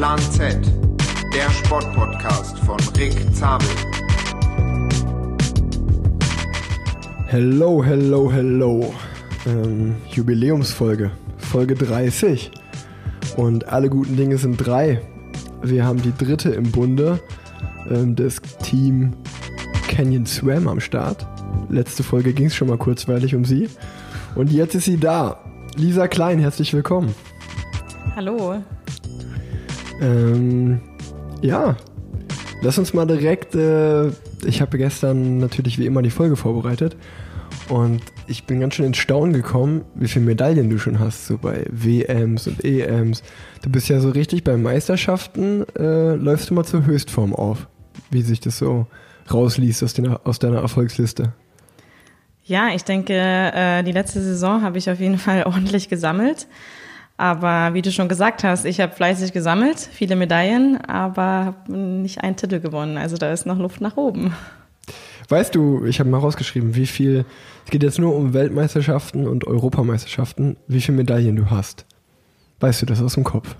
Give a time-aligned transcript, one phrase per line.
[0.00, 0.56] Plan Z,
[1.34, 3.68] der Sportpodcast von Rick Zabel.
[7.26, 8.94] Hello, hello, hello.
[9.44, 12.50] Ähm, Jubiläumsfolge, Folge 30.
[13.36, 15.02] Und alle guten Dinge sind drei.
[15.62, 17.20] Wir haben die dritte im Bunde
[17.90, 19.12] ähm, des Team
[19.86, 21.26] Canyon Swam am Start.
[21.68, 23.68] Letzte Folge ging es schon mal kurzweilig um sie.
[24.34, 25.40] Und jetzt ist sie da.
[25.76, 27.14] Lisa Klein, herzlich willkommen.
[28.16, 28.62] Hallo.
[30.00, 30.80] Ähm,
[31.42, 31.76] ja,
[32.62, 33.54] lass uns mal direkt.
[33.54, 34.08] Äh,
[34.44, 36.96] ich habe gestern natürlich wie immer die Folge vorbereitet
[37.68, 41.38] und ich bin ganz schön ins Staunen gekommen, wie viele Medaillen du schon hast, so
[41.38, 43.22] bei WMs und EMs.
[43.62, 47.68] Du bist ja so richtig bei Meisterschaften, äh, läufst du mal zur Höchstform auf,
[48.10, 48.86] wie sich das so
[49.32, 51.32] rausliest aus, den, aus deiner Erfolgsliste.
[52.44, 56.48] Ja, ich denke, äh, die letzte Saison habe ich auf jeden Fall ordentlich gesammelt.
[57.20, 62.24] Aber wie du schon gesagt hast, ich habe fleißig gesammelt, viele Medaillen, aber habe nicht
[62.24, 62.96] einen Titel gewonnen.
[62.96, 64.34] Also da ist noch Luft nach oben.
[65.28, 67.26] Weißt du, ich habe mal rausgeschrieben, wie viel,
[67.66, 71.84] es geht jetzt nur um Weltmeisterschaften und Europameisterschaften, wie viele Medaillen du hast.
[72.60, 73.54] Weißt du das aus dem Kopf?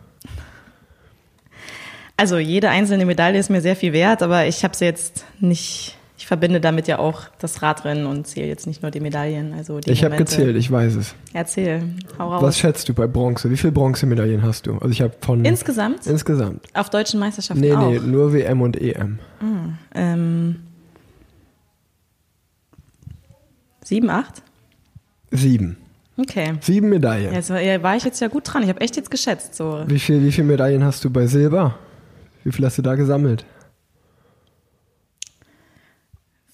[2.17, 5.99] Also jede einzelne Medaille ist mir sehr viel wert, aber ich habe sie jetzt nicht
[6.21, 9.55] ich verbinde damit ja auch das Radrennen und zähle jetzt nicht nur die Medaillen.
[9.55, 11.15] Also die ich habe gezählt, ich weiß es.
[11.33, 11.83] Erzähl,
[12.19, 12.43] hau raus.
[12.43, 13.51] Was schätzt du bei Bronze?
[13.51, 14.75] Wie viele Bronzemedaillen hast du?
[14.75, 16.07] Also ich habe von insgesamt.
[16.07, 16.67] Insgesamt.
[16.75, 17.91] Auf deutschen Meisterschaften nee, auch.
[17.91, 19.19] Nee, nur WM und EM.
[19.41, 19.45] Ah,
[19.95, 20.57] ähm,
[23.83, 24.43] sieben, acht?
[25.31, 25.79] Sieben.
[26.19, 26.53] Okay.
[26.61, 27.33] Sieben Medaillen.
[27.33, 28.63] Ja, war, war ich jetzt ja gut dran.
[28.63, 29.55] Ich habe echt jetzt geschätzt.
[29.55, 29.85] So.
[29.87, 31.79] Wie viele wie viel Medaillen hast du bei Silber?
[32.45, 33.47] Wie viel hast du da gesammelt?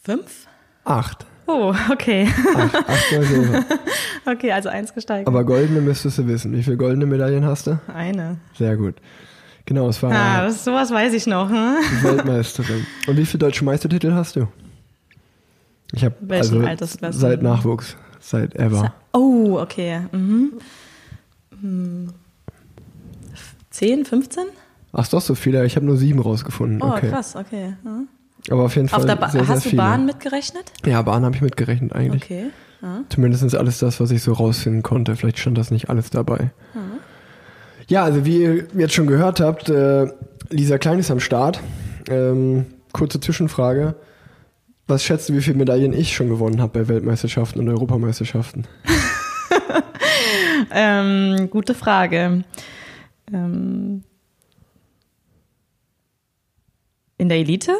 [0.06, 0.46] Fünf?
[0.84, 1.26] Acht.
[1.48, 2.28] Oh, okay.
[2.56, 3.64] Acht, acht Silber.
[4.24, 5.26] okay, also eins gesteigert.
[5.26, 6.52] Aber goldene müsstest du wissen.
[6.52, 7.80] Wie viele goldene Medaillen hast du?
[7.92, 8.38] Eine.
[8.56, 8.94] Sehr gut.
[9.64, 10.12] Genau, es war.
[10.12, 11.50] Ah, das, sowas weiß ich noch.
[11.50, 11.78] Hm?
[12.02, 12.86] Weltmeisterin.
[13.08, 14.46] Und wie viele deutsche Meistertitel hast du?
[15.92, 17.18] Ich habe also Altersklasse?
[17.18, 18.94] seit Nachwuchs, seit ever.
[19.12, 20.02] Oh, okay.
[20.12, 20.52] Mhm.
[21.60, 22.12] Hm.
[23.70, 24.44] 10, 15?
[24.92, 25.66] Ach doch, so viele.
[25.66, 26.80] Ich habe nur sieben rausgefunden.
[26.80, 27.10] Oh, okay.
[27.10, 27.74] krass, okay.
[27.82, 28.06] Hm.
[28.50, 29.00] Aber auf jeden Fall.
[29.00, 29.72] Auf der ba sehr, sehr hast viele.
[29.72, 30.72] du Bahn mitgerechnet?
[30.84, 32.24] Ja, Bahn habe ich mitgerechnet eigentlich.
[32.24, 32.46] Okay.
[32.82, 33.02] Ja.
[33.08, 35.16] Zumindest alles das, was ich so rausfinden konnte.
[35.16, 36.50] Vielleicht stand das nicht alles dabei.
[36.74, 36.80] Ja,
[37.88, 40.06] ja also wie ihr jetzt schon gehört habt, äh,
[40.50, 41.60] Lisa Klein ist am Start.
[42.08, 43.96] Ähm, kurze Zwischenfrage.
[44.86, 48.68] Was schätzt du, wie viele Medaillen ich schon gewonnen habe bei Weltmeisterschaften und Europameisterschaften?
[50.70, 52.44] ähm, gute Frage.
[53.32, 54.04] Ähm,
[57.18, 57.72] in der Elite?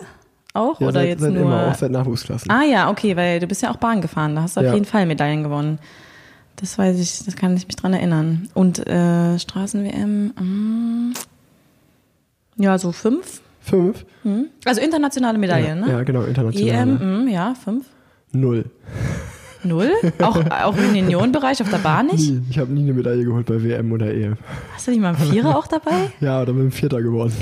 [0.56, 0.80] Auch?
[0.80, 1.42] Ja, oder seit, jetzt seit nur.
[1.42, 2.50] immer, auch seit Nachwuchsklassen.
[2.50, 4.34] Ah ja, okay, weil du bist ja auch Bahn gefahren.
[4.34, 4.74] Da hast du auf Ja.
[4.74, 5.78] jeden Fall Medaillen gewonnen.
[6.56, 8.48] Das weiß ich, das kann ich mich dran erinnern.
[8.54, 11.12] Und äh, Straßen-WM, mm,
[12.56, 13.42] ja, so fünf.
[13.60, 14.06] Fünf?
[14.22, 14.46] Hm.
[14.64, 15.92] Also internationale Medaillen, ja, ne?
[15.92, 16.88] ja, genau, international.
[17.00, 17.84] EM, mm, ja, fünf.
[18.32, 18.64] Null.
[19.64, 19.90] Null?
[20.22, 22.30] Auch, auch im Juniorenbereich auf der Bahn nicht?
[22.30, 22.40] Nie.
[22.50, 24.36] Ich habe nie eine Medaille geholt bei WM oder EM.
[24.74, 25.92] Hast du nicht mal einen Vierer auch dabei?
[26.20, 27.32] Ja, oder bin Vierter geworden.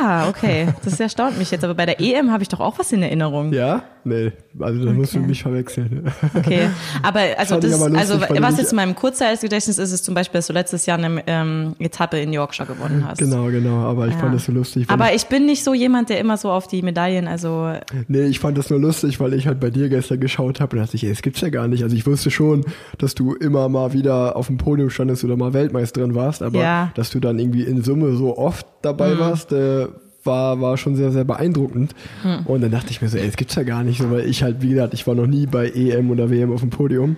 [0.00, 0.68] Ah, okay.
[0.84, 1.64] Das erstaunt mich jetzt.
[1.64, 3.52] Aber bei der EM habe ich doch auch was in Erinnerung.
[3.52, 3.82] Ja?
[4.04, 4.30] Nee,
[4.60, 5.26] also da musst du Okay.
[5.26, 6.12] mich verwechseln.
[6.36, 6.68] Okay,
[7.02, 10.14] aber also ich das, lustig, also was ich- jetzt in meinem Kurzzeitgedächtnis ist, ist zum
[10.14, 13.18] Beispiel, dass du letztes Jahr eine ähm, Etappe in Yorkshire gewonnen hast.
[13.18, 14.20] Genau, genau, aber ich Ja.
[14.20, 14.88] fand das so lustig.
[14.90, 17.72] Aber ich bin nicht so jemand, der immer so auf die Medaillen, also
[18.06, 20.82] Nee, ich fand das nur lustig, weil ich halt bei dir gestern geschaut habe und
[20.84, 21.82] dachte ich, ey, das gibt's ja gar nicht.
[21.82, 22.64] Also ich wusste schon,
[22.98, 26.90] dass du immer mal wieder auf dem Podium standest oder mal Weltmeisterin warst, aber Ja.
[26.94, 29.18] dass du dann irgendwie in Summe so oft dabei Mhm.
[29.18, 29.85] warst, äh,
[30.26, 31.94] war, war schon sehr, sehr beeindruckend.
[32.22, 32.46] Hm.
[32.46, 34.42] Und dann dachte ich mir so, ey, das gibt's ja gar nicht, so, weil ich
[34.42, 37.16] halt, wie gesagt, ich war noch nie bei EM oder WM auf dem Podium.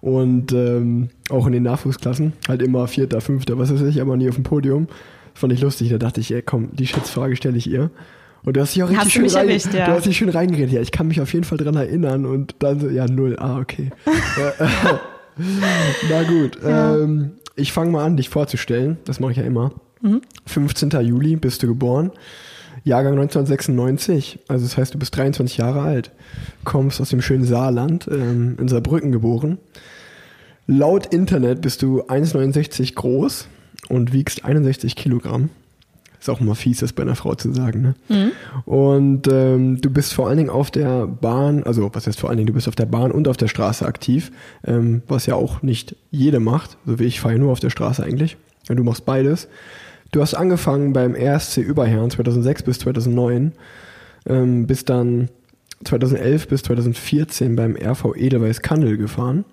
[0.00, 4.28] Und ähm, auch in den Nachwuchsklassen, halt immer Vierter, Fünfter, was weiß ich, aber nie
[4.28, 4.86] auf dem Podium.
[5.32, 5.90] Das fand ich lustig.
[5.90, 7.90] Da dachte ich, ey, komm, die Schätzfrage stelle ich ihr.
[8.42, 9.86] Und du hast dich auch richtig Hast schön rein, erwischt, ja.
[9.86, 10.72] Du hast dich schön reingeredet.
[10.72, 12.24] Ja, ich kann mich auf jeden Fall dran erinnern.
[12.24, 13.36] Und dann so, ja, null.
[13.38, 13.90] Ah, okay.
[16.08, 16.58] Na gut.
[16.64, 16.96] Ja.
[16.96, 18.98] Ähm, ich fange mal an, dich vorzustellen.
[19.04, 19.72] Das mache ich ja immer.
[20.00, 20.22] Mhm.
[20.46, 20.90] 15.
[21.02, 22.10] Juli bist du geboren.
[22.84, 24.40] Jahrgang 1996.
[24.48, 26.10] Also das heißt, du bist 23 Jahre alt.
[26.64, 29.58] Kommst aus dem schönen Saarland, ähm, in Saarbrücken geboren.
[30.66, 33.48] Laut Internet bist du 1,69 groß
[33.88, 35.50] und wiegst 61 Kilogramm.
[36.20, 37.94] Ist auch mal fies, das bei einer Frau zu sagen, ne?
[38.08, 38.32] Mhm.
[38.66, 42.36] Und ähm, du bist vor allen Dingen auf der Bahn, also was heißt vor allen
[42.36, 44.30] Dingen, du bist auf der Bahn und auf der Straße aktiv,
[44.66, 47.70] ähm, was ja auch nicht jede macht, so wie ich fahre ja nur auf der
[47.70, 48.36] Straße eigentlich.
[48.68, 49.48] Ja, du machst beides.
[50.12, 53.52] Du hast angefangen beim RSC Überherrn 2006 bis 2009,
[54.26, 55.28] ähm, bist dann
[55.84, 59.44] 2011 bis 2014 beim RV Edelweiss Kandel gefahren.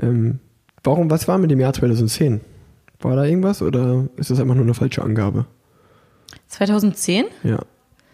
[0.00, 0.40] Ähm,
[0.82, 2.40] warum, was war mit dem Jahr 2010?
[3.00, 5.46] War da irgendwas oder ist das einfach nur eine falsche Angabe?
[6.48, 7.26] 2010?
[7.44, 7.60] Ja.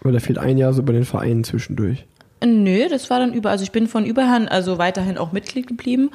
[0.02, 2.06] Weil da fehlt ein Jahr so bei den Vereinen zwischendurch.
[2.46, 6.11] Nö, das war dann über, also ich bin von überhand, also weiterhin auch Mitglied geblieben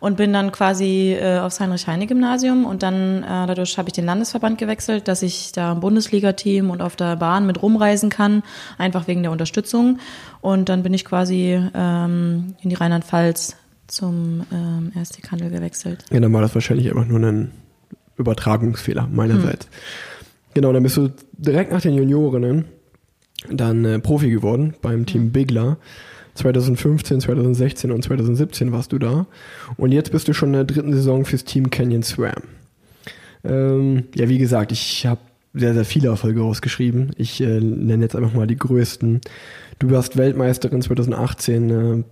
[0.00, 4.58] und bin dann quasi äh, aufs Heinrich-Heine-Gymnasium und dann äh, dadurch habe ich den Landesverband
[4.58, 8.42] gewechselt, dass ich da im Bundesliga-Team und auf der Bahn mit rumreisen kann,
[8.78, 9.98] einfach wegen der Unterstützung.
[10.40, 16.04] Und dann bin ich quasi ähm, in die Rheinland-Pfalz zum ähm, RST Kandel gewechselt.
[16.10, 17.52] Ja, dann war das wahrscheinlich einfach nur ein
[18.16, 19.66] Übertragungsfehler meinerseits.
[19.66, 19.72] Hm.
[20.54, 22.64] Genau, dann bist du direkt nach den Juniorinnen
[23.50, 25.78] dann äh, Profi geworden beim Team Bigler.
[26.34, 29.26] 2015, 2016 und 2017 warst du da.
[29.76, 32.42] Und jetzt bist du schon in der dritten Saison fürs Team Canyon Swam.
[33.44, 35.20] Ähm, ja, wie gesagt, ich habe
[35.52, 37.12] sehr, sehr viele Erfolge rausgeschrieben.
[37.16, 39.20] Ich äh, nenne jetzt einfach mal die größten.
[39.78, 42.02] Du warst Weltmeisterin 2018 äh,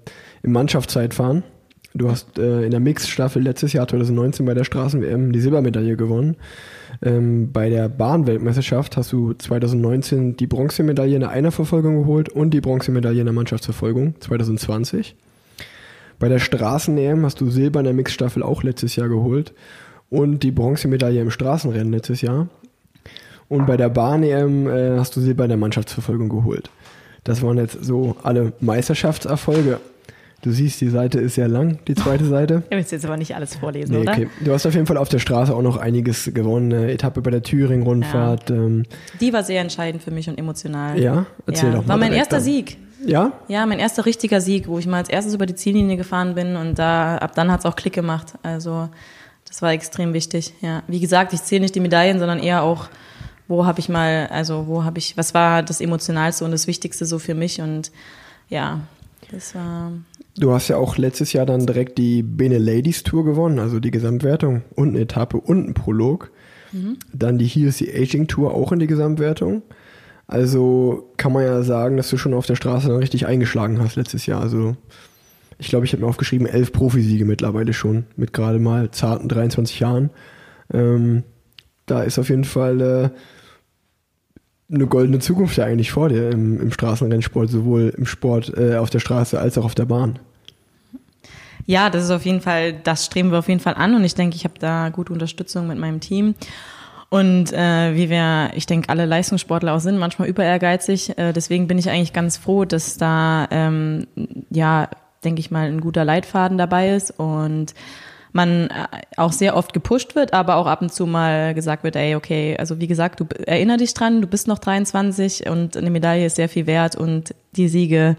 [0.43, 1.43] im Mannschaftszeitfahren.
[1.95, 6.37] Du hast äh, in der Mixstaffel letztes Jahr 2019 bei der Straßen-WM die Silbermedaille gewonnen.
[7.03, 12.61] Ähm, bei der Bahnweltmeisterschaft hast du 2019 die Bronzemedaille in der Einerverfolgung geholt und die
[12.61, 15.17] Bronzemedaille in der Mannschaftsverfolgung 2020.
[16.21, 19.53] Bei der Straßen-EM hast du Silber in der Mixstaffel auch letztes Jahr geholt
[20.11, 22.49] und die Bronzemedaille im Straßenrennen letztes Jahr.
[23.49, 26.71] Und bei der Bahn-EM äh, hast du Silber in der Mannschaftsverfolgung geholt.
[27.25, 29.81] Das waren jetzt so alle Meisterschaftserfolge.
[30.43, 32.63] Du siehst, die Seite ist sehr lang, die zweite Seite.
[32.71, 34.13] Du willst jetzt aber nicht alles vorlesen, nee, oder?
[34.13, 34.29] Okay.
[34.41, 36.73] Du hast auf jeden Fall auf der Straße auch noch einiges gewonnen.
[36.73, 38.51] Eine Etappe bei der Thüringen-Rundfahrt.
[38.51, 38.57] Ja.
[38.57, 38.83] Ähm.
[39.21, 40.99] Die war sehr entscheidend für mich und emotional.
[40.99, 41.77] Ja, erzähl ja.
[41.77, 41.91] doch mal.
[41.91, 42.45] War mein erster dann.
[42.45, 42.77] Sieg.
[43.07, 43.33] Ja?
[43.49, 46.57] Ja, mein erster richtiger Sieg, wo ich mal als erstes über die Ziellinie gefahren bin
[46.57, 48.35] und da ab dann hat es auch Klick gemacht.
[48.43, 48.89] Also
[49.49, 50.55] das war extrem wichtig.
[50.61, 52.89] Ja, wie gesagt, ich zähle nicht die Medaillen, sondern eher auch
[53.49, 57.05] wo habe ich mal, also wo habe ich, was war das Emotionalste und das Wichtigste
[57.05, 57.91] so für mich und
[58.49, 58.81] ja,
[59.31, 59.93] das war
[60.37, 63.91] Du hast ja auch letztes Jahr dann direkt die Bene Ladies Tour gewonnen, also die
[63.91, 66.31] Gesamtwertung und eine Etappe und ein Prolog.
[66.73, 66.97] Mhm.
[67.13, 69.63] Dann die Here's the Aging Tour auch in die Gesamtwertung.
[70.27, 73.97] Also kann man ja sagen, dass du schon auf der Straße dann richtig eingeschlagen hast
[73.97, 74.41] letztes Jahr.
[74.41, 74.77] Also
[75.59, 79.81] ich glaube, ich habe mir aufgeschrieben, elf Profisiege mittlerweile schon, mit gerade mal zarten 23
[79.81, 80.11] Jahren.
[80.73, 81.25] Ähm,
[81.85, 83.11] da ist auf jeden Fall äh,
[84.73, 88.91] eine goldene Zukunft ja eigentlich vor dir im, im Straßenrennsport, sowohl im Sport äh, auf
[88.91, 90.19] der Straße als auch auf der Bahn.
[91.67, 94.15] Ja, das ist auf jeden Fall, das streben wir auf jeden Fall an und ich
[94.15, 96.35] denke, ich habe da gute Unterstützung mit meinem Team.
[97.09, 101.17] Und äh, wie wir, ich denke, alle Leistungssportler auch sind, manchmal über ehrgeizig.
[101.19, 104.07] Äh, deswegen bin ich eigentlich ganz froh, dass da ähm,
[104.49, 104.89] ja,
[105.23, 107.75] denke ich mal, ein guter Leitfaden dabei ist und
[108.33, 108.87] man äh,
[109.17, 112.57] auch sehr oft gepusht wird, aber auch ab und zu mal gesagt wird, ey, okay,
[112.59, 116.37] also wie gesagt, du erinner dich dran, du bist noch 23 und eine Medaille ist
[116.37, 118.17] sehr viel wert und die Siege,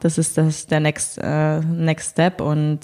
[0.00, 2.80] das ist das der next äh, next step und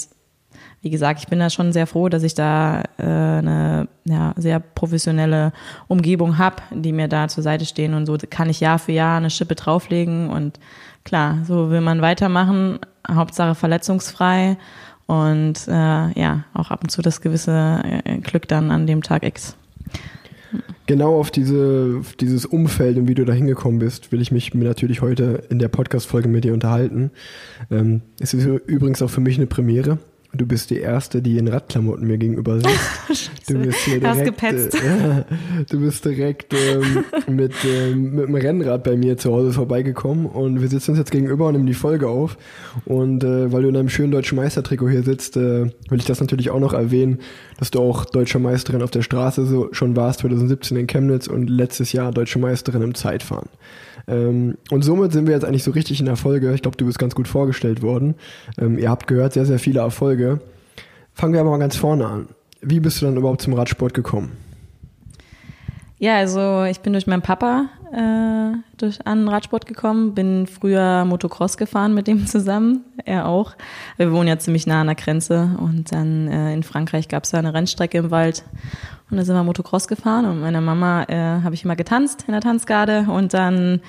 [0.80, 4.60] wie gesagt, ich bin da schon sehr froh, dass ich da äh, eine ja, sehr
[4.60, 5.52] professionelle
[5.88, 9.16] Umgebung habe, die mir da zur Seite stehen und so kann ich Jahr für Jahr
[9.16, 10.60] eine Schippe drauflegen und
[11.04, 12.78] klar, so will man weitermachen,
[13.10, 14.56] Hauptsache verletzungsfrei
[15.08, 15.72] und äh,
[16.20, 19.56] ja, auch ab und zu das gewisse äh, Glück dann an dem Tag X.
[20.86, 25.00] Genau auf diese, dieses Umfeld und wie du da hingekommen bist, will ich mich natürlich
[25.00, 27.10] heute in der Podcast-Folge mit dir unterhalten.
[27.70, 29.98] Ähm, es ist übrigens auch für mich eine Premiere.
[30.34, 33.30] Du bist die Erste, die in Radklamotten mir gegenüber sitzt.
[33.48, 35.24] du bist hier direkt, äh,
[35.70, 40.60] du bist direkt ähm, mit, ähm, mit dem Rennrad bei mir zu Hause vorbeigekommen und
[40.60, 42.36] wir sitzen uns jetzt gegenüber und nehmen die Folge auf.
[42.84, 46.20] Und äh, weil du in einem schönen deutschen Meistertrikot hier sitzt, äh, will ich das
[46.20, 47.20] natürlich auch noch erwähnen,
[47.58, 51.48] dass du auch deutsche Meisterin auf der Straße so schon warst, 2017 in Chemnitz und
[51.48, 53.48] letztes Jahr deutsche Meisterin im Zeitfahren.
[54.08, 56.52] Ähm, und somit sind wir jetzt eigentlich so richtig in der Folge.
[56.54, 58.14] Ich glaube, du bist ganz gut vorgestellt worden.
[58.58, 60.40] Ähm, ihr habt gehört, sehr, sehr viele Erfolge.
[61.12, 62.28] Fangen wir aber mal ganz vorne an.
[62.60, 64.32] Wie bist du dann überhaupt zum Radsport gekommen?
[65.98, 71.56] Ja, also ich bin durch meinen Papa äh, durch an Radsport gekommen, bin früher Motocross
[71.56, 73.54] gefahren mit dem zusammen, er auch.
[73.96, 77.30] Wir wohnen ja ziemlich nah an der Grenze und dann äh, in Frankreich gab es
[77.30, 78.44] da eine Rennstrecke im Wald
[79.10, 82.32] und da sind wir Motocross gefahren und meiner Mama äh, habe ich immer getanzt in
[82.32, 83.06] der Tanzgarde.
[83.08, 83.80] Und dann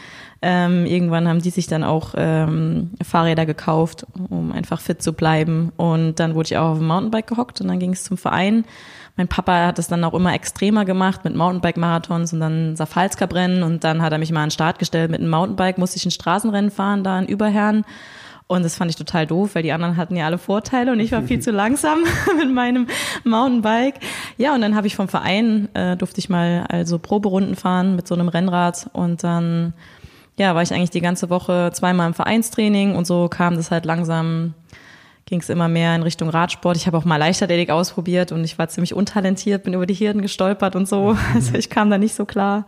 [0.42, 5.74] ähm, irgendwann haben die sich dann auch ähm, Fahrräder gekauft, um einfach fit zu bleiben.
[5.76, 8.64] Und dann wurde ich auch auf dem Mountainbike gehockt und dann ging es zum Verein.
[9.18, 13.84] Mein Papa hat es dann auch immer extremer gemacht mit Mountainbike-Marathons und dann Safalska-Brennen und
[13.84, 16.12] dann hat er mich mal an den Start gestellt mit einem Mountainbike, musste ich ein
[16.12, 17.84] Straßenrennen fahren, da in Überherrn.
[18.52, 21.12] Und das fand ich total doof, weil die anderen hatten ja alle Vorteile und ich
[21.12, 22.00] war viel zu langsam
[22.40, 22.88] mit meinem
[23.24, 24.00] Mountainbike.
[24.38, 28.08] Ja, und dann habe ich vom Verein, äh, durfte ich mal also Proberunden fahren mit
[28.08, 29.76] so einem Rennrad und dann
[30.40, 33.86] ja, war ich eigentlich die ganze Woche zweimal im Vereinstraining und so kam das halt
[33.86, 34.56] langsam
[35.28, 36.76] ging es immer mehr in Richtung Radsport.
[36.76, 40.24] Ich habe auch mal Leichtathletik ausprobiert und ich war ziemlich untalentiert, bin über die Hürden
[40.24, 41.16] gestolpert und so.
[41.36, 42.66] Also ich kam da nicht so klar.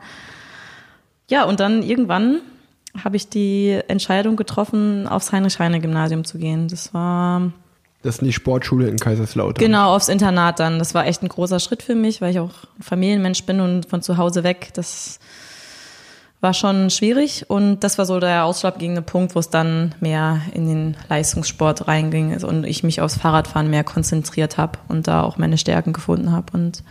[1.28, 2.42] Ja, und dann irgendwann
[3.04, 6.68] habe ich die Entscheidung getroffen, aufs Heinrich-Heine-Gymnasium zu gehen.
[6.68, 7.52] Das war
[8.04, 9.64] Das ist die Sportschule in Kaiserslautern.
[9.64, 10.80] Genau, aufs Internat dann.
[10.80, 14.02] Das war echt ein großer Schritt für mich, weil ich auch Familienmensch bin und von
[14.02, 14.72] zu Hause weg.
[14.74, 15.20] Das
[16.42, 20.68] war schon schwierig und das war so der ausschlaggebende Punkt, wo es dann mehr in
[20.68, 25.60] den Leistungssport reinging und ich mich aufs Fahrradfahren mehr konzentriert habe und da auch meine
[25.60, 26.84] Stärken gefunden habe und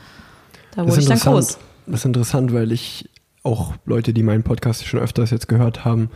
[0.76, 1.58] da wurde ich dann groß.
[1.86, 3.10] Das ist interessant, weil ich
[3.42, 6.10] auch Leute, die meinen Podcast schon öfters jetzt gehört haben,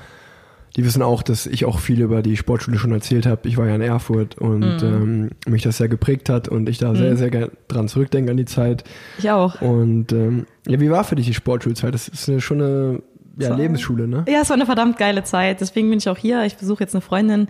[0.76, 3.46] die wissen auch, dass ich auch viel über die Sportschule schon erzählt habe.
[3.48, 4.82] Ich war ja in Erfurt und Mhm.
[4.82, 8.36] ähm, mich das sehr geprägt hat und ich da sehr, sehr gerne dran zurückdenke an
[8.36, 8.82] die Zeit.
[9.18, 9.60] Ich auch.
[9.62, 11.94] Und ähm, ja, wie war für dich die Sportschulzeit?
[11.94, 13.02] Das ist eine, schon eine
[13.38, 13.54] ja, So.
[13.54, 14.24] Lebensschule, ne?
[14.28, 15.60] Ja, es war eine verdammt geile Zeit.
[15.60, 16.44] Deswegen bin ich auch hier.
[16.44, 17.46] Ich besuche jetzt eine Freundin,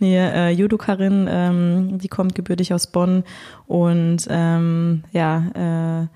[0.00, 3.22] eine äh, Judokarin, ähm, die kommt gebürtig aus Bonn.
[3.66, 6.06] Und ähm, ja, äh,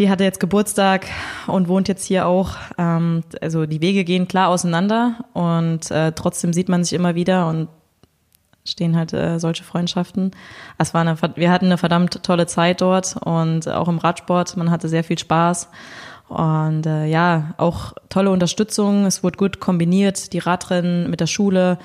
[0.00, 1.06] die hatte jetzt Geburtstag
[1.46, 2.56] und wohnt jetzt hier auch.
[2.78, 7.46] Ähm, also die Wege gehen klar auseinander und äh, trotzdem sieht man sich immer wieder
[7.48, 7.68] und
[8.64, 10.30] stehen halt äh, solche Freundschaften.
[10.78, 14.56] Es war eine, wir hatten eine verdammt tolle Zeit dort und auch im Radsport.
[14.56, 15.68] Man hatte sehr viel Spaß.
[16.28, 19.04] Und äh, ja, auch tolle Unterstützung.
[19.04, 21.76] Es wurde gut kombiniert, die Radrennen mit der Schule.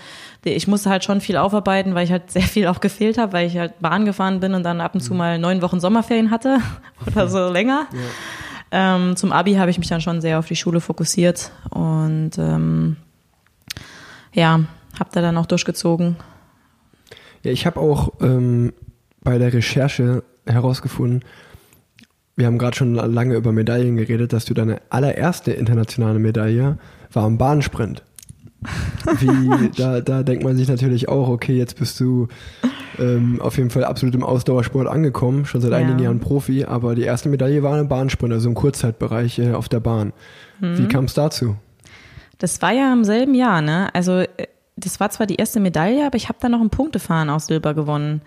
[0.47, 3.47] Ich musste halt schon viel aufarbeiten, weil ich halt sehr viel auch gefehlt habe, weil
[3.47, 6.59] ich halt Bahn gefahren bin und dann ab und zu mal neun Wochen Sommerferien hatte
[7.07, 7.87] oder so länger.
[8.71, 12.97] Ähm, zum Abi habe ich mich dann schon sehr auf die Schule fokussiert und ähm,
[14.33, 14.61] ja,
[14.99, 16.17] habe da dann auch durchgezogen.
[17.43, 18.73] Ja, ich habe auch ähm,
[19.21, 21.23] bei der Recherche herausgefunden,
[22.35, 26.77] wir haben gerade schon lange über Medaillen geredet, dass du deine allererste internationale Medaille
[27.11, 28.03] war im Bahnsprint.
[29.19, 32.27] Wie, da, da denkt man sich natürlich auch, okay, jetzt bist du
[32.99, 35.77] ähm, auf jeden Fall absolut im Ausdauersport angekommen, schon seit Ja.
[35.77, 39.69] einigen Jahren Profi, aber die erste Medaille war im Bahnsprint, also im Kurzzeitbereich äh, auf
[39.69, 40.13] der Bahn.
[40.59, 41.57] Wie kam es dazu?
[42.37, 43.89] Das war ja im selben Jahr, ne?
[43.93, 44.27] Also äh,
[44.77, 47.73] das war zwar die erste Medaille, aber ich habe dann noch ein Punktefahren aus Silber
[47.73, 48.21] gewonnen.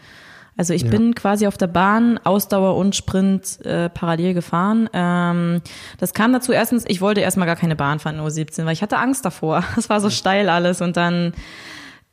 [0.59, 0.91] Also ich Ja.
[0.91, 4.91] bin quasi auf der Bahn Ausdauer und Sprint äh, parallel gefahren.
[4.93, 5.63] Ähm,
[5.99, 8.83] das kam dazu erstens, ich wollte erstmal gar keine Bahn fahren, nur 17, weil ich
[8.83, 9.65] hatte Angst davor.
[9.79, 11.33] Es war so steil alles und dann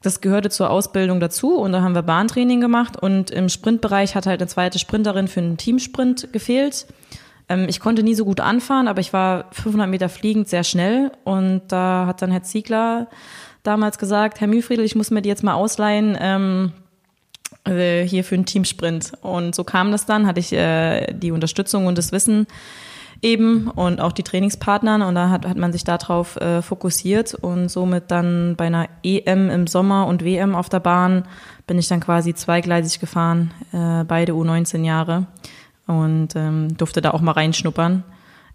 [0.01, 4.27] das gehörte zur Ausbildung dazu und da haben wir Bahntraining gemacht und im Sprintbereich hat
[4.27, 6.85] halt eine zweite Sprinterin für einen Teamsprint gefehlt.
[7.49, 11.11] Ähm, ich konnte nie so gut anfahren, aber ich war 500 Meter fliegend sehr schnell
[11.23, 13.07] und da hat dann Herr Ziegler
[13.63, 16.71] damals gesagt, Herr Mühlfriedel, ich muss mir die jetzt mal ausleihen, ähm,
[17.63, 19.13] äh, hier für einen Teamsprint.
[19.21, 22.47] Und so kam das dann, hatte ich äh, die Unterstützung und das Wissen
[23.21, 27.69] eben und auch die Trainingspartner und da hat, hat man sich darauf äh, fokussiert und
[27.69, 31.23] somit dann bei einer EM im Sommer und WM auf der Bahn
[31.67, 35.25] bin ich dann quasi zweigleisig gefahren, äh, beide U19 Jahre
[35.87, 38.03] und ähm, durfte da auch mal reinschnuppern.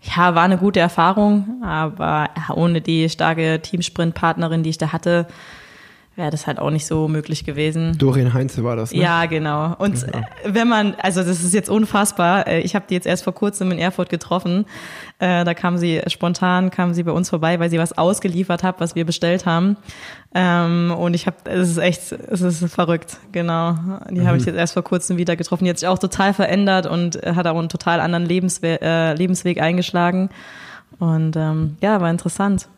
[0.02, 5.26] Ja, war eine gute Erfahrung, aber ohne die starke Teamsprint-Partnerin, die ich da hatte,
[6.16, 7.96] wäre das halt auch nicht so möglich gewesen.
[7.96, 9.00] Dorian Heinze war das, ne?
[9.00, 9.74] Ja, genau.
[9.78, 12.46] Und äh, wenn man, also das ist jetzt unfassbar.
[12.46, 14.66] äh, Ich habe die jetzt erst vor kurzem in Erfurt getroffen.
[15.18, 18.80] Äh, Da kam sie spontan, kam sie bei uns vorbei, weil sie was ausgeliefert hat,
[18.80, 19.76] was wir bestellt haben.
[20.34, 23.76] Ähm, Und ich habe, es ist echt, es ist verrückt, genau.
[24.10, 25.64] Die habe ich jetzt erst vor kurzem wieder getroffen.
[25.64, 29.60] Die hat sich auch total verändert und äh, hat auch einen total anderen Lebenswe Lebensweg
[29.62, 30.28] eingeschlagen.
[30.98, 32.68] Und ähm, ja, war interessant.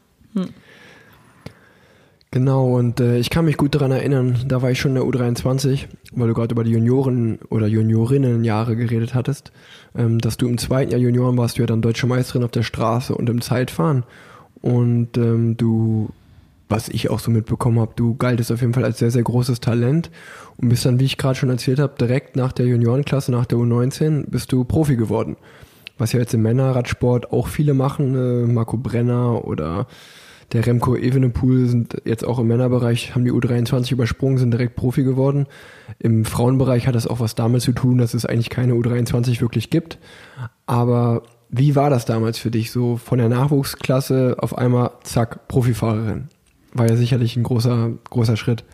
[2.32, 5.04] Genau, und äh, ich kann mich gut daran erinnern, da war ich schon in der
[5.04, 5.80] U23,
[6.12, 9.52] weil du gerade über die Junioren- oder Juniorinnenjahre geredet hattest,
[9.94, 12.62] ähm, dass du im zweiten Jahr Junioren warst, du ja dann deutsche Meisterin auf der
[12.62, 14.04] Straße und im Zeitfahren.
[14.62, 16.08] Und ähm, du,
[16.70, 19.60] was ich auch so mitbekommen habe, du galtest auf jeden Fall als sehr, sehr großes
[19.60, 20.10] Talent
[20.56, 23.58] und bist dann, wie ich gerade schon erzählt habe, direkt nach der Juniorenklasse, nach der
[23.58, 25.36] U19, bist du Profi geworden.
[25.98, 29.86] Was ja jetzt im Männerradsport auch viele machen, äh, Marco Brenner oder
[30.52, 35.02] der Remco Evenepoel sind jetzt auch im Männerbereich, haben die U23 übersprungen, sind direkt Profi
[35.02, 35.46] geworden.
[35.98, 39.70] Im Frauenbereich hat das auch was damit zu tun, dass es eigentlich keine U23 wirklich
[39.70, 39.98] gibt.
[40.66, 46.28] Aber wie war das damals für dich, so von der Nachwuchsklasse auf einmal, zack, Profifahrerin?
[46.74, 48.64] War ja sicherlich ein großer, großer Schritt.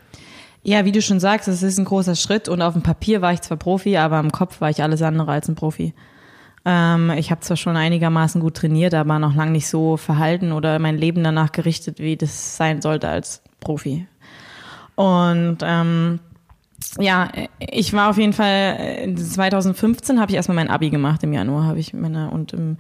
[0.63, 3.33] Ja, wie du schon sagst, es ist ein großer Schritt und auf dem Papier war
[3.33, 5.95] ich zwar Profi, aber im Kopf war ich alles andere als ein Profi.
[6.71, 10.79] Ähm, ich habe zwar schon einigermaßen gut trainiert, aber noch lange nicht so verhalten oder
[10.79, 14.07] mein Leben danach gerichtet, wie das sein sollte als Profi.
[14.95, 16.21] Und ähm,
[16.99, 21.33] ja, ich war auf jeden Fall, äh, 2015 habe ich erstmal mein Abi gemacht, im
[21.33, 22.77] Januar habe ich meine, und im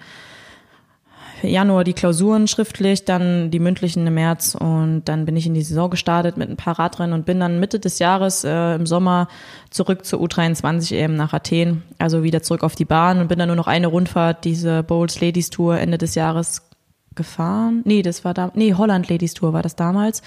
[1.42, 5.62] Januar die Klausuren schriftlich, dann die mündlichen im März und dann bin ich in die
[5.62, 9.28] Saison gestartet mit ein paar Radrennen und bin dann Mitte des Jahres äh, im Sommer
[9.70, 13.48] zurück zur U23 EM nach Athen, also wieder zurück auf die Bahn und bin dann
[13.48, 16.62] nur noch eine Rundfahrt, diese Bowls Ladies Tour Ende des Jahres
[17.14, 17.82] gefahren.
[17.84, 20.22] Nee, das war da, nee, Holland Ladies Tour war das damals.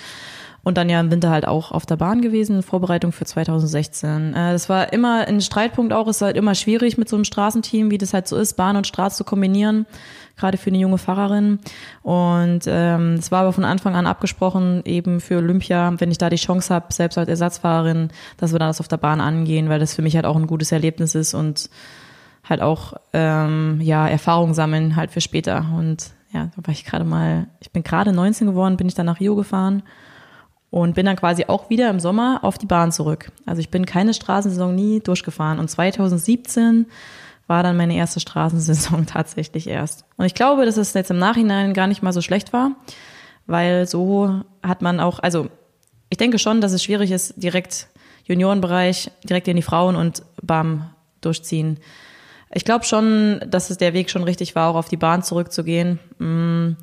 [0.64, 4.34] Und dann ja im Winter halt auch auf der Bahn gewesen, Vorbereitung für 2016.
[4.34, 7.26] Äh, das war immer ein Streitpunkt auch, es ist halt immer schwierig mit so einem
[7.26, 9.88] Straßenteam, wie das halt so ist, Bahn und Straße zu kombinieren,
[10.38, 11.60] gerade für eine junge Fahrerin.
[12.04, 16.30] Und ähm, es war aber von Anfang an abgesprochen, eben für Olympia, wenn ich da
[16.30, 19.80] die Chance habe, selbst als Ersatzfahrerin, dass wir dann das auf der Bahn angehen, weil
[19.80, 21.72] das für mich halt auch ein gutes Erlebnis ist und
[22.48, 25.66] halt auch ähm, ja Erfahrung sammeln halt für später.
[25.76, 29.08] Und ja, da war ich gerade mal, ich bin gerade 19 geworden, bin ich dann
[29.08, 29.82] nach Rio gefahren
[30.72, 33.32] und bin dann quasi auch wieder im Sommer auf die Bahn zurück.
[33.46, 36.88] Also ich bin keine Straßensaison nie durchgefahren und 2017
[37.46, 40.06] war dann meine erste Straßensaison tatsächlich erst.
[40.16, 42.72] Und ich glaube, dass es jetzt im Nachhinein gar nicht mal so schlecht war,
[43.46, 45.50] weil so hat man auch, also
[46.10, 47.88] ich denke schon, dass es schwierig ist, direkt
[48.26, 51.80] Juniorenbereich, direkt in die Frauen und bam, durchziehen.
[52.54, 56.00] Ich glaube schon, dass es der Weg schon richtig war, auch auf die Bahn zurückzugehen.
[56.18, 56.78] Mm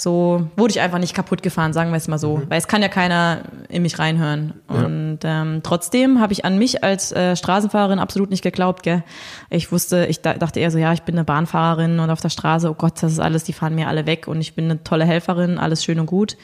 [0.00, 2.38] so wurde ich einfach nicht kaputt gefahren, sagen wir es mal so.
[2.38, 2.46] Mhm.
[2.48, 4.54] Weil es kann ja keiner in mich reinhören.
[4.68, 4.84] Ja.
[4.84, 8.82] Und ähm, trotzdem habe ich an mich als äh, Straßenfahrerin absolut nicht geglaubt.
[8.82, 9.02] Gell?
[9.50, 12.70] Ich wusste, ich dachte eher so, ja, ich bin eine Bahnfahrerin und auf der Straße,
[12.70, 15.04] oh Gott, das ist alles, die fahren mir alle weg und ich bin eine tolle
[15.04, 16.38] Helferin, alles schön und gut.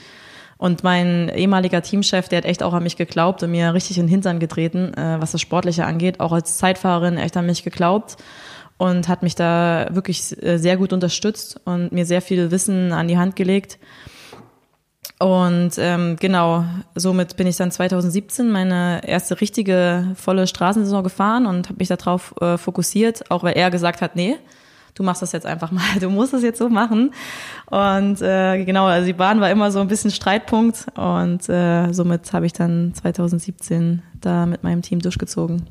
[0.58, 4.04] Und mein ehemaliger Teamchef, der hat echt auch an mich geglaubt und mir richtig in
[4.04, 6.20] den Hintern getreten, äh, was das Sportliche angeht.
[6.20, 8.16] Auch als Zeitfahrerin echt an mich geglaubt
[8.78, 13.08] und hat mich da wirklich äh, sehr gut unterstützt und mir sehr viel Wissen an
[13.08, 13.78] die Hand gelegt.
[15.18, 16.64] Und ähm, genau,
[16.94, 22.34] somit bin ich dann 2017 meine erste richtige volle Straßensaison gefahren und habe mich darauf
[22.42, 24.36] äh, fokussiert, auch weil er gesagt hat, nee,
[24.94, 27.14] du machst das jetzt einfach mal, du musst es jetzt so machen.
[27.70, 32.30] Und äh, genau, also die Bahn war immer so ein bisschen Streitpunkt und äh, somit
[32.34, 35.66] habe ich dann 2017 da mit meinem Team durchgezogen.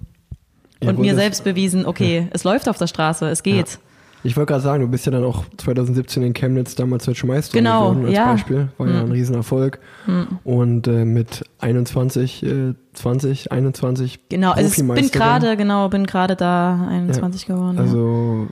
[0.82, 2.28] Ja, und gut, mir selbst bewiesen, okay, ja.
[2.32, 3.70] es läuft auf der Straße, es geht.
[3.70, 3.78] Ja.
[4.26, 7.64] Ich wollte gerade sagen, du bist ja dann auch 2017 in Chemnitz damals deutsche Meisterin
[7.64, 8.26] genau, geworden als.
[8.26, 8.70] Beispiel.
[8.78, 8.94] War mhm.
[8.94, 9.80] ja ein Riesenerfolg.
[10.08, 10.28] Mhm.
[10.44, 16.36] Und äh, mit 21, äh, 20, 21 Genau, also ich bin gerade, genau, bin gerade
[16.36, 17.78] da 21 geworden.
[17.78, 18.48] Also,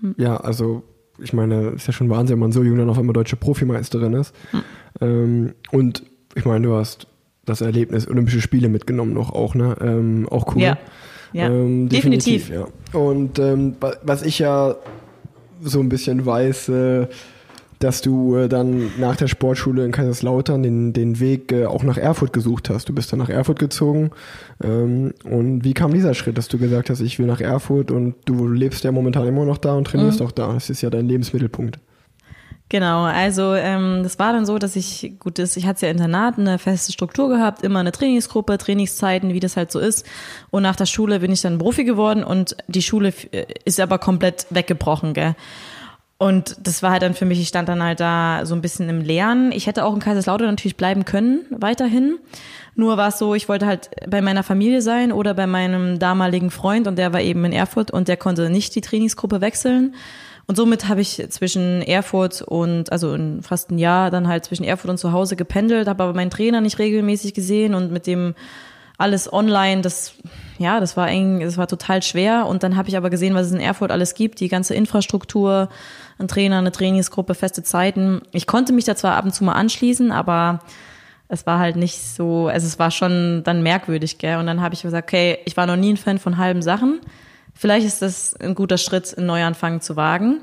[0.00, 0.14] mhm.
[0.16, 0.82] ja, also
[1.18, 4.14] ich meine, ist ja schon Wahnsinn, wenn man so jung dann auf einmal deutsche Profimeisterin
[4.14, 4.34] ist.
[4.52, 4.62] Mhm.
[5.02, 7.06] Ähm, und ich meine, du hast
[7.44, 9.76] das Erlebnis Olympische Spiele mitgenommen noch auch, ne?
[9.80, 10.62] Ähm, auch cool.
[10.62, 10.78] Ja.
[11.32, 12.48] Ja, ähm, definitiv.
[12.48, 12.72] definitiv.
[12.92, 12.98] Ja.
[12.98, 14.76] Und ähm, was ich ja
[15.62, 17.06] so ein bisschen weiß, äh,
[17.82, 21.96] dass du äh, dann nach der Sportschule in Kaiserslautern den, den Weg äh, auch nach
[21.96, 22.88] Erfurt gesucht hast.
[22.88, 24.10] Du bist dann nach Erfurt gezogen.
[24.62, 28.14] Ähm, und wie kam dieser Schritt, dass du gesagt hast, ich will nach Erfurt und
[28.24, 30.26] du lebst ja momentan immer noch da und trainierst mhm.
[30.26, 30.52] auch da.
[30.52, 31.78] Das ist ja dein Lebensmittelpunkt.
[32.72, 36.38] Genau, also ähm, das war dann so, dass ich, gut, das, ich hatte ja Internat,
[36.38, 40.06] eine feste Struktur gehabt, immer eine Trainingsgruppe, Trainingszeiten, wie das halt so ist.
[40.48, 43.98] Und nach der Schule bin ich dann Profi geworden und die Schule äh, ist aber
[43.98, 45.36] komplett weggebrochen, gell.
[46.16, 48.88] Und das war halt dann für mich, ich stand dann halt da so ein bisschen
[48.88, 49.52] im Lernen.
[49.52, 52.16] Ich hätte auch in Kaiserslautern natürlich bleiben können, weiterhin.
[52.74, 56.50] Nur war es so, ich wollte halt bei meiner Familie sein oder bei meinem damaligen
[56.50, 59.94] Freund und der war eben in Erfurt und der konnte nicht die Trainingsgruppe wechseln.
[60.52, 64.64] Und somit habe ich zwischen Erfurt und, also in fast ein Jahr dann halt zwischen
[64.64, 68.34] Erfurt und zu Hause gependelt, habe aber meinen Trainer nicht regelmäßig gesehen und mit dem
[68.98, 70.12] alles online, das,
[70.58, 72.44] ja, das war eng, das war total schwer.
[72.46, 75.70] Und dann habe ich aber gesehen, was es in Erfurt alles gibt, die ganze Infrastruktur,
[76.18, 78.20] ein Trainer, eine Trainingsgruppe, feste Zeiten.
[78.32, 80.58] Ich konnte mich da zwar ab und zu mal anschließen, aber
[81.28, 84.36] es war halt nicht so, also es war schon dann merkwürdig, gell.
[84.36, 87.00] Und dann habe ich gesagt, okay, ich war noch nie ein Fan von halben Sachen.
[87.62, 90.40] Vielleicht ist das ein guter Schritt, einen Neuanfang zu wagen.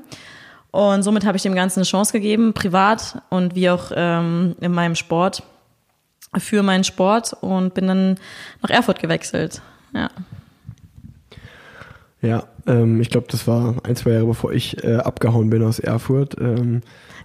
[0.70, 4.72] Und somit habe ich dem Ganzen eine Chance gegeben, privat und wie auch ähm, in
[4.72, 5.42] meinem Sport,
[6.38, 8.18] für meinen Sport und bin dann
[8.62, 9.60] nach Erfurt gewechselt.
[9.92, 10.08] Ja.
[12.22, 15.78] Ja, ähm, ich glaube, das war ein, zwei Jahre bevor ich äh, abgehauen bin aus
[15.78, 16.40] Erfurt.
[16.40, 16.80] Ähm,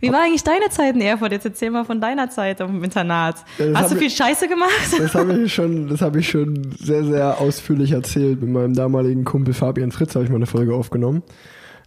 [0.05, 1.31] wie war eigentlich deine Zeit in Erfurt?
[1.31, 3.37] Jetzt erzähl mal von deiner Zeit im Internat.
[3.57, 4.69] Ja, Hast du viel ich, Scheiße gemacht?
[4.97, 8.41] Das habe ich schon, das habe ich schon sehr, sehr ausführlich erzählt.
[8.41, 11.23] Mit meinem damaligen Kumpel Fabian Fritz habe ich mal eine Folge aufgenommen.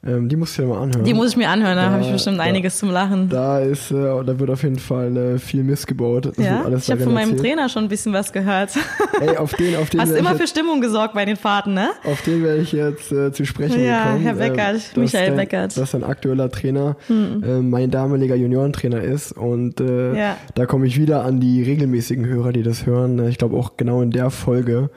[0.06, 1.04] Ähm, die musst du dir mal anhören.
[1.04, 3.28] Die muss ich mir anhören, da, da habe ich bestimmt da, einiges zum Lachen.
[3.28, 6.32] Da ist, äh, da wird auf jeden Fall äh, viel Mist gebaut.
[6.38, 7.40] ja, ich habe von meinem erzählt.
[7.40, 8.70] Trainer schon ein bisschen was gehört.
[9.20, 11.88] Ey, auf den, auf den Hast immer für Stimmung gesorgt bei den Fahrten, ne?
[12.04, 14.24] Auf den werde ich jetzt äh, zu sprechen ja, gekommen.
[14.24, 15.76] Ja, Herr Beckert, äh, Michael Beckert.
[15.76, 17.68] Das ist ein aktueller Trainer, mhm.
[17.68, 20.36] mein damaliger Juniorentrainer ist und äh, ja.
[20.54, 23.26] da komme ich wieder an die regelmäßigen Hörer, die das hören.
[23.28, 24.90] Ich glaube auch genau in der Folge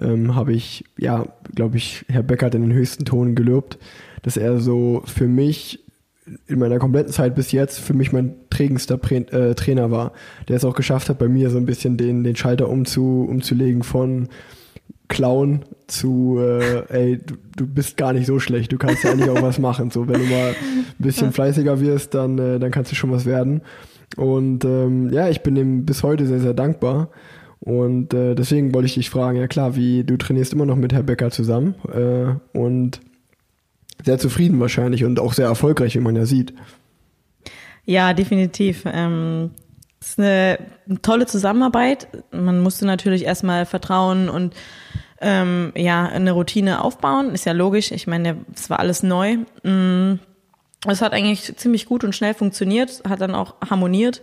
[0.00, 3.78] ähm, habe ich, ja, glaube ich, Herr Beckert in den höchsten Ton gelobt
[4.22, 5.84] dass er so für mich
[6.46, 10.12] in meiner kompletten Zeit bis jetzt für mich mein prägendster äh, Trainer war,
[10.48, 13.82] der es auch geschafft hat, bei mir so ein bisschen den, den Schalter umzu, umzulegen
[13.82, 14.28] von
[15.08, 19.30] Clown zu, äh, ey, du, du bist gar nicht so schlecht, du kannst ja eigentlich
[19.30, 19.90] auch was machen.
[19.90, 23.24] So, wenn du mal ein bisschen fleißiger wirst, dann, äh, dann kannst du schon was
[23.24, 23.62] werden.
[24.16, 27.08] Und ähm, ja, ich bin ihm bis heute sehr, sehr dankbar.
[27.60, 30.92] Und äh, deswegen wollte ich dich fragen, ja klar, wie du trainierst immer noch mit
[30.92, 33.00] Herr Becker zusammen äh, und
[34.04, 36.54] sehr zufrieden wahrscheinlich und auch sehr erfolgreich, wie man ja sieht.
[37.84, 38.82] Ja, definitiv.
[38.86, 39.50] Ähm,
[40.00, 40.58] es ist eine,
[41.02, 42.08] tolle Zusammenarbeit.
[42.30, 44.54] Man musste natürlich erstmal vertrauen und
[45.20, 47.30] ähm, ja, eine Routine aufbauen.
[47.30, 47.90] Ist ja logisch.
[47.90, 49.38] Ich meine, es war alles neu.
[49.64, 50.20] Mm,
[50.86, 54.22] es hat eigentlich ziemlich gut und schnell funktioniert, hat dann auch harmoniert.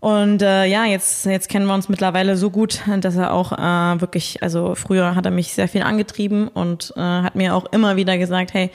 [0.00, 4.00] Und äh, ja, jetzt, jetzt kennen wir uns mittlerweile so gut, dass er auch äh,
[4.00, 7.96] wirklich, also früher hat er mich sehr viel angetrieben und äh, hat mir auch immer
[7.96, 8.70] wieder gesagt, hey,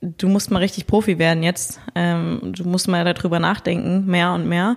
[0.00, 1.80] du musst mal richtig Profi werden jetzt.
[1.94, 4.76] Ähm, du musst mal darüber nachdenken, mehr und mehr.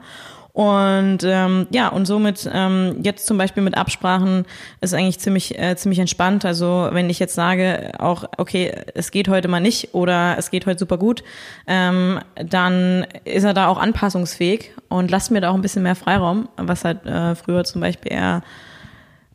[0.54, 4.46] Und ähm, ja, und somit ähm, jetzt zum Beispiel mit Absprachen
[4.82, 6.44] ist eigentlich ziemlich, äh, ziemlich entspannt.
[6.44, 10.66] Also wenn ich jetzt sage, auch, okay, es geht heute mal nicht oder es geht
[10.66, 11.24] heute super gut,
[11.68, 15.96] ähm, dann ist er da auch anpassungsfähig und lasst mir da auch ein bisschen mehr
[15.96, 18.42] Freiraum, was halt äh, früher zum Beispiel eher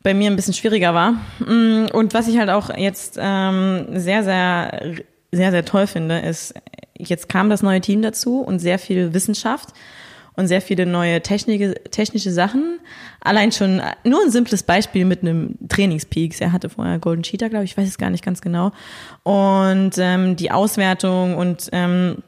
[0.03, 1.13] bei mir ein bisschen schwieriger war.
[1.39, 4.93] Mm, und was ich halt auch jetzt ähm, sehr, sehr,
[5.31, 6.53] sehr, sehr toll finde, ist,
[6.95, 9.73] jetzt kam das neue Team dazu und sehr viel Wissenschaft
[10.37, 12.79] und sehr viele neue technische, technische Sachen.
[13.19, 16.39] Allein schon nur ein simples Beispiel mit einem Trainingspeaks.
[16.39, 18.71] Er hatte vorher Golden Cheetah, glaube ich, ich weiß es gar nicht ganz genau.
[19.23, 22.23] Und ähm, die Auswertung und ähm,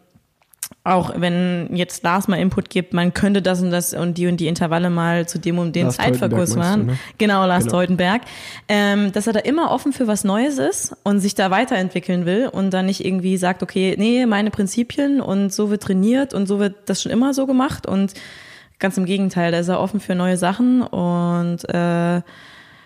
[0.83, 4.37] auch wenn jetzt Lars mal Input gibt, man könnte das und das und die und
[4.37, 6.85] die Intervalle mal zu dem und den Zeitverkurs waren.
[6.87, 6.99] Ne?
[7.17, 7.77] Genau, Lars genau.
[7.77, 8.21] Teutenberg.
[8.67, 12.47] Ähm, dass er da immer offen für was Neues ist und sich da weiterentwickeln will
[12.47, 16.59] und dann nicht irgendwie sagt, okay, nee, meine Prinzipien und so wird trainiert und so
[16.59, 18.13] wird das schon immer so gemacht und
[18.79, 22.21] ganz im Gegenteil, da ist er offen für neue Sachen und äh,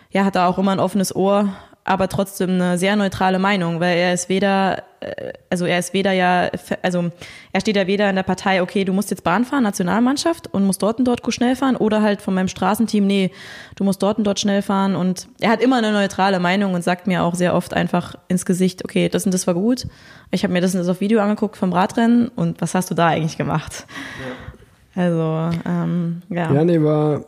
[0.10, 1.54] ja, hat da auch immer ein offenes Ohr
[1.86, 6.13] aber trotzdem eine sehr neutrale Meinung, weil er ist weder, äh, also er ist weder
[6.13, 6.50] ja,
[6.82, 7.12] also
[7.52, 10.65] er steht ja weder in der Partei, okay, du musst jetzt Bahn fahren, Nationalmannschaft und
[10.65, 13.32] musst dort und dort schnell fahren oder halt von meinem Straßenteam, nee,
[13.76, 16.84] du musst dort und dort schnell fahren und er hat immer eine neutrale Meinung und
[16.84, 19.88] sagt mir auch sehr oft einfach ins Gesicht, okay, das und das war gut,
[20.32, 22.96] ich habe mir das und das auf Video angeguckt vom Radrennen und was hast du
[22.96, 23.86] da eigentlich gemacht?
[24.19, 24.54] Ja.
[24.96, 26.54] Also, ähm, ja.
[26.54, 27.26] Ja, nee, war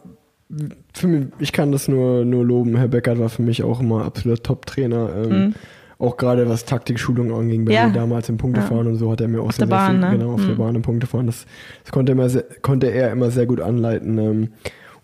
[0.49, 2.77] mich, ich kann das nur, nur loben.
[2.77, 5.09] Herr Beckert war für mich auch immer absoluter Top-Trainer.
[5.15, 5.55] Ähm, mhm.
[5.97, 7.87] Auch gerade was Taktikschulung anging, bei ja.
[7.87, 8.91] mir damals im Punktefahren ja.
[8.91, 10.17] und so hat er mir auch auf sehr, sehr Bahn, viel, ne?
[10.17, 10.47] genau, auf mhm.
[10.47, 11.25] der Bahn im Punktefahren.
[11.25, 11.45] Das,
[11.83, 14.17] das konnte, immer sehr, konnte er immer sehr gut anleiten.
[14.17, 14.49] Ähm,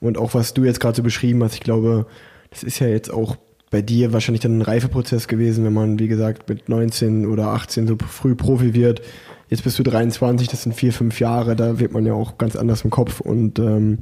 [0.01, 2.07] und auch was du jetzt gerade so beschrieben hast, ich glaube,
[2.49, 3.37] das ist ja jetzt auch
[3.69, 7.87] bei dir wahrscheinlich dann ein Reifeprozess gewesen, wenn man, wie gesagt, mit 19 oder 18
[7.87, 9.01] so früh Profi wird.
[9.47, 12.55] Jetzt bist du 23, das sind vier, fünf Jahre, da wird man ja auch ganz
[12.55, 13.99] anders im Kopf und ähm,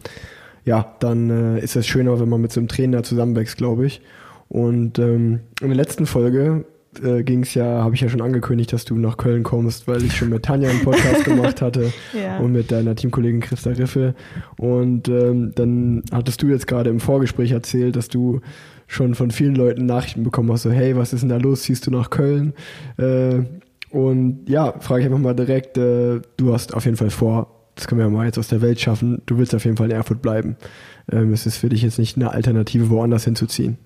[0.65, 4.01] ja, dann äh, ist es schöner, wenn man mit so einem Trainer zusammenwächst, glaube ich.
[4.47, 6.65] Und ähm, in der letzten Folge
[7.03, 10.03] äh, ging es ja, habe ich ja schon angekündigt, dass du nach Köln kommst, weil
[10.03, 12.39] ich schon mit Tanja einen Podcast gemacht hatte ja.
[12.39, 14.15] und mit deiner Teamkollegin Christa Riffe.
[14.57, 18.41] Und ähm, dann hattest du jetzt gerade im Vorgespräch erzählt, dass du
[18.87, 21.85] schon von vielen Leuten Nachrichten bekommen hast, so hey, was ist denn da los, ziehst
[21.85, 22.53] du nach Köln?
[22.97, 23.41] Äh,
[23.91, 27.87] und ja, frage ich einfach mal direkt, äh, du hast auf jeden Fall vor, das
[27.87, 29.21] können wir mal jetzt aus der Welt schaffen.
[29.25, 30.57] Du willst auf jeden Fall in Erfurt bleiben.
[31.09, 33.77] Ähm, es ist für dich jetzt nicht eine Alternative, woanders hinzuziehen.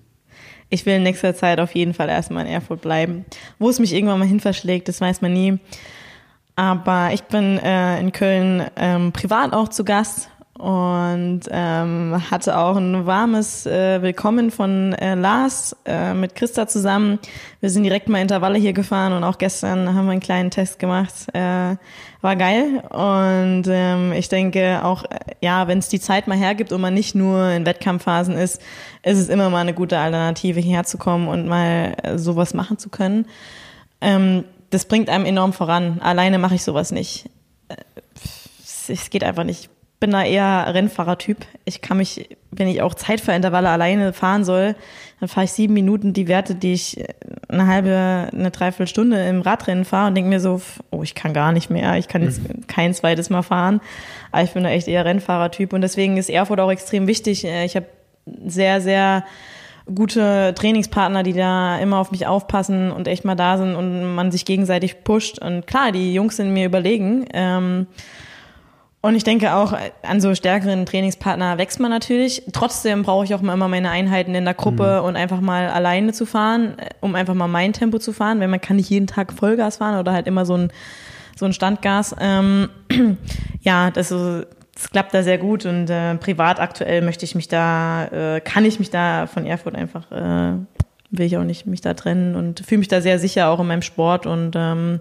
[0.68, 3.24] Ich will in nächster Zeit auf jeden Fall erstmal in Erfurt bleiben.
[3.60, 5.58] Wo es mich irgendwann mal hin verschlägt, das weiß man nie.
[6.56, 10.28] Aber ich bin äh, in Köln ähm, privat auch zu Gast
[10.58, 17.18] und ähm, hatte auch ein warmes äh, Willkommen von äh, Lars äh, mit Christa zusammen.
[17.60, 20.78] Wir sind direkt mal Intervalle hier gefahren und auch gestern haben wir einen kleinen Test
[20.78, 21.12] gemacht.
[21.32, 21.76] Äh,
[22.20, 26.72] war geil und ähm, ich denke auch, äh, ja, wenn es die Zeit mal hergibt
[26.72, 28.62] und man nicht nur in Wettkampfphasen ist,
[29.02, 32.78] ist es immer mal eine gute Alternative hierher zu kommen und mal äh, sowas machen
[32.78, 33.26] zu können.
[34.00, 35.98] Ähm, das bringt einem enorm voran.
[36.00, 37.28] Alleine mache ich sowas nicht.
[37.68, 37.76] Äh,
[38.86, 39.73] es geht einfach nicht
[40.04, 41.38] bin da eher Rennfahrertyp.
[41.64, 44.74] Ich kann mich, wenn ich auch Zeitverintervalle alleine fahren soll,
[45.18, 47.02] dann fahre ich sieben Minuten die Werte, die ich
[47.48, 51.52] eine halbe, eine Dreiviertelstunde im Radrennen fahre und denke mir so, oh, ich kann gar
[51.52, 52.66] nicht mehr, ich kann jetzt mhm.
[52.66, 53.80] kein zweites Mal fahren.
[54.30, 57.46] Aber ich bin da echt eher Rennfahrertyp und deswegen ist Erfurt auch extrem wichtig.
[57.46, 57.86] Ich habe
[58.44, 59.24] sehr, sehr
[59.86, 64.30] gute Trainingspartner, die da immer auf mich aufpassen und echt mal da sind und man
[64.30, 65.38] sich gegenseitig pusht.
[65.38, 67.24] Und klar, die Jungs sind mir überlegen.
[67.32, 67.86] Ähm,
[69.04, 72.42] und ich denke auch, an so stärkeren Trainingspartner wächst man natürlich.
[72.54, 75.06] Trotzdem brauche ich auch immer meine Einheiten in der Gruppe mhm.
[75.06, 78.62] und einfach mal alleine zu fahren, um einfach mal mein Tempo zu fahren, weil man
[78.62, 80.72] kann nicht jeden Tag Vollgas fahren oder halt immer so ein
[81.36, 82.16] so ein Standgas.
[82.18, 82.70] Ähm,
[83.60, 88.06] ja, das, das klappt da sehr gut und äh, privat aktuell möchte ich mich da,
[88.06, 90.54] äh, kann ich mich da von Erfurt einfach, äh,
[91.10, 93.66] will ich auch nicht mich da trennen und fühle mich da sehr sicher auch in
[93.66, 95.00] meinem Sport und ähm,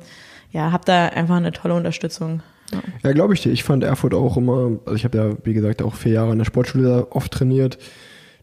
[0.52, 2.44] ja, habe da einfach eine tolle Unterstützung.
[2.74, 3.52] Ja, ja glaube ich dir.
[3.52, 6.38] Ich fand Erfurt auch immer, also ich habe ja, wie gesagt, auch vier Jahre in
[6.40, 7.78] der Sportschule oft trainiert.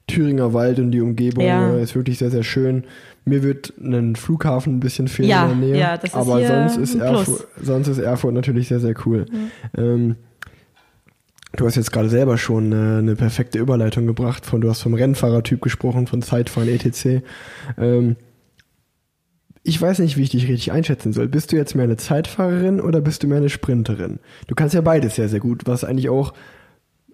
[0.07, 1.77] Thüringer Wald und die Umgebung ja.
[1.77, 2.85] ist wirklich sehr, sehr schön.
[3.25, 5.79] Mir wird ein Flughafen ein bisschen fehlen ja, in der Nähe.
[5.79, 9.27] Ja, das ist aber sonst ist, Erfurt, sonst ist Erfurt natürlich sehr, sehr cool.
[9.31, 9.51] Mhm.
[9.77, 10.17] Ähm,
[11.57, 14.47] du hast jetzt gerade selber schon eine, eine, perfekte Überleitung gebracht.
[14.47, 17.23] Von, du hast vom Rennfahrertyp gesprochen, von Zeitfahren, etc.
[17.79, 18.17] Ähm,
[19.63, 21.29] ich weiß nicht, wie ich dich richtig einschätzen soll.
[21.29, 24.19] Bist du jetzt mehr eine Zeitfahrerin oder bist du mehr eine Sprinterin?
[24.47, 26.33] Du kannst ja beides sehr, sehr gut, was eigentlich auch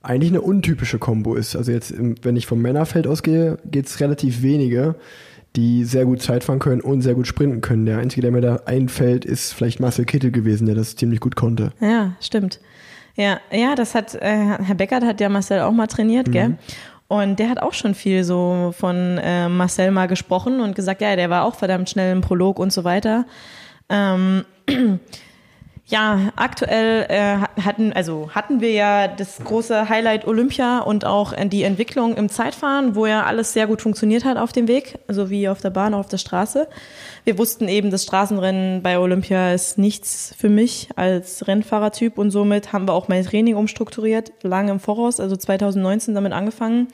[0.03, 1.57] eigentlich eine untypische Kombo ist.
[1.57, 4.95] Also jetzt, wenn ich vom Männerfeld ausgehe, geht es relativ wenige,
[5.57, 7.87] die sehr gut Zeit fahren können und sehr gut sprinten können.
[7.87, 11.35] Der einzige, der mir da einfällt, ist vielleicht Marcel Kittel gewesen, der das ziemlich gut
[11.35, 11.73] konnte.
[11.81, 12.61] Ja, stimmt.
[13.17, 16.33] Ja, ja, das hat äh, Herr Beckert hat ja Marcel auch mal trainiert, mhm.
[16.33, 16.59] gell?
[17.09, 21.15] Und der hat auch schon viel so von äh, Marcel mal gesprochen und gesagt, ja,
[21.15, 23.27] der war auch verdammt schnell im Prolog und so weiter.
[23.89, 24.45] Ähm,
[25.89, 31.63] Ja, aktuell äh, hatten also hatten wir ja das große Highlight Olympia und auch die
[31.63, 35.61] Entwicklung im Zeitfahren, wo ja alles sehr gut funktioniert hat auf dem Weg, sowie auf
[35.61, 36.67] der Bahn, auch auf der Straße.
[37.23, 42.73] Wir wussten eben, das Straßenrennen bei Olympia ist nichts für mich als Rennfahrertyp und somit
[42.73, 46.89] haben wir auch mein Training umstrukturiert, lange im Voraus, also 2019 damit angefangen.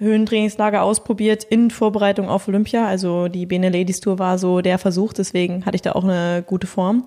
[0.00, 2.84] Höhentrainingslager ausprobiert in Vorbereitung auf Olympia.
[2.84, 6.42] Also die Bene Ladies Tour war so der Versuch, deswegen hatte ich da auch eine
[6.44, 7.04] gute Form.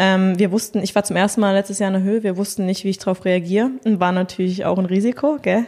[0.00, 2.64] Ähm, wir wussten, ich war zum ersten Mal letztes Jahr in der Höhe, wir wussten
[2.64, 5.66] nicht, wie ich darauf reagiere und war natürlich auch ein Risiko, gell?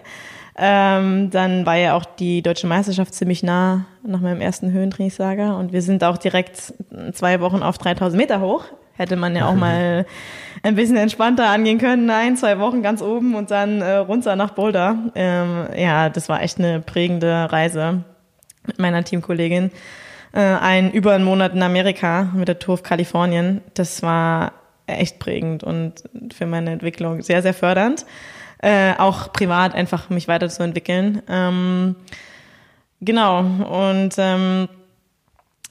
[0.56, 5.72] Ähm, dann war ja auch die deutsche Meisterschaft ziemlich nah nach meinem ersten Höhentrainingslager und
[5.72, 6.74] wir sind auch direkt
[7.12, 8.64] zwei Wochen auf 3000 Meter hoch.
[8.96, 10.06] Hätte man ja auch mal
[10.62, 12.06] ein bisschen entspannter angehen können.
[12.06, 15.10] Nein, zwei Wochen ganz oben und dann äh, runter nach Boulder.
[15.14, 18.04] Ähm, ja, das war echt eine prägende Reise
[18.66, 19.70] mit meiner Teamkollegin
[20.32, 23.60] äh, ein über einen Monat in Amerika mit der Tour of Kalifornien.
[23.74, 24.52] Das war
[24.86, 28.06] echt prägend und für meine Entwicklung sehr, sehr fördernd.
[28.62, 31.22] Äh, auch privat einfach mich weiterzuentwickeln.
[31.28, 31.96] Ähm,
[33.00, 33.40] genau.
[33.40, 34.68] Und ähm,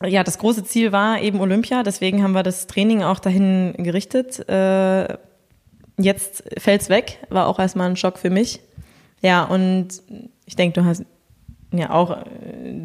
[0.04, 4.48] ja, das große Ziel war eben Olympia, deswegen haben wir das Training auch dahin gerichtet.
[4.50, 5.18] Äh,
[5.98, 8.62] jetzt fällt's weg, war auch erstmal ein Schock für mich.
[9.22, 10.02] Ja, und
[10.46, 11.04] ich denke, du hast
[11.72, 12.24] ja auch äh,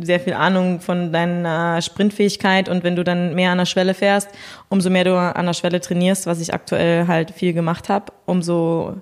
[0.03, 2.68] sehr viel Ahnung von deiner Sprintfähigkeit.
[2.68, 4.29] Und wenn du dann mehr an der Schwelle fährst,
[4.68, 8.97] umso mehr du an der Schwelle trainierst, was ich aktuell halt viel gemacht habe, umso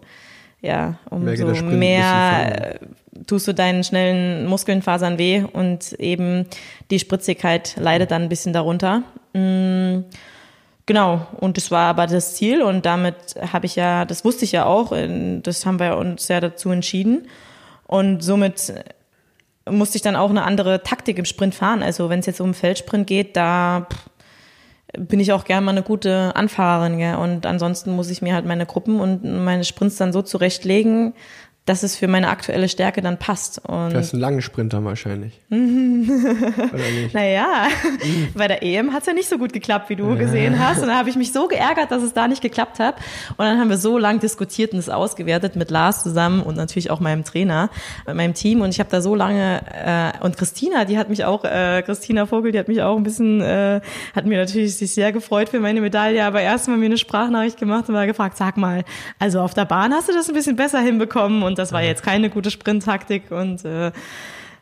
[0.60, 2.78] ja, umso mehr
[3.26, 6.46] tust du deinen schnellen Muskelnfasern weh und eben
[6.90, 9.02] die Spritzigkeit leidet dann ein bisschen darunter.
[9.32, 10.04] Mm,
[10.86, 13.16] genau, und das war aber das Ziel und damit
[13.52, 14.92] habe ich ja, das wusste ich ja auch,
[15.42, 17.26] das haben wir uns ja dazu entschieden.
[17.88, 18.72] Und somit
[19.68, 21.82] musste ich dann auch eine andere Taktik im Sprint fahren.
[21.82, 23.86] Also wenn es jetzt um Feldsprint geht, da
[24.98, 26.98] bin ich auch gerne mal eine gute Anfahrerin.
[26.98, 27.16] Gell?
[27.16, 31.14] Und ansonsten muss ich mir halt meine Gruppen und meine Sprints dann so zurechtlegen,
[31.64, 33.60] dass es für meine aktuelle Stärke dann passt.
[33.68, 35.40] Und das ist ein langer Sprinter wahrscheinlich.
[35.50, 37.14] Oder nicht?
[37.14, 37.68] Naja,
[38.34, 40.82] bei der EM hat es ja nicht so gut geklappt, wie du gesehen hast.
[40.82, 42.96] Und da habe ich mich so geärgert, dass es da nicht geklappt hat.
[43.36, 46.90] Und dann haben wir so lang diskutiert und es ausgewertet mit Lars zusammen und natürlich
[46.90, 47.70] auch meinem Trainer,
[48.08, 48.60] mit meinem Team.
[48.60, 49.62] Und ich habe da so lange,
[50.20, 53.04] äh, und Christina, die hat mich auch, äh, Christina Vogel, die hat mich auch ein
[53.04, 53.80] bisschen, äh,
[54.16, 57.58] hat mir natürlich sich sehr gefreut für meine Medaille, aber erst mal mir eine Sprachnachricht
[57.58, 58.82] gemacht und war gefragt, sag mal,
[59.20, 62.02] also auf der Bahn hast du das ein bisschen besser hinbekommen und das war jetzt
[62.02, 63.30] keine gute Sprinttaktik.
[63.30, 63.92] Und äh,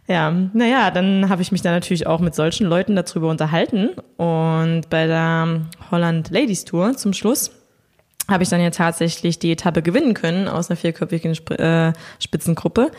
[0.06, 3.90] ja, naja, dann habe ich mich dann natürlich auch mit solchen Leuten darüber unterhalten.
[4.16, 7.52] Und bei der Holland Ladies Tour zum Schluss
[8.28, 12.90] habe ich dann ja tatsächlich die Etappe gewinnen können aus einer vierköpfigen Sp äh, Spitzengruppe.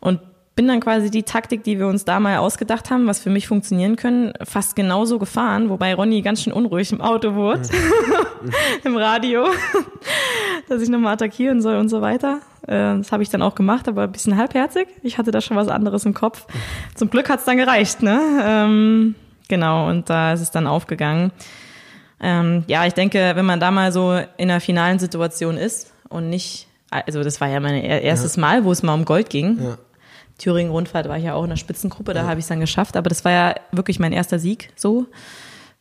[0.00, 0.20] Und
[0.54, 3.46] bin dann quasi die Taktik, die wir uns da mal ausgedacht haben, was für mich
[3.46, 7.62] funktionieren können, fast genauso gefahren, wobei Ronny ganz schön unruhig im Auto wurde,
[8.84, 9.46] im Radio,
[10.68, 12.40] dass ich nochmal attackieren soll und so weiter.
[12.66, 14.88] Äh, das habe ich dann auch gemacht, aber ein bisschen halbherzig.
[15.02, 16.46] Ich hatte da schon was anderes im Kopf.
[16.94, 18.20] Zum Glück hat's dann gereicht, ne?
[18.44, 19.14] Ähm,
[19.48, 21.32] genau, und da ist es dann aufgegangen.
[22.20, 26.28] Ähm, ja, ich denke, wenn man da mal so in einer finalen Situation ist und
[26.28, 28.42] nicht, also das war ja mein erstes ja.
[28.42, 29.58] Mal, wo es mal um Gold ging.
[29.58, 29.78] Ja
[30.42, 32.26] Thüringen-Rundfahrt war ich ja auch in der Spitzengruppe, da ja.
[32.26, 32.96] habe ich es dann geschafft.
[32.96, 35.06] Aber das war ja wirklich mein erster Sieg so.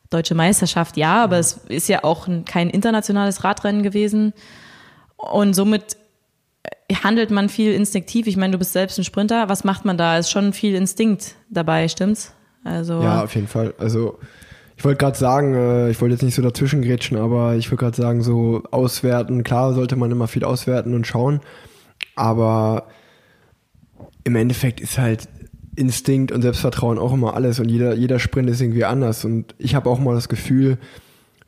[0.10, 1.40] Deutsche Meisterschaft, ja, aber ja.
[1.40, 4.34] es ist ja auch kein internationales Radrennen gewesen.
[5.16, 5.96] Und somit
[6.64, 8.28] äh, handelt man viel instinktiv.
[8.28, 9.50] Ich meine, du bist selbst ein Sprinter.
[9.50, 10.18] Was macht man da?
[10.18, 12.34] Ist schon viel Instinkt dabei, stimmt's?
[12.64, 13.74] Also ja, auf jeden Fall.
[13.80, 14.20] Also
[14.82, 17.84] Ich wollte gerade sagen, äh, ich wollte jetzt nicht so dazwischen grätschen, aber ich wollte
[17.84, 21.40] gerade sagen, so auswerten, klar sollte man immer viel auswerten und schauen,
[22.16, 22.88] aber
[24.24, 25.28] im Endeffekt ist halt
[25.76, 29.74] Instinkt und Selbstvertrauen auch immer alles und jeder, jeder Sprint ist irgendwie anders und ich
[29.76, 30.78] habe auch mal das Gefühl,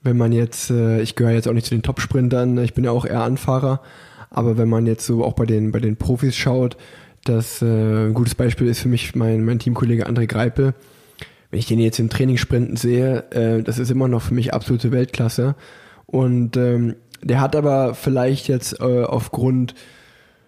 [0.01, 2.91] wenn man jetzt, äh, ich gehöre jetzt auch nicht zu den Top-Sprintern, ich bin ja
[2.91, 3.81] auch eher Anfahrer,
[4.29, 6.77] aber wenn man jetzt so auch bei den, bei den Profis schaut,
[7.23, 7.65] das äh,
[8.07, 10.73] ein gutes Beispiel ist für mich mein, mein Teamkollege André Greipel.
[11.49, 14.53] Wenn ich den jetzt im Training sprinten sehe, äh, das ist immer noch für mich
[14.53, 15.55] absolute Weltklasse.
[16.05, 19.75] Und ähm, der hat aber vielleicht jetzt äh, aufgrund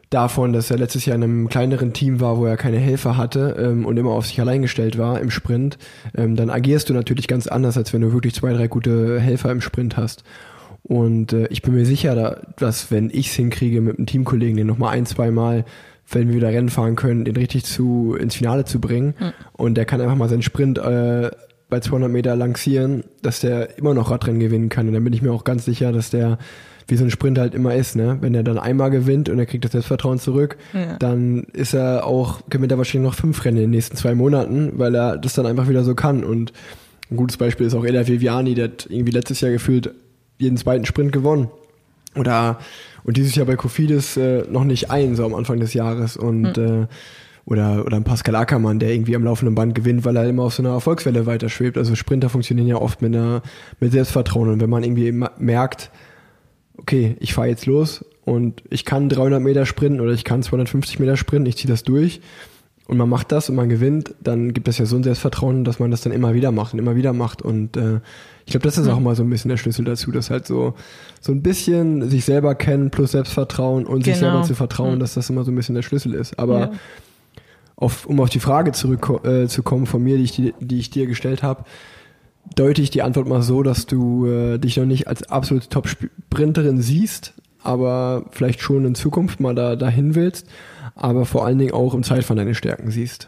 [0.10, 3.56] davon, dass er letztes Jahr in einem kleineren Team war, wo er keine Helfer hatte
[3.60, 5.78] ähm, und immer auf sich allein gestellt war im Sprint,
[6.16, 9.52] ähm, dann agierst du natürlich ganz anders, als wenn du wirklich zwei, drei gute Helfer
[9.52, 10.24] im Sprint hast.
[10.84, 14.68] Und äh, ich bin mir sicher, dass wenn ich es hinkriege, mit einem Teamkollegen den
[14.68, 15.66] nochmal ein, zwei Mal,
[16.10, 19.34] wenn wir wieder Rennen fahren können, den richtig zu ins Finale zu bringen mhm.
[19.54, 21.32] und der kann einfach mal seinen Sprint äh,
[21.70, 24.88] bei 200 Meter lancieren, dass der immer noch Radrennen gewinnen kann.
[24.88, 26.38] Und dann bin ich mir auch ganz sicher, dass der
[26.88, 28.18] wie so ein Sprint halt immer ist, ne?
[28.22, 30.98] Wenn er dann einmal gewinnt und er kriegt das Selbstvertrauen zurück, ja.
[30.98, 34.74] dann ist er auch, gewinnt er wahrscheinlich noch fünf Rennen in den nächsten zwei Monaten,
[34.78, 36.24] weil er das dann einfach wieder so kann.
[36.24, 36.54] Und
[37.10, 39.94] ein gutes Beispiel ist auch Ella Viviani, der hat irgendwie letztes Jahr gefühlt
[40.38, 41.50] jeden zweiten Sprint gewonnen.
[42.16, 42.60] Oder
[43.04, 46.18] und dieses Jahr bei Kofidis äh, noch nicht ein, so am Anfang des Jahres.
[46.18, 46.84] Und mhm.
[46.84, 46.88] äh,
[47.46, 50.56] oder, oder ein Pascal Ackermann, der irgendwie am laufenden Band gewinnt, weil er immer auf
[50.56, 51.78] so einer Erfolgswelle weiterschwebt.
[51.78, 53.44] Also Sprinter funktionieren ja oft mit einer
[53.80, 54.50] mit Selbstvertrauen.
[54.50, 55.92] Und wenn man irgendwie merkt,
[56.78, 61.00] okay, ich fahre jetzt los und ich kann 300 Meter sprinten oder ich kann 250
[61.00, 62.22] Meter sprinten, ich ziehe das durch
[62.88, 65.80] und man macht das und man gewinnt, dann gibt es ja so ein Selbstvertrauen, dass
[65.80, 68.00] man das dann immer wieder macht und immer wieder macht und äh,
[68.46, 70.76] ich glaube, das ist auch mal so ein bisschen der Schlüssel dazu, dass halt so
[71.20, 74.14] so ein bisschen sich selber kennen plus Selbstvertrauen und genau.
[74.14, 76.38] sich selber zu vertrauen, dass das immer so ein bisschen der Schlüssel ist.
[76.38, 76.72] Aber ja.
[77.76, 81.08] auf, um auf die Frage zurückzukommen äh, von mir, die ich, die, die ich dir
[81.08, 81.66] gestellt habe,
[82.56, 86.82] deute ich die Antwort mal so, dass du äh, dich noch nicht als absolute Top-Sprinterin
[86.82, 90.48] siehst, aber vielleicht schon in Zukunft mal da dahin willst,
[90.96, 93.28] aber vor allen Dingen auch im Zeitfahren deine Stärken siehst.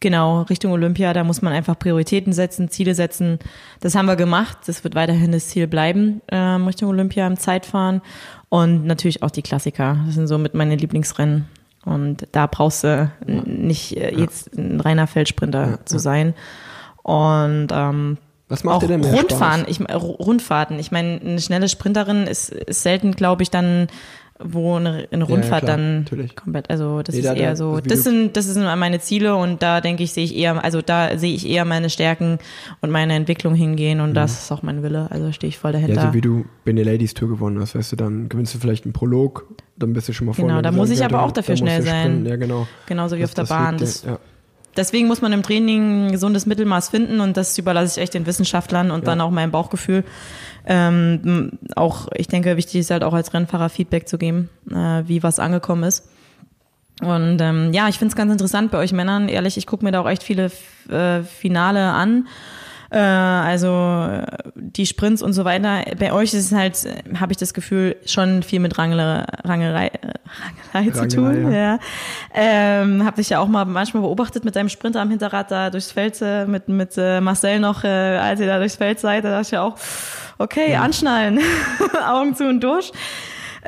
[0.00, 3.38] Genau, Richtung Olympia, da muss man einfach Prioritäten setzen, Ziele setzen.
[3.80, 4.58] Das haben wir gemacht.
[4.66, 8.02] Das wird weiterhin das Ziel bleiben, ähm, Richtung Olympia im Zeitfahren.
[8.50, 9.98] Und natürlich auch die Klassiker.
[10.04, 11.46] Das sind so mit meine Lieblingsrennen.
[11.84, 16.34] Und da brauchst du nicht äh, jetzt ein reiner Feldsprinter ja, zu sein.
[17.02, 19.80] Und ähm, was macht auch dir denn mehr Rundfahren, Spaß?
[19.88, 20.78] Ich, Rundfahrten.
[20.78, 23.88] Ich meine, eine schnelle Sprinterin ist, ist selten, glaube ich, dann
[24.38, 26.36] wo eine, eine Rundfahrt ja, ja, dann natürlich.
[26.36, 29.62] komplett, also das nee, ist da, eher so, das sind, das sind meine Ziele und
[29.62, 32.38] da denke ich, sehe ich eher, also da sehe ich eher meine Stärken
[32.82, 34.14] und meine Entwicklung hingehen und mhm.
[34.14, 35.94] das ist auch mein Wille, also stehe ich voll dahinter.
[35.94, 38.84] Ja, so wie du Benny Ladies Tour gewonnen hast, weißt du, dann gewinnst du vielleicht
[38.84, 40.52] einen Prolog, dann bist du schon mal vorne.
[40.52, 42.26] Genau, da muss ich aber auch dafür schnell sein.
[42.26, 42.66] Ja, genau.
[42.86, 43.78] Genauso wie das, auf der Bahn.
[43.78, 44.18] Das, ja
[44.76, 48.26] deswegen muss man im Training ein gesundes Mittelmaß finden und das überlasse ich echt den
[48.26, 49.06] Wissenschaftlern und ja.
[49.06, 50.04] dann auch meinem Bauchgefühl.
[50.66, 55.22] Ähm, auch, ich denke, wichtig ist halt auch als Rennfahrer Feedback zu geben, äh, wie
[55.22, 56.08] was angekommen ist.
[57.00, 59.28] Und ähm, ja, ich finde es ganz interessant bei euch Männern.
[59.28, 60.50] Ehrlich, ich gucke mir da auch echt viele
[60.88, 62.26] äh, Finale an
[62.90, 64.08] äh, also
[64.54, 65.84] die Sprints und so weiter.
[65.98, 66.76] Bei euch ist es halt,
[67.18, 69.90] habe ich das Gefühl, schon viel mit Rangelei, Rangelei,
[70.74, 71.52] Rangelei zu tun.
[71.52, 71.58] Ja.
[71.58, 71.78] ja.
[72.34, 75.92] Ähm, habe ich ja auch mal manchmal beobachtet mit deinem Sprinter am Hinterrad da durchs
[75.92, 79.30] Feld, äh, mit, mit äh, Marcel noch, äh, als ihr da durchs Feld seid, da
[79.30, 79.76] dachte ich ja auch,
[80.38, 80.82] okay, ja.
[80.82, 81.40] anschnallen,
[82.08, 82.92] Augen zu und durch.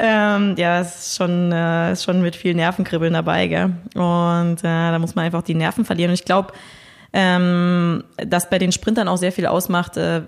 [0.00, 3.72] Ähm, ja, es ist schon, äh, ist schon mit viel Nervenkribbeln dabei, gell?
[3.94, 6.11] Und äh, da muss man einfach die Nerven verlieren.
[6.11, 6.52] Und ich glaube,
[7.12, 10.23] ähm, das bei den Sprintern auch sehr viel ausmacht, äh,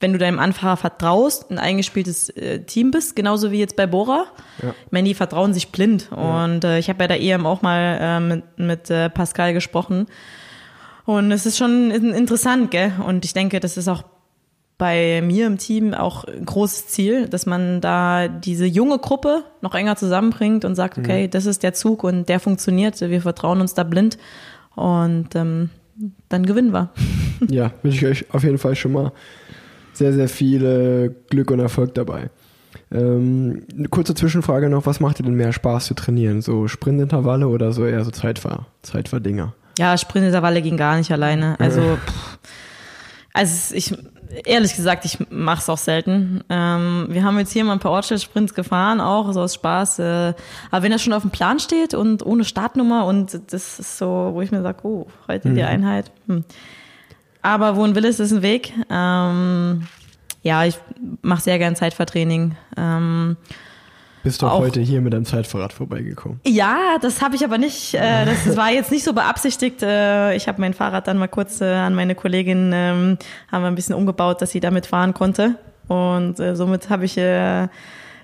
[0.00, 4.26] wenn du deinem Anfahrer vertraust, ein eingespieltes äh, Team bist, genauso wie jetzt bei Bora.
[4.62, 4.74] Ja.
[4.86, 6.08] Ich meine, die vertrauen sich blind.
[6.10, 6.44] Ja.
[6.44, 10.06] Und äh, ich habe bei der EM auch mal äh, mit, mit äh, Pascal gesprochen.
[11.04, 12.92] Und es ist schon interessant, gell?
[13.04, 14.04] Und ich denke, das ist auch
[14.76, 19.74] bei mir im Team auch ein großes Ziel, dass man da diese junge Gruppe noch
[19.74, 21.30] enger zusammenbringt und sagt, okay, mhm.
[21.30, 24.18] das ist der Zug und der funktioniert, wir vertrauen uns da blind
[24.78, 25.70] und ähm,
[26.28, 26.90] dann gewinnen wir.
[27.48, 29.12] ja, wünsche ich euch auf jeden Fall schon mal
[29.92, 32.30] sehr, sehr viel Glück und Erfolg dabei.
[32.90, 36.40] Ähm, eine kurze Zwischenfrage noch, was macht dir denn mehr Spaß zu trainieren?
[36.40, 39.54] So Sprintintervalle oder so eher so Zeitfahr, Zeitfahrdinger?
[39.78, 41.58] Ja, Sprintintervalle ging gar nicht alleine.
[41.60, 42.38] Also, pff,
[43.32, 43.94] also ich,
[44.44, 46.42] ehrlich gesagt, ich mache es auch selten.
[46.48, 49.98] Ähm, wir haben jetzt hier mal ein paar Ortsschild-Sprints gefahren, auch so aus Spaß.
[49.98, 50.34] Äh,
[50.70, 54.30] aber wenn das schon auf dem Plan steht und ohne Startnummer und das ist so,
[54.32, 55.54] wo ich mir sage, oh, heute mhm.
[55.54, 56.10] die Einheit.
[56.26, 56.44] Hm.
[57.42, 58.72] Aber wo ein Wille ist, ist ein Weg.
[58.90, 59.86] Ähm,
[60.42, 60.78] ja, ich
[61.22, 62.56] mache sehr gern Zeitvertraining.
[62.76, 63.36] Ähm,
[64.28, 66.38] Bist doch heute hier mit deinem Zeitfahrrad vorbeigekommen.
[66.46, 69.82] Ja, das habe ich aber nicht, äh, das, das war jetzt nicht so beabsichtigt.
[69.82, 73.16] Äh, ich habe mein Fahrrad dann mal kurz äh, an meine Kollegin, ähm,
[73.50, 75.54] haben wir ein bisschen umgebaut, dass sie damit fahren konnte.
[75.86, 77.68] Und äh, somit habe ich äh,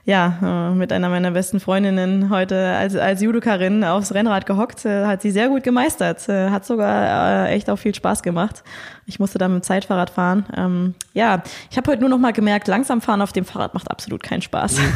[0.05, 4.85] ja äh, mit einer meiner besten Freundinnen heute als, als Judokarin aufs Rennrad gehockt.
[4.85, 6.29] Äh, hat sie sehr gut gemeistert.
[6.29, 8.63] Äh, hat sogar echt auch viel Spaß gemacht.
[9.07, 10.47] Ich musste dann mit dem Zeitfahrrad fahren.
[10.57, 13.91] Ähm, ja, ich habe heute nur noch mal gemerkt, langsam fahren auf dem Fahrrad macht
[13.91, 14.79] absolut keinen Spaß.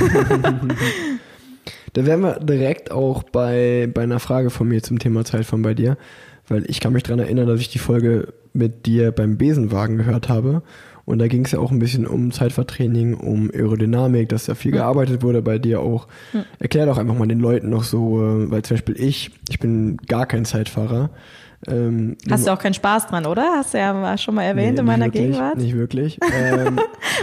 [1.93, 5.75] Da wären wir direkt auch bei, bei einer Frage von mir zum Thema Zeitfahren bei
[5.75, 5.97] dir,
[6.47, 10.29] weil ich kann mich daran erinnern, dass ich die Folge mit dir beim Besenwagen gehört
[10.29, 10.63] habe.
[11.09, 14.73] Und da ging es ja auch ein bisschen um Zeitfahrtraining, um Aerodynamik, dass da viel
[14.73, 16.07] gearbeitet wurde bei dir auch.
[16.59, 19.97] Erklär doch einfach mal den Leuten noch so, äh, weil zum Beispiel ich, ich bin
[20.07, 21.09] gar kein Zeitfahrer.
[21.67, 23.43] Ähm, Hast du auch keinen Spaß dran, oder?
[23.57, 25.57] Hast du ja schon mal erwähnt Nee, in meiner wirklich, Gegenwart.
[25.57, 26.19] Nicht wirklich.
[26.31, 26.79] Ähm,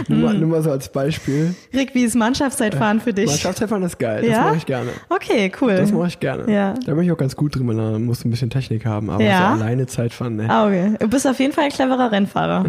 [0.08, 1.54] nur, mal, nur mal so als Beispiel.
[1.72, 3.26] Rick, wie ist Mannschaftszeitfahren für dich?
[3.26, 4.42] Mannschaftszeitfahren ist geil, das Ja?
[4.46, 4.90] mache ich gerne.
[5.08, 5.76] Okay, cool.
[5.76, 6.52] Das mache ich gerne.
[6.52, 6.74] Ja.
[6.84, 9.10] Da bin ich auch ganz gut drin, musst du ein bisschen Technik haben.
[9.10, 9.54] Aber Ja.
[9.56, 10.50] so alleine Zeitfahren, ne.
[10.50, 10.94] Ah, okay.
[10.98, 12.64] Du bist auf jeden Fall ein cleverer Rennfahrer.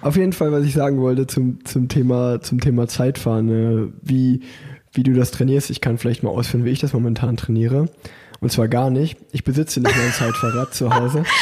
[0.00, 3.92] Auf jeden Fall, was ich sagen wollte zum, zum, Thema, zum Thema Zeitfahren, ne?
[4.02, 4.40] wie,
[4.92, 5.70] wie du das trainierst.
[5.70, 7.86] Ich kann vielleicht mal ausführen, wie ich das momentan trainiere.
[8.40, 9.18] Und zwar gar nicht.
[9.32, 11.24] Ich besitze nicht mein Zeitfahrrad zu Hause.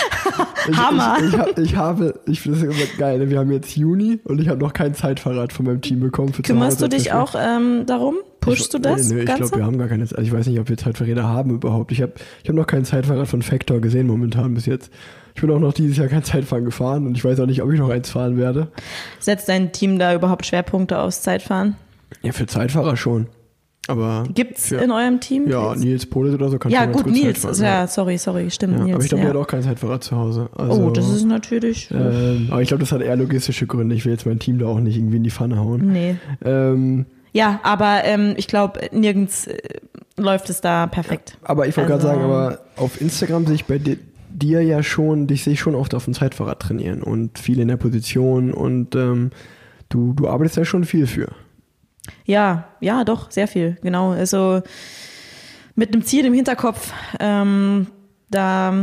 [0.67, 1.19] Ich, Hammer.
[1.19, 3.29] Ich, ich, hab, ich habe, ich finde das immer geil.
[3.29, 6.33] Wir haben jetzt Juni und ich habe noch kein Zeitfahrrad von meinem Team bekommen.
[6.33, 8.17] Für Kümmerst du dich auch ähm, darum?
[8.45, 10.03] Pushst du das Nee, nee, ich glaube, wir haben gar keine.
[10.03, 11.93] Also ich weiß nicht, ob wir Zeitfahrräder haben überhaupt.
[11.93, 14.91] Ich habe ich hab noch kein Zeitfahrrad von Factor gesehen momentan bis jetzt.
[15.35, 17.73] Ich bin auch noch dieses Jahr kein Zeitfahren gefahren und ich weiß auch nicht, ob
[17.73, 18.69] ich noch eins fahren werde.
[19.19, 21.77] Setzt dein Team da überhaupt Schwerpunkte aufs Zeitfahren?
[22.23, 23.27] Ja, für Zeitfahrer schon.
[23.87, 25.47] Aber Gibt's für, in eurem Team?
[25.47, 26.07] ja, Nils?
[26.07, 27.43] Polis oder so kann ja schon gut, gut Nils.
[27.43, 28.95] Zeitfahren, Ja, sorry, sorry, stimmt, Ja, Nils.
[28.95, 29.31] aber ich glaube, ja.
[29.31, 30.49] der hat auch kein Zeitfahrrad zu Hause.
[30.57, 31.91] Also, oh, das ist natürlich.
[31.91, 33.95] ähm, aber ich glaube, das hat eher logistische Gründe.
[33.95, 35.93] Ich will jetzt mein Team da auch nicht irgendwie in die Pfanne hauen.
[35.93, 36.17] nee.
[36.45, 39.59] Ähm, Ja, aber ähm, ich glaube, nirgends äh,
[40.17, 41.37] läuft es da perfekt.
[41.43, 43.99] Aber ich wollte gerade Also- sagen, aber auf Instagram sehe ich bei di
[44.37, 47.69] dir ja schon, dich sehe ich schon oft auf dem Zeitfahrrad trainieren und viel in
[47.69, 49.31] der Position und ähm,
[49.91, 51.29] du, du arbeitest da schon viel für.
[52.25, 54.11] Ja, ja, doch, sehr viel, genau.
[54.11, 54.63] Also
[55.77, 57.87] mit einem Ziel im Hinterkopf, ähm,
[58.31, 58.75] da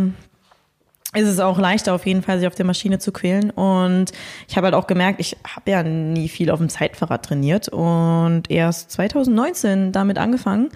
[1.14, 3.49] ist es auch leichter auf jeden Fall, sich auf der Maschine zu quälen.
[3.49, 4.12] Und
[4.47, 8.49] ich habe halt auch gemerkt, ich habe ja nie viel auf dem Zeitfahrrad trainiert und
[8.49, 10.70] erst 2019 damit angefangen,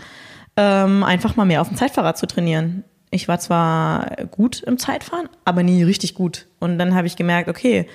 [0.57, 2.83] ähm, einfach mal mehr auf dem Zeitfahrrad zu trainieren.
[3.11, 6.47] Ich war zwar gut im Zeitfahren, aber nie richtig gut.
[6.59, 7.87] Und dann habe ich gemerkt, okay,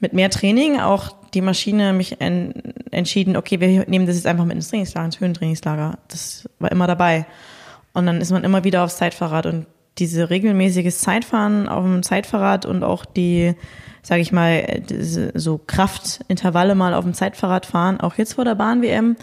[0.00, 2.52] mit mehr Training auch die Maschine mich en
[2.90, 5.98] entschieden, okay, wir nehmen das jetzt einfach mit ins Trainingslager, ins Höhentrainingslager.
[6.08, 7.26] Das war immer dabei.
[7.92, 9.66] Und dann ist man immer wieder aufs Zeitfahrrad und
[9.98, 13.54] diese regelmäßiges Zeitfahren auf dem Zeitfahrrad und auch die,
[14.02, 14.82] sage ich mal,
[15.34, 19.16] so Kraftintervalle mal auf dem Zeitfahrrad fahren, auch jetzt vor der Bahn-WM,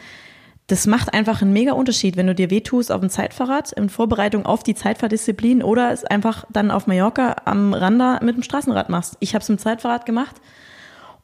[0.68, 4.46] das macht einfach einen mega Unterschied, wenn du dir wehtust auf dem Zeitfahrrad in Vorbereitung
[4.46, 9.18] auf die Zeitfahrdisziplin oder es einfach dann auf Mallorca am Randa mit dem Straßenrad machst.
[9.20, 10.38] Ich habe es im Zeitfahrrad gemacht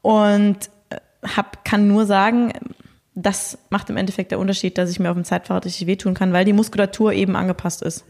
[0.01, 0.57] und
[0.89, 2.51] äh, hab, kann nur sagen,
[3.15, 6.33] das macht im Endeffekt der Unterschied, dass ich mir auf dem Zeitfahrrad richtig wehtun kann,
[6.33, 8.05] weil die Muskulatur eben angepasst ist.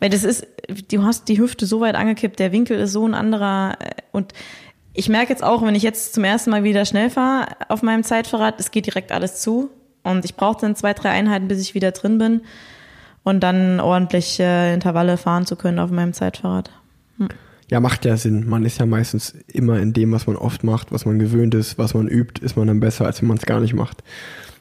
[0.00, 0.46] Weil das ist,
[0.90, 4.32] du hast die Hüfte so weit angekippt, der Winkel ist so ein anderer äh, und
[4.92, 8.02] ich merke jetzt auch, wenn ich jetzt zum ersten Mal wieder schnell fahre auf meinem
[8.02, 9.70] Zeitfahrrad, es geht direkt alles zu
[10.02, 12.40] und ich brauche dann zwei, drei Einheiten, bis ich wieder drin bin
[13.22, 16.70] und dann ordentlich äh, Intervalle fahren zu können auf meinem Zeitfahrrad.
[17.70, 18.48] Ja, macht ja Sinn.
[18.48, 21.78] Man ist ja meistens immer in dem, was man oft macht, was man gewöhnt ist,
[21.78, 24.02] was man übt, ist man dann besser, als wenn man es gar nicht macht.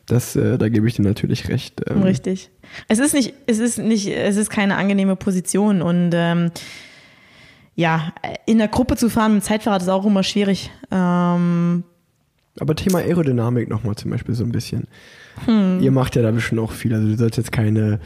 [0.09, 1.81] Das, äh, da gebe ich dir natürlich recht.
[1.89, 2.49] Ähm, Richtig.
[2.87, 6.51] Es ist nicht, es ist nicht, es ist keine angenehme Position und ähm,
[7.75, 8.11] ja,
[8.45, 10.69] in der Gruppe zu fahren mit dem Zeitfahrrad ist auch immer schwierig.
[10.91, 11.83] Ähm,
[12.59, 14.87] Aber Thema Aerodynamik nochmal zum Beispiel so ein bisschen.
[15.45, 15.79] Hm.
[15.79, 16.93] Ihr macht ja da bestimmt auch viel.
[16.93, 17.99] Also du sollst jetzt keine,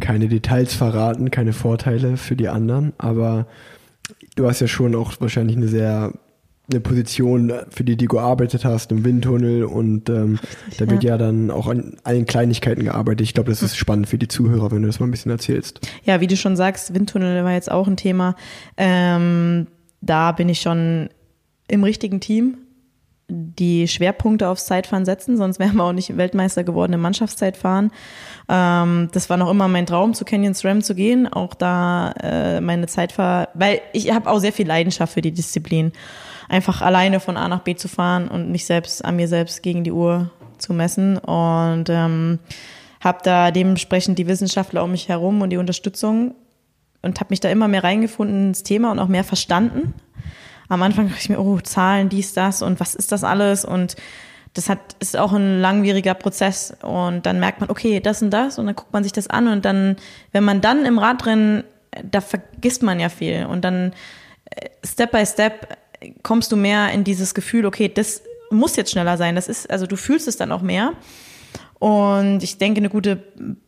[0.00, 3.46] keine Details verraten, keine Vorteile für die anderen, aber
[4.36, 6.12] du hast ja schon auch wahrscheinlich eine sehr
[6.72, 10.38] eine Position, für die du gearbeitet hast, im Windtunnel und ähm,
[10.78, 11.18] da wird ja.
[11.18, 13.22] dann auch an allen Kleinigkeiten gearbeitet.
[13.22, 15.80] Ich glaube, das ist spannend für die Zuhörer, wenn du das mal ein bisschen erzählst.
[16.04, 18.34] ja, wie du schon sagst, Windtunnel war jetzt auch ein Thema.
[18.76, 19.66] Ähm,
[20.00, 21.08] da bin ich schon
[21.68, 22.58] im richtigen Team,
[23.28, 27.90] die Schwerpunkte aufs Zeitfahren setzen, sonst wären wir auch nicht Weltmeister geworden im Mannschaftszeitfahren.
[28.48, 32.60] Ähm, das war noch immer mein Traum, zu Canyon SRAM zu gehen, auch da äh,
[32.60, 35.92] meine Zeitfahr, weil ich habe auch sehr viel Leidenschaft für die Disziplin.
[36.48, 39.84] Einfach alleine von A nach B zu fahren und mich selbst an mir selbst gegen
[39.84, 41.18] die Uhr zu messen.
[41.18, 42.38] Und ähm,
[43.00, 46.34] habe da dementsprechend die Wissenschaftler um mich herum und die Unterstützung
[47.02, 49.94] und habe mich da immer mehr reingefunden ins Thema und auch mehr verstanden.
[50.68, 53.64] Am Anfang dachte ich mir, oh, Zahlen, dies, das und was ist das alles?
[53.64, 53.96] Und
[54.54, 56.74] das hat, ist auch ein langwieriger Prozess.
[56.82, 58.58] Und dann merkt man, okay, das und das.
[58.58, 59.48] Und dann guckt man sich das an.
[59.48, 59.96] Und dann,
[60.32, 61.64] wenn man dann im Radrennen,
[62.02, 63.46] da vergisst man ja viel.
[63.46, 63.92] Und dann
[64.50, 65.76] äh, Step by Step
[66.22, 69.34] kommst du mehr in dieses Gefühl, okay, das muss jetzt schneller sein.
[69.34, 70.92] Das ist, also du fühlst es dann auch mehr.
[71.78, 73.24] Und ich denke, eine gute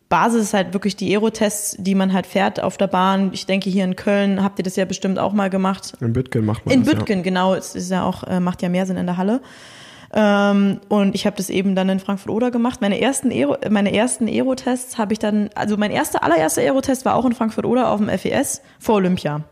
[0.07, 3.31] Basis ist halt wirklich die Aerotests, die man halt fährt auf der Bahn.
[3.33, 5.93] Ich denke, hier in Köln habt ihr das ja bestimmt auch mal gemacht.
[5.99, 7.55] In Bütgen macht man In das, Bütgen, genau.
[7.55, 9.41] Es ist ja auch, äh, macht ja mehr Sinn in der Halle.
[10.13, 12.79] Ähm, und ich habe das eben dann in Frankfurt oder gemacht.
[12.79, 17.15] Meine ersten Aero, meine ersten Aerotests habe ich dann, also mein erster allererster Aerotest war
[17.15, 19.43] auch in Frankfurt oder auf dem FES vor Olympia.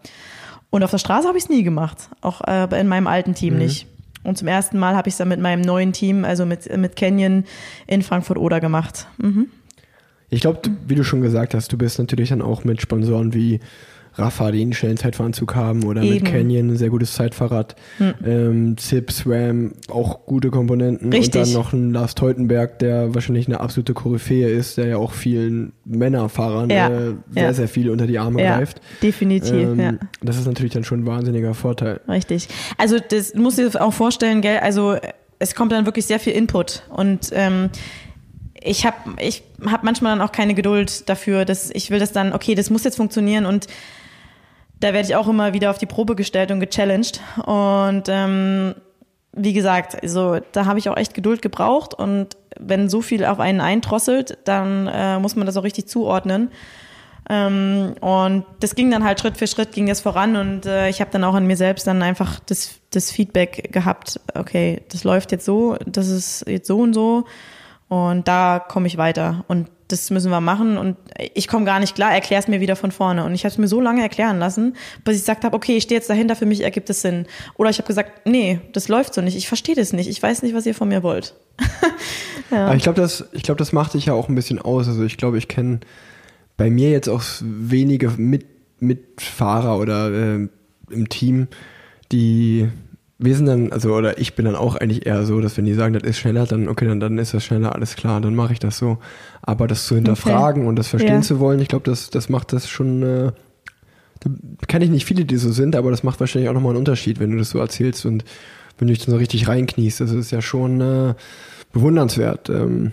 [0.73, 3.59] Und auf der Straße habe ich es nie gemacht, auch äh, in meinem alten Team
[3.59, 3.85] nicht.
[4.23, 6.95] Und zum ersten Mal habe ich es dann mit meinem neuen Team, also mit, mit
[6.95, 7.43] Canyon
[7.85, 9.05] in Frankfurt oder gemacht.
[9.19, 9.49] Mhm.
[10.31, 13.59] Ich glaube, wie du schon gesagt hast, du bist natürlich dann auch mit Sponsoren wie
[14.15, 16.15] Rafa, die einen schnellen Zeitfahranzug haben, oder Eben.
[16.15, 17.75] mit Canyon ein sehr gutes Zeitfahrrad,
[18.25, 21.11] ähm, Zip, Swam, auch gute Komponenten.
[21.11, 21.41] Richtig.
[21.41, 25.11] Und dann noch ein Lars Teutenberg, der wahrscheinlich eine absolute Koryphäe ist, der ja auch
[25.13, 27.53] vielen Männerfahrern Ja, äh, sehr, ja.
[27.53, 28.81] sehr viel unter die Arme Ja, greift.
[29.01, 29.93] definitiv, Ähm, ja.
[30.21, 31.99] Das ist natürlich dann schon ein wahnsinniger Vorteil.
[32.07, 32.47] Richtig.
[32.77, 34.59] Also das musst du dir auch vorstellen, gell?
[34.59, 34.95] Also
[35.39, 37.69] es kommt dann wirklich sehr viel Input und ähm,
[38.65, 42.31] ich habe ich hab manchmal dann auch keine Geduld dafür, dass ich will das dann,
[42.31, 43.67] okay, das muss jetzt funktionieren und
[44.83, 47.21] da werde ich auch immer wieder auf die Probe gestellt und gechallenged.
[47.45, 48.75] Und ähm,
[49.31, 51.93] wie gesagt, also da habe ich auch echt Geduld gebraucht.
[51.93, 56.51] Und wenn so viel auf einen eindrosselt, dann äh, muss man das auch richtig zuordnen.
[57.29, 60.35] Ähm, und das ging dann halt Schritt für Schritt ging das voran.
[60.35, 64.19] Und äh, ich habe dann auch an mir selbst dann einfach das, das Feedback gehabt,
[64.33, 67.23] okay, das läuft jetzt so, das ist jetzt so und so.
[67.87, 69.45] Und da komme ich weiter.
[69.47, 70.97] Und das müssen wir machen und
[71.33, 73.57] ich komme gar nicht klar, erklär es mir wieder von vorne und ich habe es
[73.57, 76.45] mir so lange erklären lassen, bis ich gesagt habe, okay, ich stehe jetzt dahinter, für
[76.45, 77.25] mich ergibt es Sinn.
[77.55, 80.41] Oder ich habe gesagt, nee, das läuft so nicht, ich verstehe das nicht, ich weiß
[80.43, 81.35] nicht, was ihr von mir wollt.
[82.51, 84.87] Aber ich glaube, das, ich glaube, das macht dich ja auch ein bisschen aus.
[84.87, 85.79] Also ich glaube, ich kenne
[86.57, 88.45] bei mir jetzt auch wenige Mit
[88.79, 90.47] Mitfahrer oder äh,
[90.89, 91.47] im Team,
[92.11, 92.69] die
[93.23, 95.73] wir sind dann, also oder ich bin dann auch eigentlich eher so, dass wenn die
[95.73, 98.53] sagen, das ist schneller, dann okay, dann, dann ist das schneller, alles klar, dann mache
[98.53, 98.97] ich das so.
[99.41, 101.21] Aber das zu hinterfragen und das verstehen Ja.
[101.21, 103.31] zu wollen, ich glaube, das, das macht das schon, äh,
[104.19, 104.29] da
[104.67, 107.19] kenne ich nicht viele, die so sind, aber das macht wahrscheinlich auch nochmal einen Unterschied,
[107.19, 108.25] wenn du das so erzählst und
[108.77, 110.01] wenn du dich dann so richtig reinkniest.
[110.01, 111.13] Das ist ja schon äh,
[111.71, 112.49] bewundernswert.
[112.49, 112.91] Ähm,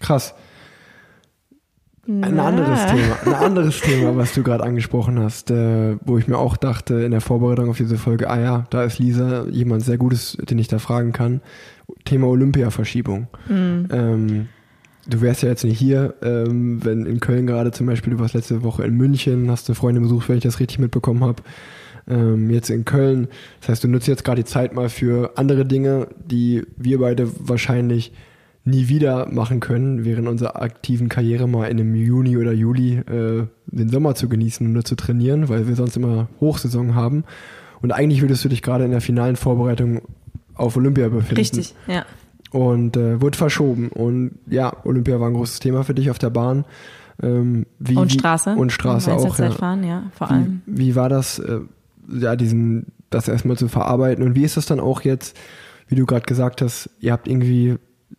[0.00, 0.34] krass.
[2.08, 2.46] Ein Na.
[2.46, 6.56] anderes Thema, ein anderes Thema, was du gerade angesprochen hast, äh, wo ich mir auch
[6.56, 10.38] dachte in der Vorbereitung auf diese Folge, ah ja, da ist Lisa jemand sehr Gutes,
[10.48, 11.40] den ich da fragen kann.
[12.04, 13.26] Thema Olympia-Verschiebung.
[13.48, 14.48] Ähm,
[15.08, 18.34] du wärst ja jetzt nicht hier, ähm, wenn in Köln gerade zum Beispiel, du warst
[18.34, 21.42] letzte Woche in München, hast eine Freundin besucht, wenn ich das richtig mitbekommen habe.
[22.08, 23.26] Ähm, jetzt in Köln.
[23.60, 27.28] Das heißt, du nutzt jetzt gerade die Zeit mal für andere Dinge, die wir beide
[27.40, 28.12] wahrscheinlich
[28.66, 33.46] nie wieder machen können, während unserer aktiven Karriere mal in einem Juni oder Juli äh,
[33.66, 37.24] den Sommer zu genießen und nur zu trainieren, weil wir sonst immer Hochsaison haben.
[37.80, 40.02] Und eigentlich würdest du dich gerade in der finalen Vorbereitung
[40.54, 41.36] auf Olympia befinden.
[41.36, 42.04] Richtig, ja.
[42.50, 43.88] Und äh, wurde verschoben.
[43.88, 46.64] Und ja, Olympia war ein großes Thema für dich auf der Bahn.
[47.22, 48.54] Ähm, wie, Und wie- Straße.
[48.56, 49.18] Und Straße auch.
[49.20, 49.24] Ja.
[49.26, 50.62] Einzelzeitfahren, ja, vor allem.
[50.66, 51.60] Wie, wie war das, äh,
[52.12, 54.24] ja, diesen, das erstmal zu verarbeiten?
[54.24, 55.36] Und wie ist das dann auch jetzt,
[55.88, 57.76] wie du gerade gesagt hast, ihr habt irgendwie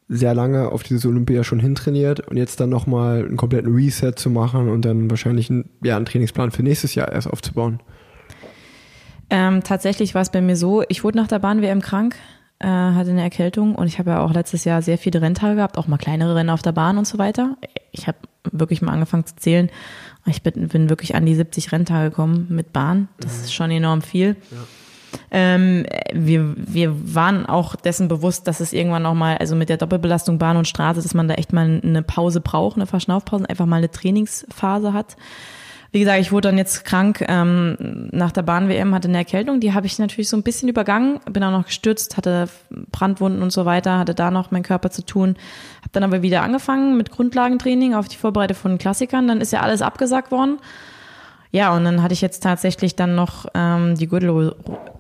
[0.09, 4.29] sehr lange auf dieses Olympia schon hintrainiert und jetzt dann nochmal einen kompletten Reset zu
[4.29, 7.81] machen und dann wahrscheinlich einen, ja, einen Trainingsplan für nächstes Jahr erst aufzubauen.
[9.29, 12.15] Ähm, tatsächlich war es bei mir so, ich wurde nach der Bahn-WM krank,
[12.59, 15.77] äh, hatte eine Erkältung und ich habe ja auch letztes Jahr sehr viele Renntage gehabt,
[15.77, 17.57] auch mal kleinere Rennen auf der Bahn und so weiter.
[17.91, 18.17] Ich habe
[18.51, 19.69] wirklich mal angefangen zu zählen.
[20.25, 23.09] Ich bin, bin wirklich an die 70 Renntage gekommen mit Bahn.
[23.19, 24.37] Das ist schon enorm viel.
[25.31, 29.77] Ähm, wir, wir waren auch dessen bewusst, dass es irgendwann noch mal, also mit der
[29.77, 33.65] Doppelbelastung Bahn und Straße, dass man da echt mal eine Pause braucht, eine Verschnaufpause, einfach
[33.65, 35.17] mal eine Trainingsphase hat.
[35.91, 39.73] Wie gesagt, ich wurde dann jetzt krank ähm, nach der Bahn-WM, hatte eine Erkältung, die
[39.73, 42.49] habe ich natürlich so ein bisschen übergangen, bin auch noch gestürzt, hatte
[42.91, 45.37] Brandwunden und so weiter, hatte da noch mein Körper zu tun,
[45.79, 49.61] habe dann aber wieder angefangen mit Grundlagentraining auf die Vorbereitung von Klassikern, dann ist ja
[49.61, 50.57] alles abgesagt worden.
[51.51, 54.55] Ja, und dann hatte ich jetzt tatsächlich dann noch ähm, die Gürtelrose,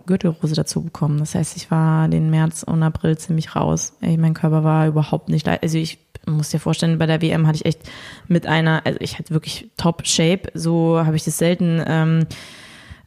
[0.05, 1.19] Gürtelrose dazu bekommen.
[1.19, 3.93] Das heißt, ich war den März und April ziemlich raus.
[4.01, 7.47] Ey, mein Körper war überhaupt nicht, le- also ich muss dir vorstellen, bei der WM
[7.47, 7.79] hatte ich echt
[8.27, 10.43] mit einer, also ich hatte wirklich Top Shape.
[10.53, 12.25] So habe ich das selten, ähm,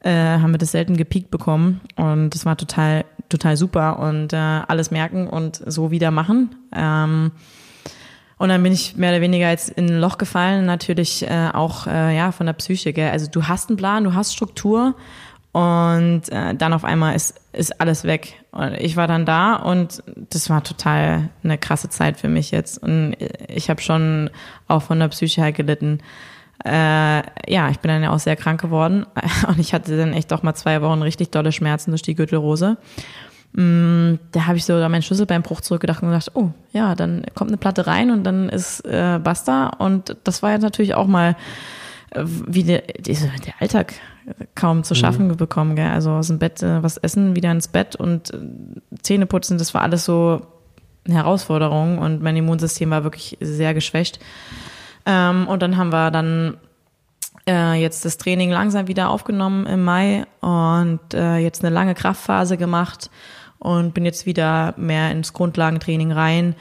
[0.02, 4.36] äh, haben wir das selten gepiekt bekommen und das war total, total super und äh,
[4.36, 6.54] alles merken und so wieder machen.
[6.74, 7.32] Ähm,
[8.40, 11.86] und dann bin ich mehr oder weniger jetzt in ein Loch gefallen, natürlich äh, auch
[11.86, 12.94] äh, ja von der Psyche.
[12.94, 13.10] Gell?
[13.10, 14.94] Also du hast einen Plan, du hast Struktur
[15.52, 18.42] Und äh, dann auf einmal ist, ist alles weg.
[18.52, 22.82] Und ich war dann da und das war total eine krasse Zeit für mich jetzt.
[22.82, 23.14] Und
[23.48, 24.30] ich habe schon
[24.68, 25.98] auch von der Psyche her gelitten.
[26.64, 29.04] Äh, ja, ich bin dann ja auch sehr krank geworden
[29.48, 32.76] und ich hatte dann echt auch mal zwei Wochen richtig dolle Schmerzen durch die Gürtelrose.
[33.52, 37.56] Mm, da habe ich so meinen Schlüsselbeinbruch zurückgedacht und gedacht, oh ja, dann kommt eine
[37.56, 39.68] Platte rein und dann ist äh, basta.
[39.78, 41.36] Und das war ja natürlich auch mal
[42.10, 43.94] äh, wie der, der Alltag
[44.54, 45.36] kaum zu schaffen mhm.
[45.36, 45.74] bekommen.
[45.74, 45.90] Gell?
[45.90, 48.38] Also aus dem Bett äh, was essen, wieder ins Bett und äh,
[49.02, 50.46] Zähne putzen, das war alles so
[51.04, 54.20] eine Herausforderung und mein Immunsystem war wirklich sehr geschwächt.
[55.06, 56.56] Ähm, und dann haben wir dann
[57.48, 62.56] äh, jetzt das Training langsam wieder aufgenommen im Mai und äh, jetzt eine lange Kraftphase
[62.56, 63.10] gemacht
[63.60, 66.56] und bin jetzt wieder mehr ins Grundlagentraining rein.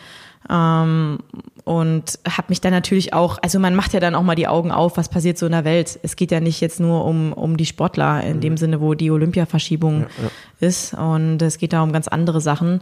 [0.50, 1.20] Ähm,
[1.64, 4.72] und habe mich dann natürlich auch, also man macht ja dann auch mal die Augen
[4.72, 6.00] auf, was passiert so in der Welt.
[6.02, 8.42] Es geht ja nicht jetzt nur um, um die Sportler in mhm.
[8.42, 10.68] dem Sinne, wo die Olympiaverschiebung ja, ja.
[10.68, 12.82] ist und es geht da um ganz andere Sachen.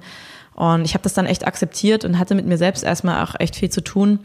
[0.53, 3.55] Und ich habe das dann echt akzeptiert und hatte mit mir selbst erstmal auch echt
[3.55, 4.19] viel zu tun.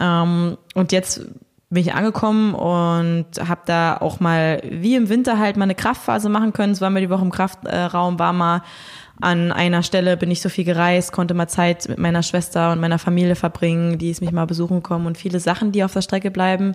[0.00, 1.22] Ähm, und jetzt
[1.70, 6.28] bin ich angekommen und habe da auch mal wie im Winter halt mal eine Kraftphase
[6.28, 6.72] machen können.
[6.72, 8.62] Es war mir die Woche im Kraftraum, war mal
[9.20, 12.80] an einer Stelle bin ich so viel gereist, konnte mal Zeit mit meiner Schwester und
[12.80, 16.02] meiner Familie verbringen, die ist mich mal besuchen kommen und viele Sachen, die auf der
[16.02, 16.74] Strecke bleiben,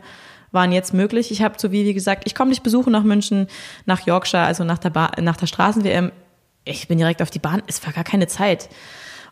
[0.52, 1.32] waren jetzt möglich.
[1.32, 3.48] Ich habe wie, wie gesagt, ich komme nicht besuchen nach München,
[3.86, 6.12] nach Yorkshire, also nach der, nach der Straßen-WM.
[6.64, 8.70] Ich bin direkt auf die Bahn, es war gar keine Zeit.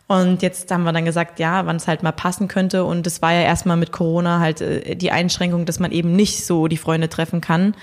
[0.06, 2.84] Und jetzt haben wir dann gesagt, ja, wann es halt mal passen könnte.
[2.84, 6.44] Und es war ja erstmal mit Corona halt äh, die Einschränkung, dass man eben nicht
[6.44, 7.74] so die Freunde treffen kann.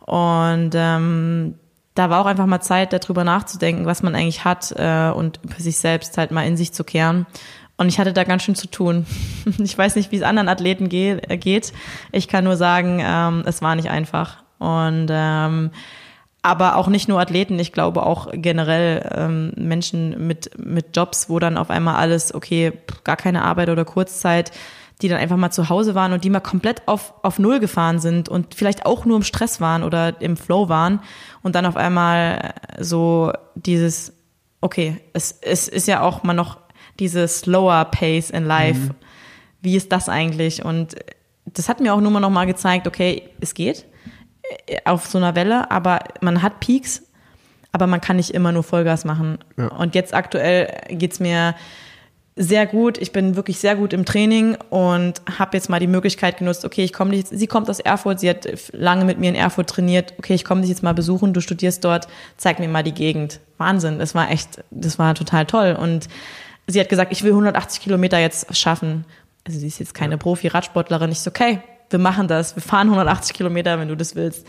[0.00, 1.54] Und ähm,
[1.94, 5.62] da war auch einfach mal Zeit, darüber nachzudenken, was man eigentlich hat äh, und für
[5.62, 7.26] sich selbst halt mal in sich zu kehren.
[7.76, 9.06] Und ich hatte da ganz schön zu tun.
[9.58, 11.72] Ich weiß nicht, wie es anderen Athleten äh, geht.
[12.12, 14.42] Ich kann nur sagen, ähm, es war nicht einfach.
[14.58, 15.70] Und ähm,
[16.42, 21.38] aber auch nicht nur Athleten, ich glaube auch generell ähm, Menschen mit, mit Jobs, wo
[21.38, 22.72] dann auf einmal alles, okay,
[23.02, 24.52] gar keine Arbeit oder Kurzzeit,
[25.02, 27.98] die dann einfach mal zu Hause waren und die mal komplett auf, auf Null gefahren
[27.98, 31.00] sind und vielleicht auch nur im Stress waren oder im Flow waren
[31.42, 34.12] und dann auf einmal so dieses,
[34.60, 36.58] okay, es, es ist ja auch mal noch
[36.98, 38.80] diese slower Pace in life.
[38.80, 38.90] Mhm.
[39.60, 40.64] Wie ist das eigentlich?
[40.64, 40.94] Und
[41.44, 43.86] das hat mir auch nur mal noch mal gezeigt, okay, es geht
[44.84, 47.02] auf so einer Welle, aber man hat Peaks,
[47.72, 49.38] aber man kann nicht immer nur Vollgas machen.
[49.56, 49.68] Ja.
[49.68, 51.54] Und jetzt aktuell geht's mir
[52.36, 52.98] sehr gut.
[52.98, 56.82] Ich bin wirklich sehr gut im Training und habe jetzt mal die Möglichkeit genutzt, okay,
[56.82, 60.14] ich komme dich, sie kommt aus Erfurt, sie hat lange mit mir in Erfurt trainiert,
[60.18, 63.40] okay, ich komme dich jetzt mal besuchen, du studierst dort, zeig mir mal die Gegend.
[63.58, 65.76] Wahnsinn, das war echt, das war total toll.
[65.80, 66.08] Und
[66.66, 69.04] sie hat gesagt, ich will 180 Kilometer jetzt schaffen.
[69.46, 71.12] Also sie ist jetzt keine Profi-Radsportlerin.
[71.12, 71.60] Ich so, okay,
[71.90, 74.44] wir machen das, wir fahren 180 Kilometer, wenn du das willst.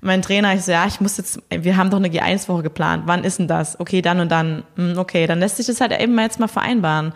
[0.00, 3.02] Mein Trainer, ich so, ja, ich muss jetzt, wir haben doch eine G1-Woche geplant.
[3.06, 3.78] Wann ist denn das?
[3.78, 4.62] Okay, dann und dann.
[4.76, 7.12] Hm, okay, dann lässt sich das halt eben jetzt mal vereinbaren.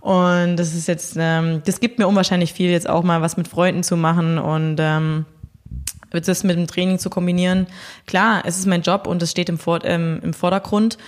[0.00, 3.46] Und das ist jetzt, ähm, das gibt mir unwahrscheinlich viel, jetzt auch mal was mit
[3.46, 5.26] Freunden zu machen und ähm,
[6.10, 7.66] das mit dem Training zu kombinieren.
[8.06, 10.98] Klar, es ist mein Job und es steht im, Vor ähm, im Vordergrund.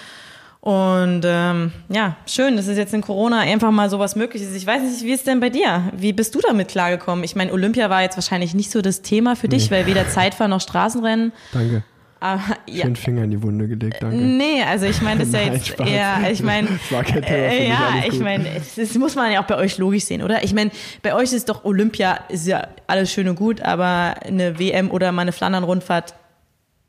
[0.64, 4.56] Und ähm, ja, schön, dass es jetzt in Corona einfach mal sowas möglich ist.
[4.56, 5.92] Ich weiß nicht, wie ist denn bei dir?
[5.94, 7.22] Wie bist du damit klargekommen?
[7.22, 9.76] Ich meine, Olympia war jetzt wahrscheinlich nicht so das Thema für dich, nee.
[9.76, 11.32] weil weder Zeitfahren noch Straßenrennen.
[11.52, 11.82] Danke.
[12.18, 12.86] Aber, ja.
[12.86, 14.16] Schön Finger in die Wunde gelegt, danke.
[14.16, 15.86] Nee, also ich meine, das ist ja jetzt Spaß.
[15.86, 16.68] eher, ich meine,
[17.28, 20.44] äh, ja, ich meine, das muss man ja auch bei euch logisch sehen, oder?
[20.44, 20.70] Ich meine,
[21.02, 25.12] bei euch ist doch Olympia, ist ja alles schön und gut, aber eine WM oder
[25.12, 26.14] mal eine Flandern-Rundfahrt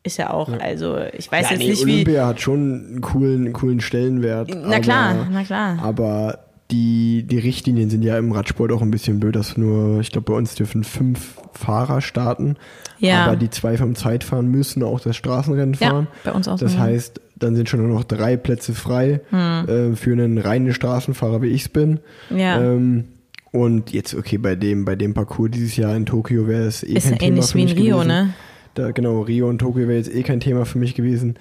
[0.06, 0.58] ist ja auch, ja.
[0.58, 2.02] also ich weiß ja, jetzt nee, nicht Olympia wie.
[2.04, 4.50] Olympia hat schon einen coolen, einen coolen Stellenwert.
[4.56, 5.80] Na klar, aber, na klar.
[5.82, 6.40] Aber
[6.72, 10.32] die, die Richtlinien sind ja im Radsport auch ein bisschen blöd, dass nur, ich glaube,
[10.32, 12.56] bei uns dürfen fünf Fahrer starten.
[13.00, 13.26] Ja.
[13.26, 16.08] Aber die zwei vom Zeitfahren müssen auch das Straßenrennen fahren.
[16.24, 16.58] Ja, bei uns auch.
[16.58, 19.94] Das so, heißt, dann sind schon nur noch drei Plätze frei hm.
[19.94, 22.00] äh, für einen reinen Straßenfahrer, wie ich es bin.
[22.30, 22.62] Ja.
[22.62, 23.06] Ähm,
[23.52, 26.94] und jetzt, okay, bei dem, bei dem Parcours dieses Jahr in Tokio wäre es eh
[26.94, 28.08] ist kein Thema ähnlich für mich wie in Rio, gewesen.
[28.08, 28.34] ne?
[28.76, 31.38] Da, genau, Rio und Tokio wäre jetzt eh kein Thema für mich gewesen.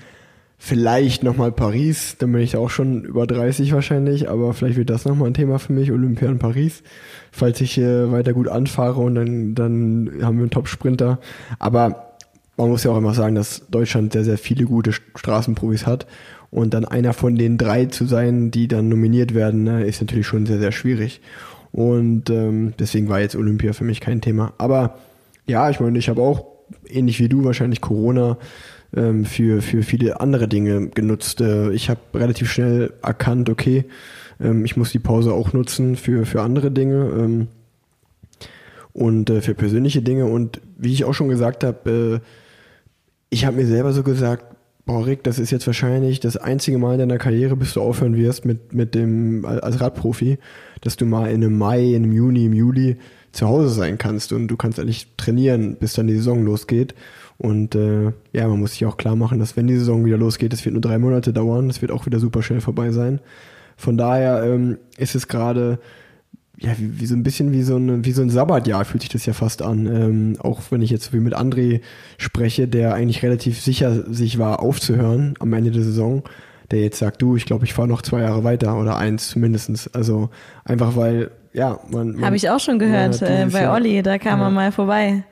[0.57, 5.05] Vielleicht nochmal Paris, dann bin ich auch schon über 30 wahrscheinlich, aber vielleicht wird das
[5.05, 6.83] nochmal ein Thema für mich, Olympia in Paris,
[7.33, 11.19] falls ich äh, weiter gut anfahre und dann, dann haben wir einen Top-Sprinter.
[11.59, 12.17] Aber
[12.57, 16.07] man muss ja auch immer sagen, dass Deutschland sehr, sehr viele gute Straßenprofis hat
[16.51, 20.29] und dann einer von den drei zu sein, die dann nominiert werden, ne, ist natürlich
[20.29, 21.21] schon sehr, sehr schwierig.
[21.73, 24.55] Und ähm, deswegen war jetzt Olympia für mich kein Thema.
[24.59, 24.99] Aber
[25.47, 26.54] ja, ich meine, ich habe auch
[26.89, 28.39] ähnlich wie du wahrscheinlich Corona
[28.97, 31.41] ähm, für, für viele andere Dinge genutzt.
[31.41, 33.85] Äh, ich habe relativ schnell erkannt, okay,
[34.41, 37.49] ähm, ich muss die Pause auch nutzen für, für andere Dinge ähm,
[38.93, 40.27] und äh, für persönliche Dinge.
[40.27, 42.27] Und wie ich auch schon gesagt habe, äh,
[43.31, 44.55] ich habe mir selber so gesagt,
[44.87, 48.17] boah Rick, das ist jetzt wahrscheinlich das einzige Mal in deiner Karriere, bis du aufhören
[48.17, 50.39] wirst mit, mit dem, als Radprofi,
[50.83, 52.97] dass du mal in einem Mai, in einem Juni, im Juli
[53.35, 56.95] zu Hause sein kannst und du kannst eigentlich trainieren, bis dann die Saison losgeht.
[57.37, 60.53] Und äh, ja, man muss sich auch klar machen, dass wenn die Saison wieder losgeht,
[60.53, 63.21] es wird nur drei Monate dauern, es wird auch wieder super schnell vorbei sein.
[63.77, 65.79] Von daher ähm, ist es gerade
[66.59, 69.11] ja, wie, wie, so ein bisschen wie so ein, wie so ein Sabbatjahr fühlt sich
[69.11, 69.87] das ja fast an.
[69.87, 71.81] Ähm, auch wenn ich jetzt so wie mit André
[72.17, 76.23] spreche, der eigentlich relativ sicher sich war, aufzuhören am Ende der Saison,
[76.71, 79.93] der jetzt sagt, du, ich glaube, ich fahre noch zwei Jahre weiter oder eins mindestens.
[79.95, 80.31] Also
[80.65, 82.15] einfach weil, ja, man.
[82.15, 84.47] man Habe ich auch schon gehört äh, bei Olli, da kam ja.
[84.47, 85.25] er mal vorbei.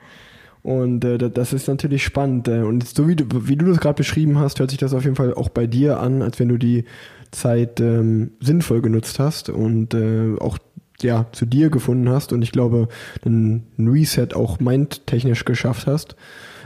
[0.63, 2.47] Und äh, das ist natürlich spannend.
[2.47, 5.03] Äh, und so wie du, wie du das gerade beschrieben hast, hört sich das auf
[5.03, 6.85] jeden Fall auch bei dir an, als wenn du die
[7.31, 10.57] Zeit ähm, sinnvoll genutzt hast und äh, auch
[11.01, 12.87] ja, zu dir gefunden hast und ich glaube,
[13.25, 16.15] einen Reset auch mindtechnisch geschafft hast.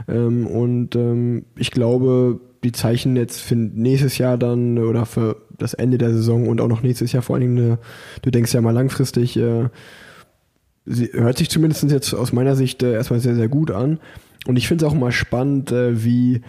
[0.08, 5.74] Ähm, und ähm, ich glaube, die Zeichen jetzt für nächstes Jahr dann oder für das
[5.74, 7.78] Ende der Saison und auch noch nächstes Jahr vor allen Dingen,
[8.22, 9.70] du denkst ja mal langfristig, äh,
[10.86, 14.00] sie hört sich zumindest jetzt aus meiner Sicht äh, erstmal sehr, sehr gut an.
[14.46, 16.42] Und ich finde es auch mal spannend, äh, wie,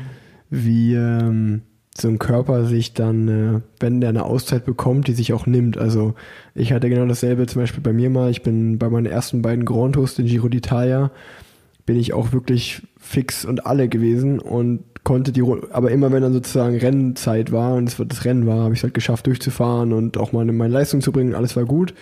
[0.50, 1.62] wie ähm,
[1.96, 5.78] so ein Körper sich dann, wenn der eine Auszeit bekommt, die sich auch nimmt.
[5.78, 6.14] Also
[6.54, 8.30] ich hatte genau dasselbe zum Beispiel bei mir mal.
[8.30, 11.10] Ich bin bei meinen ersten beiden Grand den Giro d'Italia,
[11.86, 16.34] bin ich auch wirklich fix und alle gewesen und konnte die, aber immer wenn dann
[16.34, 20.18] sozusagen Rennzeit war und es das Rennen war, habe ich es halt geschafft durchzufahren und
[20.18, 21.34] auch mal meine Leistung zu bringen.
[21.34, 21.94] Alles war gut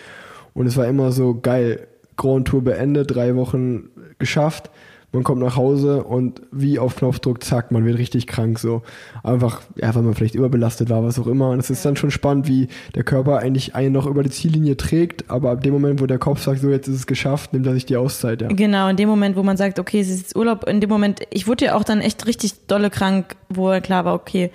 [0.54, 1.86] und es war immer so geil
[2.16, 4.72] Grand Tour beendet, drei Wochen geschafft.
[5.16, 8.58] Man kommt nach Hause und wie auf Knopfdruck, zack, man wird richtig krank.
[8.58, 8.82] So
[9.22, 11.48] einfach, ja, weil man vielleicht überbelastet war, was auch immer.
[11.48, 14.76] Und es ist dann schon spannend, wie der Körper eigentlich einen noch über die Ziellinie
[14.76, 17.66] trägt, aber ab dem Moment, wo der Kopf sagt, so jetzt ist es geschafft, nimmt
[17.66, 18.42] er sich die Auszeit.
[18.42, 18.48] Ja.
[18.48, 21.20] Genau, in dem Moment, wo man sagt, okay, es ist jetzt Urlaub, in dem Moment,
[21.30, 24.50] ich wurde ja auch dann echt richtig dolle krank, wo klar war, okay,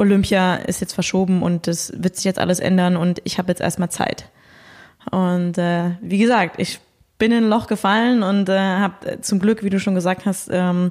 [0.00, 3.60] Olympia ist jetzt verschoben und das wird sich jetzt alles ändern und ich habe jetzt
[3.60, 4.28] erstmal Zeit.
[5.12, 6.80] Und äh, wie gesagt, ich
[7.20, 10.48] bin in ein Loch gefallen und äh, habe zum Glück, wie du schon gesagt hast,
[10.50, 10.90] ähm,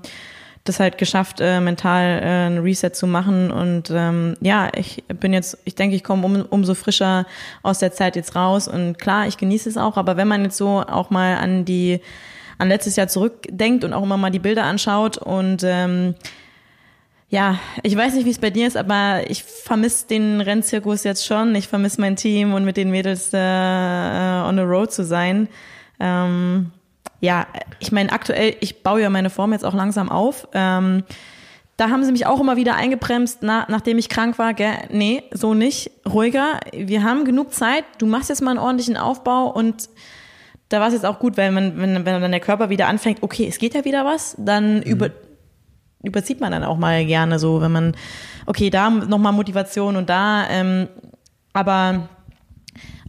[0.63, 3.51] das halt geschafft, äh, mental äh, ein Reset zu machen.
[3.51, 7.25] Und ähm, ja, ich bin jetzt, ich denke, ich komme um, umso frischer
[7.63, 8.67] aus der Zeit jetzt raus.
[8.67, 11.99] Und klar, ich genieße es auch, aber wenn man jetzt so auch mal an die,
[12.57, 16.15] an letztes Jahr zurückdenkt und auch immer mal die Bilder anschaut und ähm,
[17.31, 21.27] ja, ich weiß nicht, wie es bei dir ist, aber ich vermisse den Rennzirkus jetzt
[21.27, 21.53] schon.
[21.53, 25.47] Ich vermisse mein Team und mit den Mädels äh, on the road zu sein.
[25.99, 26.71] Ähm,
[27.21, 27.47] ja,
[27.79, 30.47] ich meine, aktuell, ich baue ja meine Form jetzt auch langsam auf.
[30.53, 31.03] Ähm,
[31.77, 34.53] da haben sie mich auch immer wieder eingebremst, na, nachdem ich krank war.
[34.53, 34.73] Gell?
[34.91, 35.91] Nee, so nicht.
[36.05, 36.59] Ruhiger.
[36.73, 37.85] Wir haben genug Zeit.
[37.99, 39.89] Du machst jetzt mal einen ordentlichen Aufbau und
[40.69, 43.23] da war es jetzt auch gut, weil man, wenn, wenn dann der Körper wieder anfängt,
[43.23, 44.83] okay, es geht ja wieder was, dann mhm.
[44.83, 45.09] über,
[46.03, 47.95] überzieht man dann auch mal gerne so, wenn man,
[48.45, 50.87] okay, da nochmal Motivation und da, ähm,
[51.53, 52.09] aber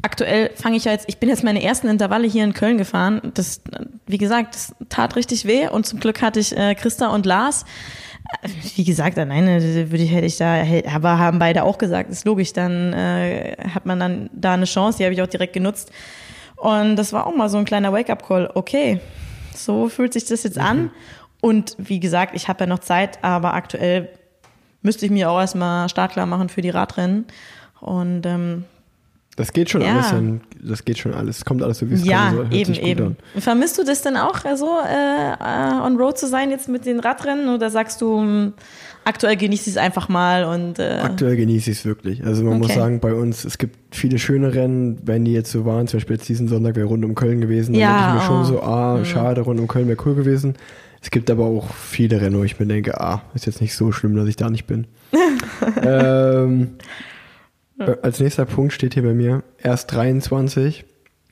[0.02, 3.20] aktuell fange ich ja jetzt, ich bin jetzt meine ersten Intervalle hier in Köln gefahren.
[3.34, 3.60] Das,
[4.06, 7.64] wie gesagt, das tat richtig weh und zum Glück hatte ich äh, Christa und Lars.
[8.76, 10.62] Wie gesagt, alleine würde ich, hätte ich da,
[10.94, 14.98] aber haben beide auch gesagt, ist logisch, dann äh, hat man dann da eine Chance,
[14.98, 15.90] die habe ich auch direkt genutzt.
[16.56, 18.52] Und das war auch mal so ein kleiner Wake-up-Call.
[18.54, 19.00] Okay,
[19.54, 20.64] so fühlt sich das jetzt mhm.
[20.64, 20.90] an.
[21.40, 24.10] Und wie gesagt, ich habe ja noch Zeit, aber aktuell
[24.82, 27.26] müsste ich mir auch erstmal startklar machen für die Radrennen.
[27.80, 28.64] Und ähm,
[29.36, 29.94] das geht schon ja.
[29.94, 32.58] alles, dann, das geht schon alles, kommt alles so wie es ja, kommen soll.
[32.58, 33.06] Eben, eben.
[33.06, 33.40] An.
[33.40, 36.84] Vermisst du das denn auch so, also, äh, äh, on road zu sein jetzt mit
[36.84, 38.52] den Radrennen oder sagst du, hm,
[39.04, 42.24] aktuell genieße ich es einfach mal und äh Aktuell genieße ich es wirklich.
[42.24, 42.62] Also man okay.
[42.62, 45.98] muss sagen, bei uns, es gibt viele schöne Rennen, wenn die jetzt so waren, zum
[45.98, 48.44] Beispiel jetzt diesen Sonntag wäre rund um Köln gewesen, dann ja, denke ich mir oh.
[48.44, 49.04] schon so, ah, mhm.
[49.04, 50.54] schade, rund um Köln wäre cool gewesen.
[51.02, 53.90] Es gibt aber auch viele Rennen, wo ich mir denke, ah, ist jetzt nicht so
[53.90, 54.86] schlimm, dass ich da nicht bin.
[55.82, 56.72] ähm,
[57.80, 60.84] äh, als nächster Punkt steht hier bei mir erst 23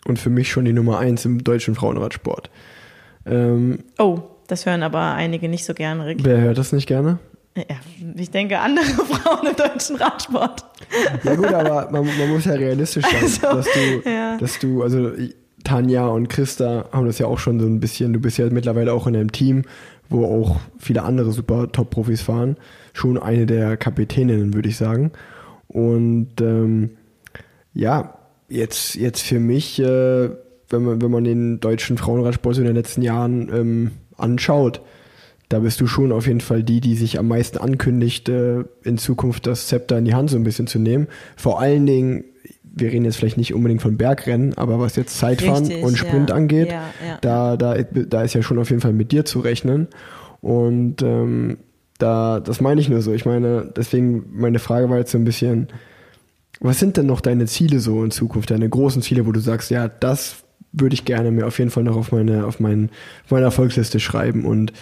[0.07, 2.51] und für mich schon die Nummer 1 im deutschen Frauenradsport.
[3.27, 6.21] Ähm, oh, das hören aber einige nicht so gerne, Rick.
[6.23, 7.19] Wer hört das nicht gerne?
[7.57, 7.77] Ja,
[8.17, 10.65] ich denke andere Frauen im deutschen Radsport.
[11.25, 14.37] Ja gut, aber man, man muss ja realistisch sein, also, dass du, ja.
[14.39, 15.11] dass du, also
[15.65, 18.93] Tanja und Christa haben das ja auch schon so ein bisschen, du bist ja mittlerweile
[18.93, 19.65] auch in einem Team,
[20.09, 22.57] wo auch viele andere super Top-Profis fahren.
[22.93, 25.13] Schon eine der Kapitäninnen, würde ich sagen.
[25.69, 26.91] Und ähm,
[27.75, 30.31] ja, jetzt, jetzt für mich, äh,
[30.71, 34.81] wenn, man, wenn man den deutschen Frauenradsport in den letzten Jahren ähm, anschaut,
[35.49, 38.99] da bist du schon auf jeden Fall die, die sich am meisten ankündigt, äh, in
[38.99, 41.09] Zukunft das Zepter in die Hand so ein bisschen zu nehmen.
[41.37, 42.25] Vor allen Dingen,
[42.62, 46.31] wir reden jetzt vielleicht nicht unbedingt von Bergrennen, aber was jetzt Zeitfahren Richtig, und Sprint
[46.31, 46.37] ja.
[46.37, 47.19] angeht, ja, ja.
[47.21, 49.89] Da, da, da ist ja schon auf jeden Fall mit dir zu rechnen.
[50.41, 51.59] Und ähm,
[51.99, 53.13] da, das meine ich nur so.
[53.13, 55.69] Ich meine, deswegen, meine Frage war jetzt so ein bisschen,
[56.61, 59.71] was sind denn noch deine Ziele so in Zukunft, deine großen Ziele, wo du sagst,
[59.71, 62.91] ja, das würde ich gerne mir auf jeden Fall noch auf meine, auf mein,
[63.25, 64.73] auf meine Erfolgsliste schreiben und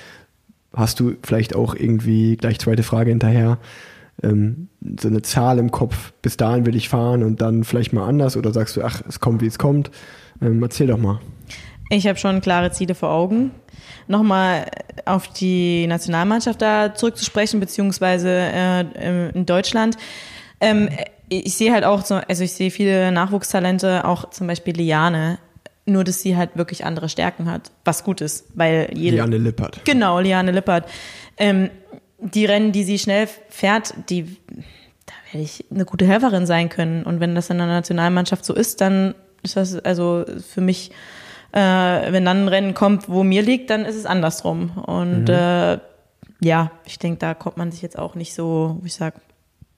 [0.72, 3.58] hast du vielleicht auch irgendwie, gleich zweite Frage hinterher,
[4.22, 8.06] ähm, so eine Zahl im Kopf, bis dahin will ich fahren und dann vielleicht mal
[8.06, 9.90] anders oder sagst du, ach, es kommt, wie es kommt.
[10.40, 11.20] Ähm, erzähl doch mal.
[11.90, 13.52] Ich habe schon klare Ziele vor Augen.
[14.08, 14.66] Nochmal
[15.04, 19.96] auf die Nationalmannschaft da zurückzusprechen, beziehungsweise äh, in Deutschland.
[20.60, 20.88] Ähm,
[21.28, 25.38] ich sehe halt auch, so, also ich sehe viele Nachwuchstalente, auch zum Beispiel Liane,
[25.84, 29.84] nur dass sie halt wirklich andere Stärken hat, was gut ist, weil jede, Liane Lippert.
[29.84, 30.88] Genau, Liane Lippert.
[31.36, 31.70] Ähm,
[32.18, 34.36] die Rennen, die sie schnell fährt, die,
[35.06, 37.04] da werde ich eine gute Helferin sein können.
[37.04, 40.90] Und wenn das in der Nationalmannschaft so ist, dann ist das also für mich,
[41.56, 44.72] äh, wenn dann ein Rennen kommt, wo mir liegt, dann ist es andersrum.
[44.76, 45.34] Und mhm.
[45.34, 45.78] äh,
[46.42, 49.16] ja, ich denke, da kommt man sich jetzt auch nicht so, wie ich sage,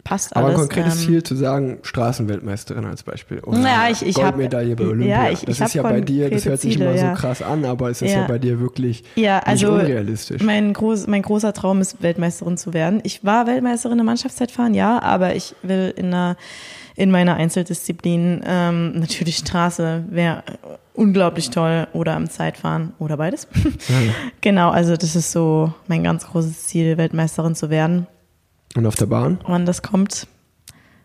[0.02, 0.56] passt Aber alles.
[0.56, 3.38] Aber ein konkretes ähm, Ziel zu sagen, Straßenweltmeisterin als Beispiel.
[3.40, 5.26] Oder ja, ich, ich Goldmedaille bei Olympia.
[5.26, 7.14] Ja, ich, das ich ist ja bei dir, das hört sich Ziele, immer ja.
[7.14, 10.42] so krass an, aber es ist ja, ja bei dir wirklich ja, also nicht unrealistisch.
[10.42, 13.00] Mein, groß, mein großer Traum ist, Weltmeisterin zu werden.
[13.04, 16.36] Ich war Weltmeisterin im Mannschaftszeitfahren, ja, aber ich will in einer
[16.98, 20.42] in meiner Einzeldisziplin ähm, natürlich Straße wäre
[20.94, 23.46] unglaublich toll oder am Zeitfahren oder beides.
[23.88, 24.12] Ja.
[24.40, 28.08] genau, also das ist so mein ganz großes Ziel, Weltmeisterin zu werden.
[28.74, 29.38] Und auf der Bahn?
[29.46, 30.26] Wann das kommt,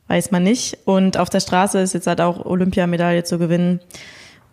[0.08, 0.80] weiß man nicht.
[0.86, 3.80] Und auf der Straße ist jetzt halt auch Olympiamedaille zu gewinnen.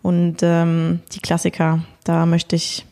[0.03, 2.85] Und ähm, die Klassiker, da möchte ich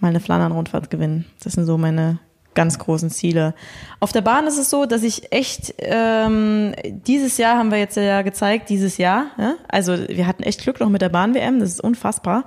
[0.00, 1.24] mal eine Flandern-Rundfahrt gewinnen.
[1.42, 2.18] Das sind so meine
[2.54, 3.54] ganz großen Ziele.
[4.00, 7.96] Auf der Bahn ist es so, dass ich echt, ähm, dieses Jahr haben wir jetzt
[7.96, 9.54] ja gezeigt, dieses Jahr, ja?
[9.68, 12.44] also wir hatten echt Glück noch mit der Bahn-WM, das ist unfassbar.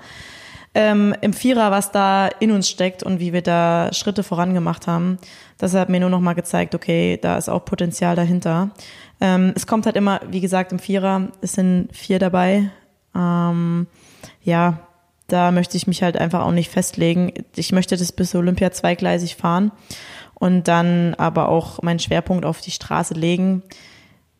[0.75, 5.19] Ähm, Im Vierer, was da in uns steckt und wie wir da Schritte vorangemacht haben,
[5.59, 8.71] das hat mir nur noch mal gezeigt, okay, da ist auch Potenzial dahinter.
[9.21, 12.71] Ähm, es kommt halt immer, wie gesagt, im Vierer, es sind vier dabei.
[13.15, 13.85] Ähm,
[14.41, 14.79] ja,
[15.27, 17.33] da möchte ich mich halt einfach auch nicht festlegen.
[17.55, 19.71] Ich möchte das bis Olympia zweigleisig fahren
[20.35, 23.63] und dann aber auch meinen Schwerpunkt auf die Straße legen.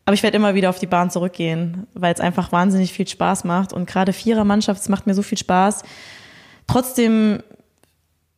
[0.04, 3.44] Aber ich werde immer wieder auf die Bahn zurückgehen, weil es einfach wahnsinnig viel Spaß
[3.44, 3.72] macht.
[3.72, 5.82] Und gerade Vierer-Mannschaft, es macht mir so viel Spaß.
[6.66, 7.42] Trotzdem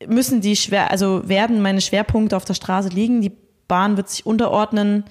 [0.07, 3.21] müssen die schwer, also werden meine Schwerpunkte auf der Straße liegen.
[3.21, 3.33] Die
[3.67, 5.05] Bahn wird sich unterordnen.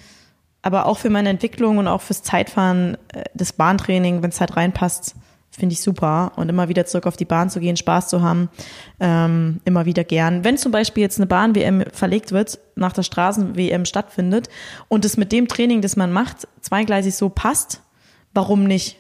[0.62, 4.56] Aber auch für meine Entwicklung und auch fürs Zeitfahren, äh, das Bahntraining, wenn es halt
[4.56, 5.16] reinpasst,
[5.56, 6.34] finde ich super.
[6.36, 8.50] Und immer wieder zurück auf die Bahn zu gehen, Spaß zu haben,
[9.00, 10.44] ähm, immer wieder gern.
[10.44, 14.50] Wenn zum Beispiel jetzt eine Bahn-WM verlegt wird, nach der Straßen-WM stattfindet
[14.88, 17.82] und es mit dem Training, das man macht, zweigleisig so passt,
[18.34, 18.98] warum nicht?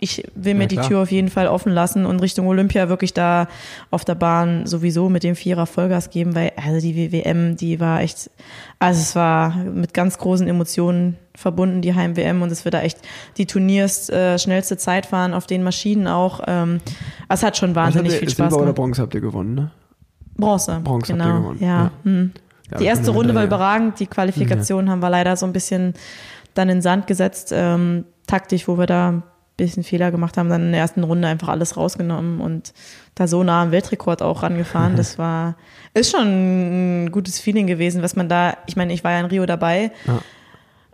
[0.00, 3.14] Ich will mir ja, die Tür auf jeden Fall offen lassen und Richtung Olympia wirklich
[3.14, 3.48] da
[3.90, 8.00] auf der Bahn sowieso mit dem Vierer Vollgas geben, weil also die WM, die war
[8.00, 8.30] echt,
[8.78, 12.98] also es war mit ganz großen Emotionen verbunden, die Heim-WM und es wird da echt
[13.36, 16.40] die Turniers äh, schnellste Zeit fahren auf den Maschinen auch.
[16.46, 16.80] Ähm,
[17.28, 18.62] es hat schon wahnsinnig ihr, viel Silber Spaß gemacht.
[18.62, 19.70] oder Bronze habt ihr gewonnen, ne?
[20.36, 20.80] Bronze.
[20.82, 21.24] Bronze genau.
[21.24, 21.58] habt ihr gewonnen.
[21.60, 21.66] Ja.
[21.66, 21.90] ja.
[22.02, 22.32] Hm.
[22.70, 25.94] Ja, die erste Runde war überragend, die Qualifikation haben wir leider so ein bisschen
[26.54, 29.22] dann in Sand gesetzt, ähm, taktisch, wo wir da
[29.56, 32.72] bisschen Fehler gemacht haben, dann in der ersten Runde einfach alles rausgenommen und
[33.14, 34.96] da so nah am Weltrekord auch rangefahren.
[34.96, 35.56] Das war,
[35.94, 39.26] ist schon ein gutes Feeling gewesen, was man da, ich meine, ich war ja in
[39.26, 39.92] Rio dabei.
[40.06, 40.18] Ja.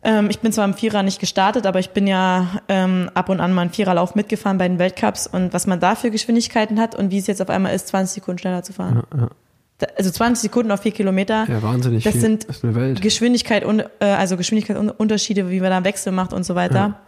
[0.03, 3.41] Ähm, ich bin zwar im Vierer nicht gestartet, aber ich bin ja ähm, ab und
[3.41, 6.95] an mal einen Viererlauf mitgefahren bei den Weltcups und was man da für Geschwindigkeiten hat
[6.95, 9.03] und wie es jetzt auf einmal ist, 20 Sekunden schneller zu fahren.
[9.13, 9.29] Ja, ja.
[9.97, 11.47] Also 20 Sekunden auf vier Kilometer.
[11.49, 12.21] ja, wahnsinnig Das viel.
[12.21, 13.01] sind das.
[13.01, 16.75] Geschwindigkeit und äh, also Geschwindigkeitsunterschiede, wie man da einen Wechsel macht und so weiter.
[16.75, 17.01] Ja,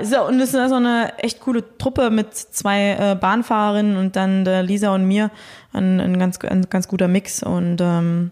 [0.00, 3.96] ist ja und es ist ja so eine echt coole Truppe mit zwei äh, Bahnfahrerinnen
[3.96, 5.30] und dann der Lisa und mir
[5.72, 8.30] ein, ein ganz ein ganz guter Mix und ähm,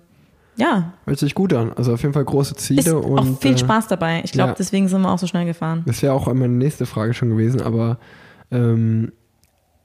[0.56, 1.72] ja, Hört sich gut an.
[1.72, 4.20] Also auf jeden Fall große Ziele ist und auch viel äh, Spaß dabei.
[4.24, 4.56] Ich glaube, ja.
[4.58, 5.82] deswegen sind wir auch so schnell gefahren.
[5.86, 7.98] Das wäre auch meine nächste Frage schon gewesen, aber
[8.50, 9.12] ähm,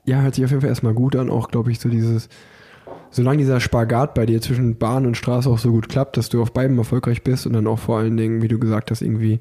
[0.05, 1.29] ja, hört sich auf jeden Fall erstmal gut an.
[1.29, 2.27] Auch, glaube ich, so dieses,
[3.11, 6.41] solange dieser Spagat bei dir zwischen Bahn und Straße auch so gut klappt, dass du
[6.41, 9.39] auf beiden erfolgreich bist und dann auch vor allen Dingen, wie du gesagt hast, irgendwie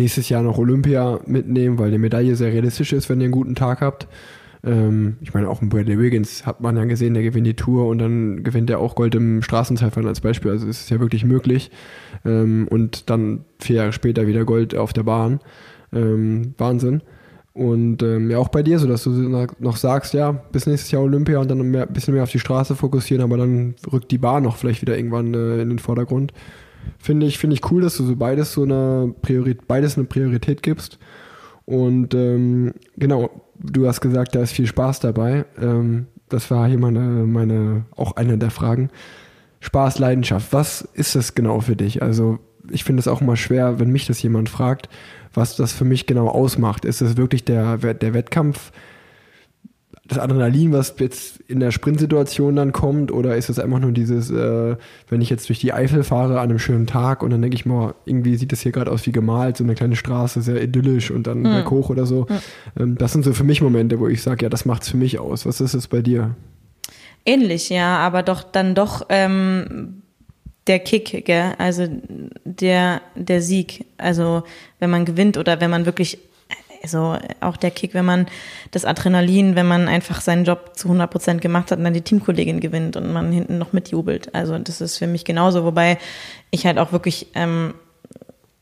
[0.00, 3.54] nächstes Jahr noch Olympia mitnehmen, weil die Medaille sehr realistisch ist, wenn ihr einen guten
[3.54, 4.08] Tag habt.
[4.64, 7.86] Ähm, ich meine, auch ein Bradley Wiggins hat man ja gesehen, der gewinnt die Tour
[7.86, 10.50] und dann gewinnt er auch Gold im Straßenzeitfahren als Beispiel.
[10.50, 11.70] Also es ist ja wirklich möglich.
[12.24, 15.40] Ähm, und dann vier Jahre später wieder Gold auf der Bahn.
[15.92, 17.02] Ähm, Wahnsinn.
[17.52, 19.10] Und ähm, ja, auch bei dir, so dass du
[19.58, 22.76] noch sagst, ja, bis nächstes Jahr Olympia und dann ein bisschen mehr auf die Straße
[22.76, 26.32] fokussieren, aber dann rückt die Bahn noch vielleicht wieder irgendwann äh, in den Vordergrund.
[26.98, 30.62] Finde ich, finde ich cool, dass du so beides so eine Priorität, beides eine Priorität
[30.62, 30.98] gibst.
[31.64, 35.44] Und ähm, genau, du hast gesagt, da ist viel Spaß dabei.
[35.60, 38.90] Ähm, das war hier meine, meine, auch eine der Fragen.
[39.60, 40.52] Spaß, Leidenschaft.
[40.52, 42.02] Was ist das genau für dich?
[42.02, 42.38] Also
[42.70, 44.88] ich finde es auch immer schwer, wenn mich das jemand fragt,
[45.34, 46.84] was das für mich genau ausmacht.
[46.84, 48.72] Ist es wirklich der, der Wettkampf,
[50.10, 54.30] das Adrenalin, was jetzt in der Sprintsituation dann kommt, oder ist es einfach nur dieses,
[54.30, 54.76] äh,
[55.08, 57.64] wenn ich jetzt durch die Eifel fahre an einem schönen Tag und dann denke ich
[57.64, 61.10] mal, irgendwie sieht das hier gerade aus wie gemalt, so eine kleine Straße, sehr idyllisch
[61.10, 61.44] und dann mhm.
[61.44, 62.26] berg hoch oder so.
[62.28, 62.82] Mhm.
[62.82, 65.18] Ähm, das sind so für mich Momente, wo ich sage, ja, das macht's für mich
[65.18, 65.46] aus.
[65.46, 66.34] Was ist es bei dir?
[67.24, 70.02] Ähnlich, ja, aber doch dann doch ähm,
[70.66, 71.54] der Kick, gell?
[71.58, 71.86] also
[72.44, 73.86] der, der Sieg.
[73.98, 74.42] Also
[74.78, 76.18] wenn man gewinnt oder wenn man wirklich
[76.82, 78.26] also auch der Kick, wenn man
[78.70, 82.00] das Adrenalin, wenn man einfach seinen Job zu 100 Prozent gemacht hat und dann die
[82.00, 84.34] Teamkollegin gewinnt und man hinten noch mitjubelt.
[84.34, 85.98] Also das ist für mich genauso, wobei
[86.50, 87.74] ich halt auch wirklich ähm,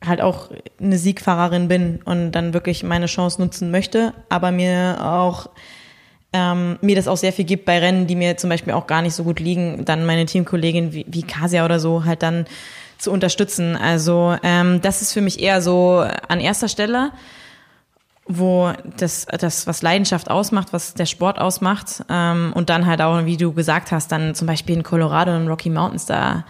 [0.04, 0.50] halt auch
[0.80, 5.48] eine Siegfahrerin bin und dann wirklich meine Chance nutzen möchte, aber mir auch
[6.32, 9.00] ähm, mir das auch sehr viel gibt bei Rennen, die mir zum Beispiel auch gar
[9.00, 12.44] nicht so gut liegen, dann meine Teamkollegin wie, wie Kasia oder so halt dann
[12.98, 13.76] zu unterstützen.
[13.76, 17.12] Also ähm, das ist für mich eher so an erster Stelle
[18.28, 22.04] wo das, das, was Leidenschaft ausmacht, was der Sport ausmacht.
[22.08, 25.48] Ähm, und dann halt auch, wie du gesagt hast, dann zum Beispiel in Colorado und
[25.48, 26.44] Rocky Mountains da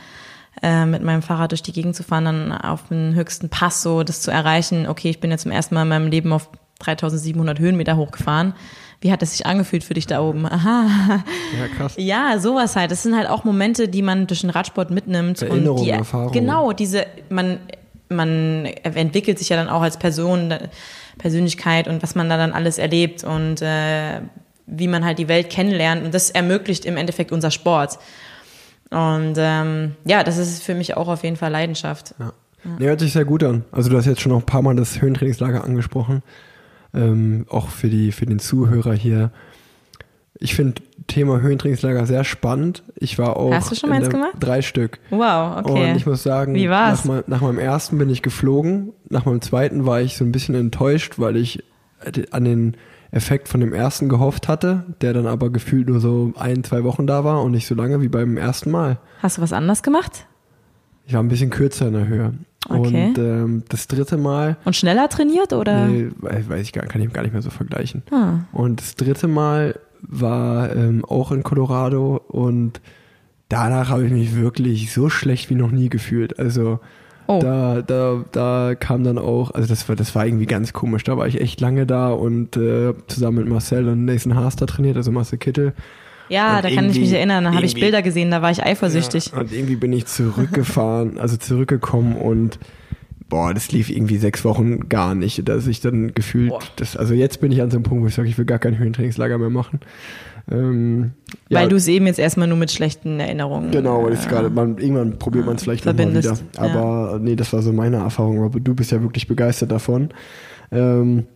[0.62, 4.02] äh, mit meinem Fahrrad durch die Gegend zu fahren, dann auf den höchsten Pass so
[4.02, 4.88] das zu erreichen.
[4.88, 6.48] Okay, ich bin jetzt zum ersten Mal in meinem Leben auf
[6.80, 8.54] 3700 Höhenmeter hochgefahren.
[9.00, 10.46] Wie hat es sich angefühlt für dich da oben?
[10.50, 10.86] Aha.
[11.58, 11.94] Ja, krass.
[11.96, 12.90] Ja, sowas halt.
[12.90, 15.42] Das sind halt auch Momente, die man durch den Radsport mitnimmt.
[15.42, 16.32] Erinnerungen, und die, Erfahrungen.
[16.32, 17.60] Genau, diese, man,
[18.08, 20.52] man entwickelt sich ja dann auch als Person
[21.18, 24.20] Persönlichkeit und was man da dann alles erlebt und äh,
[24.66, 26.04] wie man halt die Welt kennenlernt.
[26.04, 27.98] Und das ermöglicht im Endeffekt unser Sport.
[28.90, 32.14] Und ähm, ja, das ist für mich auch auf jeden Fall Leidenschaft.
[32.18, 32.32] Ja.
[32.64, 32.70] Ja.
[32.78, 33.64] Nee, hört sich sehr gut an.
[33.70, 36.22] Also du hast jetzt schon noch ein paar Mal das Höhentrainingslager angesprochen.
[36.94, 39.30] Ähm, auch für, die, für den Zuhörer hier.
[40.40, 42.84] Ich finde Thema Höhentrainingslager sehr spannend.
[42.96, 43.52] Ich war auch.
[43.52, 44.34] Hast du schon eins gemacht?
[44.38, 44.98] Drei Stück.
[45.10, 45.90] Wow, okay.
[45.90, 47.04] Und ich muss sagen, Wie war's?
[47.04, 48.92] Nach, nach meinem ersten bin ich geflogen.
[49.08, 51.64] Nach meinem zweiten war ich so ein bisschen enttäuscht, weil ich
[52.30, 52.76] an den
[53.10, 57.06] Effekt von dem ersten gehofft hatte, der dann aber gefühlt nur so ein, zwei Wochen
[57.06, 58.98] da war und nicht so lange wie beim ersten Mal.
[59.22, 60.26] Hast du was anders gemacht?
[61.06, 62.34] Ich war ein bisschen kürzer in der Höhe.
[62.68, 63.06] Okay.
[63.06, 64.58] Und ähm, das dritte Mal.
[64.64, 65.86] Und schneller trainiert oder?
[65.86, 68.02] Nee, weiß ich gar, kann ich gar nicht mehr so vergleichen.
[68.10, 68.40] Ah.
[68.52, 72.80] Und das dritte Mal war ähm, auch in Colorado und
[73.48, 76.38] danach habe ich mich wirklich so schlecht wie noch nie gefühlt.
[76.38, 76.80] Also
[77.26, 77.38] oh.
[77.40, 81.04] da, da, da kam dann auch, also das war, das war irgendwie ganz komisch.
[81.04, 84.96] Da war ich echt lange da und äh, zusammen mit Marcel und Nathan Haas trainiert,
[84.96, 85.74] also Marcel Kittel.
[86.28, 87.44] Ja, und da kann ich mich erinnern.
[87.44, 89.32] Da habe ich Bilder gesehen, da war ich eifersüchtig.
[89.32, 92.58] Ja, und irgendwie bin ich zurückgefahren, also zurückgekommen und
[93.28, 97.40] boah, das lief irgendwie sechs Wochen gar nicht, dass ich dann gefühlt, das, also jetzt
[97.40, 99.50] bin ich an so einem Punkt, wo ich sage, ich will gar kein Höhentrainingslager mehr
[99.50, 99.80] machen.
[100.50, 101.12] Ähm,
[101.50, 103.70] weil ja, du es eben jetzt erstmal nur mit schlechten Erinnerungen.
[103.70, 106.38] Genau, weil äh, gerade, man, irgendwann probiert man es vielleicht nochmal wieder.
[106.56, 107.18] Aber ja.
[107.18, 108.42] nee, das war so meine Erfahrung.
[108.42, 110.08] Aber du bist ja wirklich begeistert davon.
[110.72, 111.26] Ähm,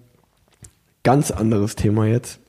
[1.02, 2.40] ganz anderes Thema jetzt.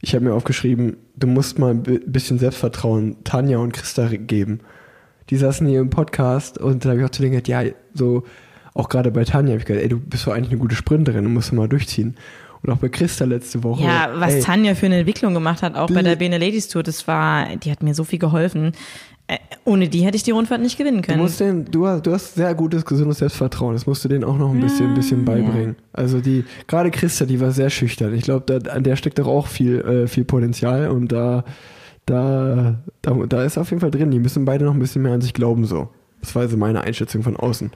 [0.00, 4.60] Ich habe mir aufgeschrieben, du musst mal ein bisschen Selbstvertrauen Tanja und Christa geben.
[5.28, 7.62] Die saßen hier im Podcast und da habe ich auch zu denen gesagt, ja,
[7.92, 8.22] so
[8.78, 11.24] auch gerade bei Tanja habe ich gesagt, ey, du bist doch eigentlich eine gute Sprinterin,
[11.24, 12.16] du musst mal durchziehen.
[12.62, 13.82] Und auch bei Christa letzte Woche.
[13.82, 16.82] Ja, was ey, Tanja für eine Entwicklung gemacht hat, auch bei der Bene Ladies Tour,
[16.82, 18.72] das war, die hat mir so viel geholfen.
[19.26, 21.18] Äh, ohne die hätte ich die Rundfahrt nicht gewinnen können.
[21.18, 23.74] Du, musst den, du, hast, du hast sehr gutes, gesundes Selbstvertrauen.
[23.74, 25.76] Das musst du denen auch noch ein bisschen, ja, bisschen beibringen.
[25.78, 25.84] Ja.
[25.92, 28.14] Also die, gerade Christa, die war sehr schüchtern.
[28.14, 31.44] Ich glaube, an der steckt doch auch viel, äh, viel Potenzial und da,
[32.06, 34.10] da, da, da ist auf jeden Fall drin.
[34.10, 35.88] Die müssen beide noch ein bisschen mehr an sich glauben, so.
[36.20, 37.70] Das war also meine Einschätzung von außen.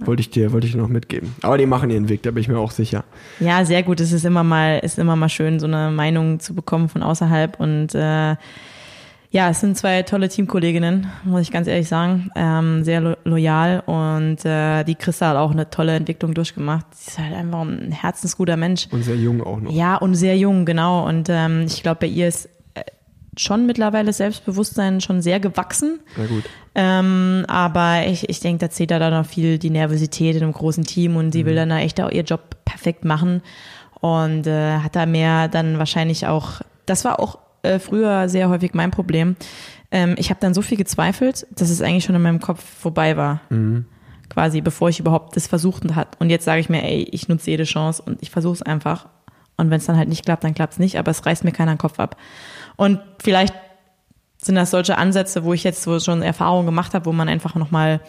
[0.00, 1.34] Wollte ich dir, wollte ich dir noch mitgeben.
[1.42, 3.04] Aber die machen ihren Weg, da bin ich mir auch sicher.
[3.40, 4.00] Ja, sehr gut.
[4.00, 7.58] Es ist immer mal, ist immer mal schön, so eine Meinung zu bekommen von außerhalb.
[7.58, 8.36] Und äh,
[9.34, 12.30] ja, es sind zwei tolle Teamkolleginnen, muss ich ganz ehrlich sagen.
[12.36, 16.86] Ähm, sehr lo loyal und äh, die Christa hat auch eine tolle Entwicklung durchgemacht.
[16.94, 18.86] Sie ist halt einfach ein herzensguter Mensch.
[18.92, 19.72] Und sehr jung auch noch.
[19.72, 21.04] Ja, und sehr jung, genau.
[21.08, 22.48] Und ähm, ich glaube, bei ihr ist
[23.36, 26.00] schon mittlerweile Selbstbewusstsein schon sehr gewachsen.
[26.16, 26.44] Na gut.
[26.74, 30.84] Ähm, aber ich, ich denke, da zählt da noch viel die Nervosität in einem großen
[30.84, 31.46] Team und sie mhm.
[31.46, 33.42] will dann da echt auch ihr Job perfekt machen
[34.00, 38.74] und äh, hat da mehr dann wahrscheinlich auch, das war auch äh, früher sehr häufig
[38.74, 39.36] mein Problem.
[39.90, 43.16] Ähm, ich habe dann so viel gezweifelt, dass es eigentlich schon in meinem Kopf vorbei
[43.16, 43.40] war.
[43.50, 43.86] Mhm.
[44.28, 46.16] Quasi, bevor ich überhaupt das versucht hat.
[46.18, 49.06] Und jetzt sage ich mir, ey, ich nutze jede Chance und ich versuche es einfach.
[49.56, 51.52] Und wenn es dann halt nicht klappt, dann klappt es nicht, aber es reißt mir
[51.52, 52.16] keiner den Kopf ab.
[52.76, 53.54] Und vielleicht
[54.36, 57.54] sind das solche Ansätze, wo ich jetzt so schon Erfahrungen gemacht habe, wo man einfach
[57.54, 58.00] nochmal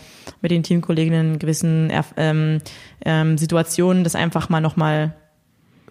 [0.41, 2.61] mit den Teamkolleginnen in gewissen ähm,
[3.05, 5.13] ähm, Situationen das einfach mal nochmal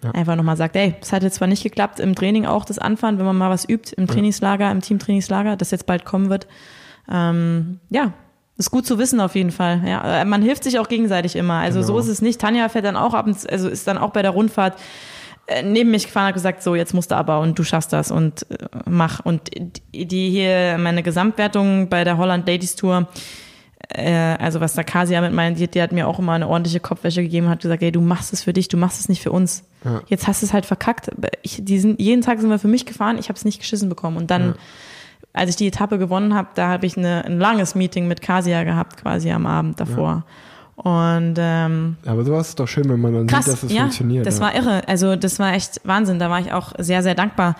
[0.03, 0.11] ja.
[0.11, 3.17] einfach nochmal sagt, ey, es hat jetzt zwar nicht geklappt im Training auch das Anfahren,
[3.17, 6.47] wenn man mal was übt im Trainingslager, im Teamtrainingslager, das jetzt bald kommen wird,
[7.11, 8.13] ähm, ja,
[8.57, 9.81] ist gut zu wissen auf jeden Fall.
[9.85, 11.55] Ja, äh, man hilft sich auch gegenseitig immer.
[11.55, 11.93] Also Genau.
[11.93, 12.39] so ist es nicht.
[12.39, 14.79] Tanja fährt dann auch ab und also ist dann auch bei der Rundfahrt
[15.63, 18.11] neben mich gefahren und hat gesagt, so jetzt musst du aber und du schaffst das
[18.11, 19.19] und äh, mach.
[19.19, 19.51] Und
[19.93, 23.07] die hier meine Gesamtwertung bei der Holland Ladies Tour,
[23.89, 26.79] äh, also was da Kasia mit meint, die, die hat mir auch immer eine ordentliche
[26.79, 29.31] Kopfwäsche gegeben, hat gesagt, ey, du machst es für dich, du machst es nicht für
[29.31, 29.63] uns.
[29.83, 30.01] Ja.
[30.07, 31.11] Jetzt hast du es halt verkackt.
[31.43, 33.87] Ich, die sind, jeden Tag sind wir für mich gefahren, ich habe es nicht geschissen
[33.87, 34.17] bekommen.
[34.17, 34.55] Und dann,
[35.33, 38.63] als ich die Etappe gewonnen habe, da habe ich eine, ein langes Meeting mit Kasia
[38.63, 40.25] gehabt, quasi am Abend davor.
[40.75, 43.81] Und ähm, Aber sowas ist doch schön, wenn man dann krass, sieht, dass es ja,
[43.83, 44.25] funktioniert.
[44.25, 44.45] das ja.
[44.45, 44.87] war irre.
[44.87, 46.19] Also das war echt Wahnsinn.
[46.19, 47.55] Da war ich auch sehr, sehr dankbar.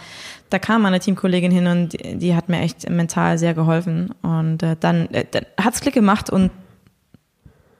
[0.49, 4.13] Da kam meine Teamkollegin hin und die, die hat mir echt mental sehr geholfen.
[4.21, 6.51] Und äh, dann, äh, dann hat's Klick gemacht und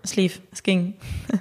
[0.03, 0.93] es lief, es ging.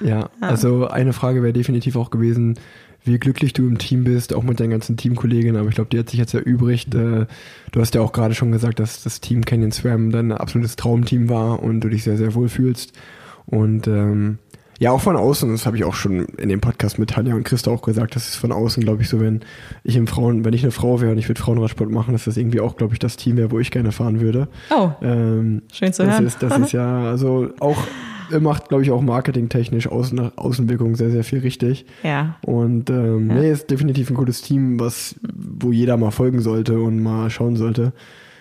[0.00, 2.58] Ja, also eine Frage wäre definitiv auch gewesen,
[3.04, 5.98] wie glücklich du im Team bist, auch mit deinen ganzen Teamkolleginnen, aber ich glaube, die
[5.98, 6.94] hat sich jetzt erübrigt.
[6.94, 7.26] Äh,
[7.72, 11.28] Du hast ja auch gerade schon gesagt, dass das Team Canyon Swam dein absolutes Traumteam
[11.28, 12.92] war und du dich sehr, sehr wohl fühlst.
[13.46, 14.38] Und ähm,
[14.78, 17.42] ja, auch von außen, das habe ich auch schon in dem Podcast mit Tanja und
[17.44, 19.40] Christa auch gesagt, das ist von außen, glaube ich, so, wenn
[19.82, 22.36] ich im Frauen, wenn ich eine Frau wäre und ich würde Frauenradsport machen, dass das
[22.36, 24.48] irgendwie auch, glaube ich, das Team wäre, wo ich gerne fahren würde.
[24.70, 26.26] Oh, Ähm, schön zu das hören.
[26.26, 27.82] Ist, das ist ja, also auch,
[28.30, 31.86] er macht, glaube ich, auch marketingtechnisch Außen, Außenwirkung sehr, sehr viel richtig.
[32.02, 32.36] ja.
[32.44, 33.34] Und ähm, Ja.
[33.36, 37.56] nee, ist definitiv ein gutes Team, was, wo jeder mal folgen sollte und mal schauen
[37.56, 37.92] sollte.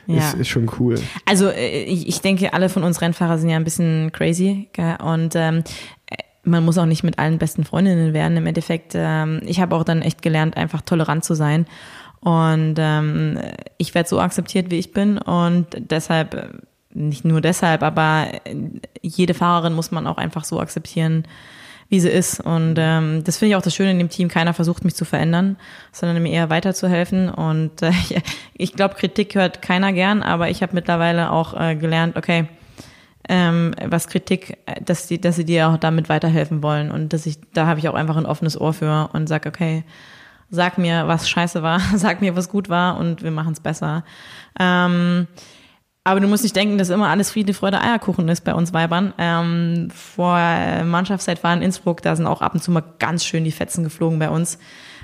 [0.07, 0.17] Ja.
[0.17, 0.95] Ist, ist schon cool.
[1.25, 4.97] Also äh, ich, ich denke, alle von uns Rennfahrer sind ja ein bisschen crazy gell?
[5.01, 5.63] und ähm,
[6.07, 8.35] äh, man muss auch nicht mit allen besten Freundinnen werden.
[8.35, 11.65] Im Endeffekt, ähm, ich habe auch dann echt gelernt, einfach tolerant zu sein.
[12.19, 13.37] Und ähm,
[13.77, 15.17] ich werde so akzeptiert, wie ich bin.
[15.17, 16.47] Und deshalb, äh,
[16.93, 18.55] nicht nur deshalb, aber äh,
[19.01, 21.25] jede Fahrerin muss man auch einfach so akzeptieren,
[21.89, 22.39] wie sie ist.
[22.39, 24.27] Und ähm, das finde ich auch das Schöne in dem Team.
[24.27, 25.57] Keiner versucht mich zu verändern,
[25.91, 27.29] sondern mir eher weiterzuhelfen.
[27.29, 27.91] Und äh,
[28.53, 32.47] ich glaube, Kritik hört keiner gern, aber ich habe mittlerweile auch äh, gelernt, okay,
[33.29, 36.91] ähm, was Kritik, äh, dass die, dass sie dir auch damit weiterhelfen wollen.
[36.91, 39.83] Und dass ich, da habe ich auch einfach ein offenes Ohr für und sag, okay,
[40.49, 44.03] sag mir, was scheiße war, sag mir, was gut war und wir machen es besser.
[44.59, 45.27] Ähm,
[46.03, 49.13] aber du musst nicht denken, dass immer alles Friede, Freude, Eierkuchen ist bei uns Weibern.
[49.17, 50.37] Ähm, vor
[50.83, 53.83] Mannschaftszeit war in Innsbruck, da sind auch ab und zu mal ganz schön die Fetzen
[53.83, 54.57] geflogen bei uns,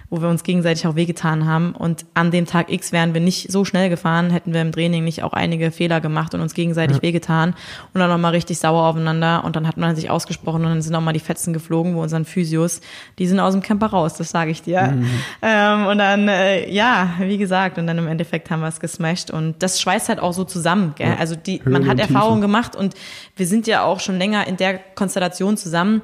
[0.09, 1.73] wo wir uns gegenseitig auch wehgetan haben.
[1.73, 5.03] Und an dem Tag X wären wir nicht so schnell gefahren, hätten wir im Training
[5.03, 7.53] nicht auch einige Fehler gemacht und uns gegenseitig wehgetan
[7.93, 9.43] und dann nochmal richtig sauer aufeinander.
[9.43, 12.25] Und dann hat man sich ausgesprochen und dann sind nochmal die Fetzen geflogen, wo unseren
[12.25, 12.81] Physios,
[13.19, 14.97] die sind aus dem Camper raus, das sage ich dir.
[15.41, 19.31] Ähm, und dann, äh, ja, wie gesagt, und dann im Endeffekt haben wir es gesmashed.
[19.31, 20.93] Und das schweißt halt auch so zusammen.
[20.97, 21.15] Gell?
[21.19, 22.95] Also die, Höhen man hat Erfahrungen gemacht und
[23.35, 26.01] wir sind ja auch schon länger in der Konstellation zusammen.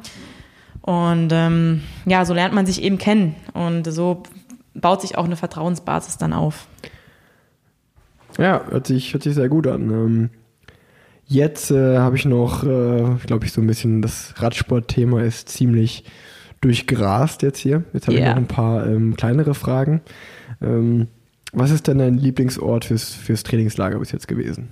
[0.85, 3.35] Und ähm, ja, so lernt man sich eben kennen.
[3.53, 4.21] Und so
[4.75, 6.67] baut sich auch eine Vertrauensbasis dann auf.
[8.37, 9.89] Ja, hört sich, hört sich sehr gut an.
[9.89, 10.29] Ähm,
[11.25, 16.03] jetzt äh, habe ich noch, äh, glaube ich, so ein bisschen das Radsportthema ist ziemlich
[16.61, 17.83] durchgrast jetzt hier.
[17.93, 18.23] Jetzt habe Ja.
[18.23, 20.01] ich noch ein paar ähm, kleinere Fragen.
[20.61, 21.07] Ähm,
[21.51, 24.67] was ist denn dein Lieblingsort fürs, fürs Trainingslager bis jetzt gewesen?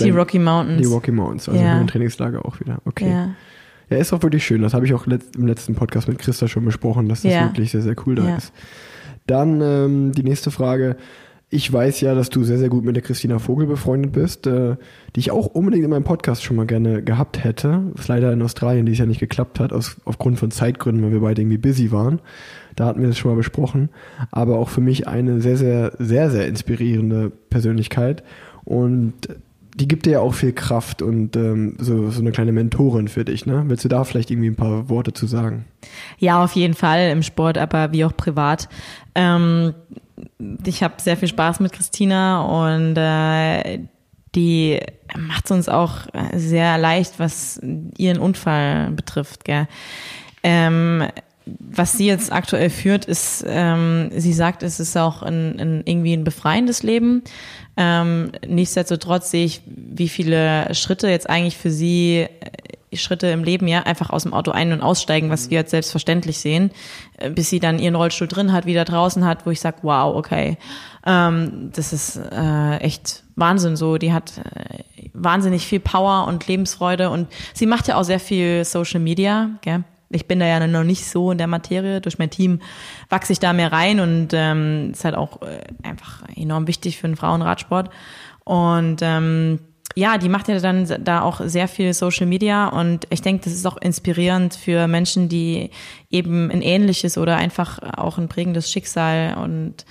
[0.00, 0.82] Die Dein- Rocky Mountains.
[0.82, 1.78] Die Rocky Mountains, also Ja.
[1.78, 2.78] ein Trainingslager auch wieder.
[2.84, 3.08] Okay.
[3.08, 3.30] Ja.
[3.90, 4.62] Ja, ist auch wirklich schön.
[4.62, 7.42] Das habe ich auch letzt, im letzten Podcast mit Christa schon besprochen, dass das Ja.
[7.42, 8.36] wirklich sehr, sehr cool da Ja.
[8.36, 8.52] ist.
[9.26, 10.96] Dann ähm, die nächste Frage.
[11.52, 14.76] Ich weiß ja, dass du sehr, sehr gut mit der Christina Vogel befreundet bist, äh,
[15.16, 17.90] die ich auch unbedingt in meinem Podcast schon mal gerne gehabt hätte.
[17.96, 21.20] Was leider in Australien dieses Jahr nicht geklappt hat, aus, aufgrund von Zeitgründen, weil wir
[21.20, 22.20] beide irgendwie busy waren.
[22.76, 23.88] Da hatten wir das schon mal besprochen.
[24.30, 28.22] Aber auch für mich eine sehr, sehr, sehr, sehr inspirierende Persönlichkeit.
[28.62, 29.14] Und
[29.80, 33.24] die gibt dir ja auch viel Kraft und ähm, so, so eine kleine Mentorin für
[33.24, 33.64] dich, ne?
[33.66, 35.64] Willst du da vielleicht irgendwie ein paar Worte zu sagen?
[36.18, 38.68] Ja, auf jeden Fall im Sport, aber wie auch privat.
[39.14, 39.74] Ähm,
[40.66, 43.80] ich habe sehr viel Spaß mit Christina und äh,
[44.34, 44.78] die
[45.16, 46.00] macht es uns auch
[46.34, 47.58] sehr leicht, was
[47.96, 49.44] ihren Unfall betrifft.
[49.44, 49.66] Gell?
[50.42, 51.04] Ähm,
[51.58, 56.12] was sie jetzt aktuell führt, ist, ähm, sie sagt, es ist auch ein, ein, irgendwie
[56.12, 57.22] ein befreiendes Leben.
[57.76, 63.68] Ähm, nichtsdestotrotz sehe ich, wie viele Schritte jetzt eigentlich für sie äh, Schritte im Leben
[63.68, 66.70] ja einfach aus dem Auto ein- und aussteigen, was wir als selbstverständlich sehen,
[67.18, 70.14] äh, bis sie dann ihren Rollstuhl drin hat, wieder draußen hat, wo ich sage, wow,
[70.16, 70.58] okay,
[71.06, 73.96] ähm, das ist äh, echt Wahnsinn so.
[73.96, 78.64] Die hat äh, wahnsinnig viel Power und Lebensfreude und sie macht ja auch sehr viel
[78.64, 79.84] Social Media, gell?
[80.12, 82.00] Ich bin da ja noch nicht so in der Materie.
[82.00, 82.60] Durch mein Team
[83.08, 87.06] wachse ich da mehr rein und ähm, ist halt auch äh, einfach enorm wichtig für
[87.06, 87.90] den Frauenradsport.
[88.44, 89.60] Und ähm,
[89.94, 93.52] ja, die macht ja dann da auch sehr viel Social Media und ich denke, das
[93.52, 95.70] ist auch inspirierend für Menschen, die
[96.10, 99.84] eben ein ähnliches oder einfach auch ein prägendes Schicksal und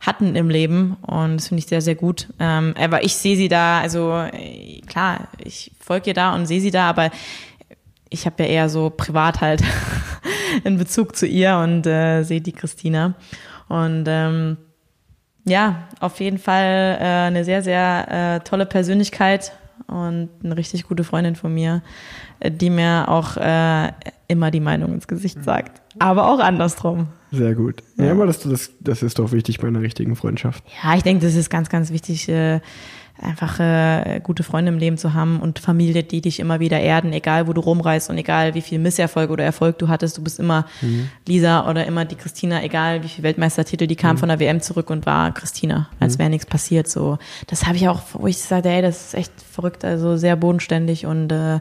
[0.00, 2.28] hatten im Leben und das finde ich sehr, sehr gut.
[2.38, 6.60] Ähm, aber ich sehe sie da, also äh, klar, ich folge ihr da und sehe
[6.60, 7.10] sie da, aber
[8.10, 9.62] ich habe ja eher so privat halt
[10.64, 13.14] in Bezug zu ihr und äh, sehe die Christina.
[13.68, 14.56] Und ähm,
[15.44, 19.52] ja, auf jeden Fall äh, eine sehr, sehr äh, tolle Persönlichkeit
[19.86, 21.82] und eine richtig gute Freundin von mir,
[22.40, 23.92] äh, die mir auch äh,
[24.28, 25.82] immer die Meinung ins Gesicht sagt.
[25.98, 27.08] Aber auch andersrum.
[27.30, 27.82] Sehr gut.
[27.96, 30.64] Ja, aber das, das, das ist doch wichtig bei einer richtigen Freundschaft.
[30.82, 32.60] Ja, ich denke, das ist ganz, ganz wichtig, äh,
[33.20, 37.12] einfach äh, gute Freunde im Leben zu haben und Familie, die dich immer wieder erden,
[37.12, 40.40] egal wo du rumreist und egal wie viel Misserfolg oder Erfolg du hattest, du bist
[40.40, 40.66] immer
[41.26, 44.90] Lisa oder immer die Christina, egal wie viel Weltmeistertitel, die kam von der WM zurück
[44.90, 46.88] und war Christina, als wäre nichts passiert.
[46.88, 50.34] So, das habe ich auch, wo ich sagte, ey, das ist echt verrückt, also sehr
[50.36, 51.60] bodenständig und äh,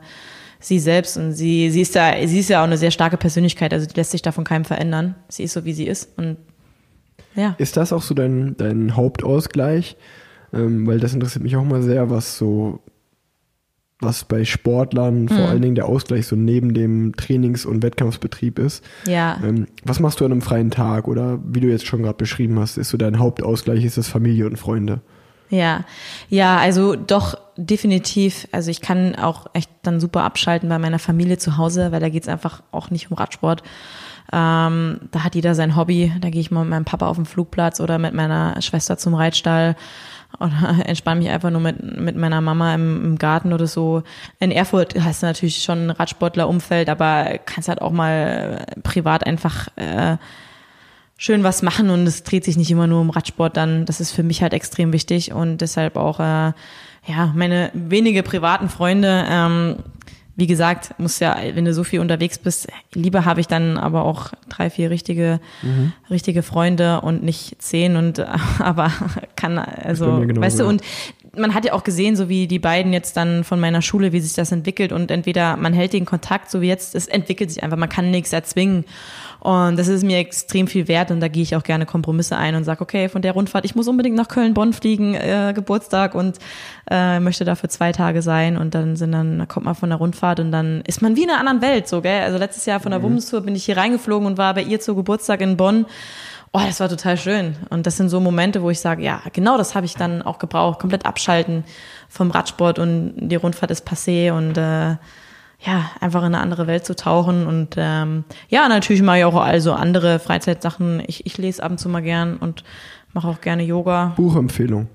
[0.60, 3.74] sie selbst und sie, sie ist da, sie ist ja auch eine sehr starke Persönlichkeit,
[3.74, 5.16] also die lässt sich da von keinem verändern.
[5.28, 6.38] Sie ist so, wie sie ist und
[7.36, 7.56] ja.
[7.58, 9.98] Ist das auch so dein, dein Hauptausgleich?
[10.54, 12.80] Ähm, weil das interessiert mich auch mal sehr, was so,
[14.00, 18.84] was bei Sportlern vor allen Dingen der Ausgleich so neben dem Trainings- und Wettkampfsbetrieb ist.
[19.08, 19.40] Ja.
[19.44, 22.60] Ähm, was machst du an einem freien Tag oder wie du jetzt schon gerade beschrieben
[22.60, 25.02] hast, ist so dein Hauptausgleich, ist das Familie und Freunde?
[25.50, 25.84] Ja,
[26.30, 28.48] ja, also doch definitiv.
[28.52, 32.10] Also ich kann auch echt dann super abschalten bei meiner Familie zu Hause, weil da
[32.10, 33.62] geht's einfach auch nicht um Radsport.
[34.32, 36.12] Ähm, da hat jeder sein Hobby.
[36.22, 39.14] Da gehe ich mal mit meinem Papa auf den Flugplatz oder mit meiner Schwester zum
[39.14, 39.76] Reitstall
[40.40, 44.04] oder entspanne mich einfach nur mit, mit meiner Mama im, im Garten oder so.
[44.40, 49.26] In Erfurt hast du natürlich schon ein Radsportlerumfeld, aber kannst halt auch mal äh, privat
[49.26, 50.18] einfach äh,
[51.18, 53.86] schön was machen und es dreht sich nicht immer nur um Radsport dann.
[53.86, 56.54] Das ist für mich halt extrem wichtig und deshalb auch, äh,
[57.06, 59.76] ja, meine wenige privaten Freunde, ähm,
[60.36, 64.04] wie gesagt, muss ja, wenn du so viel unterwegs bist, lieber habe ich dann aber
[64.04, 65.40] auch drei, vier richtige,
[66.10, 68.20] richtige Freunde und nicht zehn und
[68.60, 68.92] aber
[69.36, 70.70] kann, also, genauso, weißt du, ja.
[70.70, 70.82] und
[71.36, 74.20] man hat ja auch gesehen, so wie die beiden jetzt dann von meiner Schule, wie
[74.20, 77.64] sich das entwickelt und entweder man hält den Kontakt, so wie jetzt, es entwickelt sich
[77.64, 78.86] einfach, man kann nichts erzwingen.
[79.44, 82.56] Und das ist mir extrem viel wert und da gehe ich auch gerne Kompromisse ein
[82.56, 86.38] und sage, okay, von der Rundfahrt, ich muss unbedingt nach Köln-Bonn fliegen, äh, Geburtstag und
[86.90, 89.90] äh, möchte da für zwei Tage sein und dann sind dann, dann kommt man von
[89.90, 92.22] der Rundfahrt und dann ist man wie in einer anderen Welt, so, gell?
[92.24, 94.96] Also letztes Jahr von der Wummenstour bin ich hier reingeflogen und war bei ihr zu
[94.96, 95.88] Geburtstag in Bonn.
[96.54, 97.58] Oh, das war total schön.
[97.70, 100.40] Und das sind so Momente, wo ich sage, ja, genau das habe ich dann auch
[100.40, 100.80] gebraucht.
[100.80, 101.66] Komplett abschalten
[102.08, 104.96] vom Radsport und die Rundfahrt ist passé und äh,
[105.66, 107.48] ja, einfach in eine andere Welt zu tauchen.
[107.48, 111.02] Und ähm, ja, natürlich mache ich auch also andere Freizeitsachen.
[111.08, 112.64] Ich, ich lese ab und zu mal gern und
[113.14, 114.14] mache auch gerne Yoga.
[114.16, 114.88] Buchempfehlung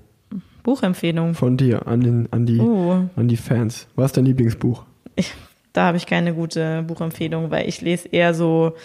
[0.63, 1.33] Buchempfehlung.
[1.35, 3.05] von dir an, den, an, die, Oh.
[3.15, 3.87] an die Fans.
[3.95, 4.83] Was ist dein Lieblingsbuch?
[5.15, 5.33] Ich,
[5.73, 8.75] da habe ich keine gute Buchempfehlung, weil ich lese eher so,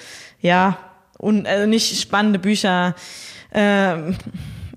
[0.40, 0.78] ja,
[1.18, 2.94] un, also nicht spannende Bücher,
[3.52, 4.16] ähm,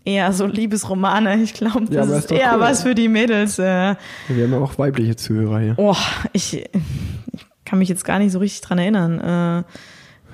[0.07, 1.41] eher so Liebesromane.
[1.43, 2.59] Ich glaube, Ja, das aber ist eher cool.
[2.61, 3.59] was für die Mädels.
[3.59, 3.95] Äh,
[4.29, 5.73] Wir haben ja auch weibliche Zuhörer hier.
[5.77, 5.95] oh,
[6.34, 9.19] ich, ich kann mich jetzt gar nicht so richtig dran erinnern.
[9.19, 9.63] Äh,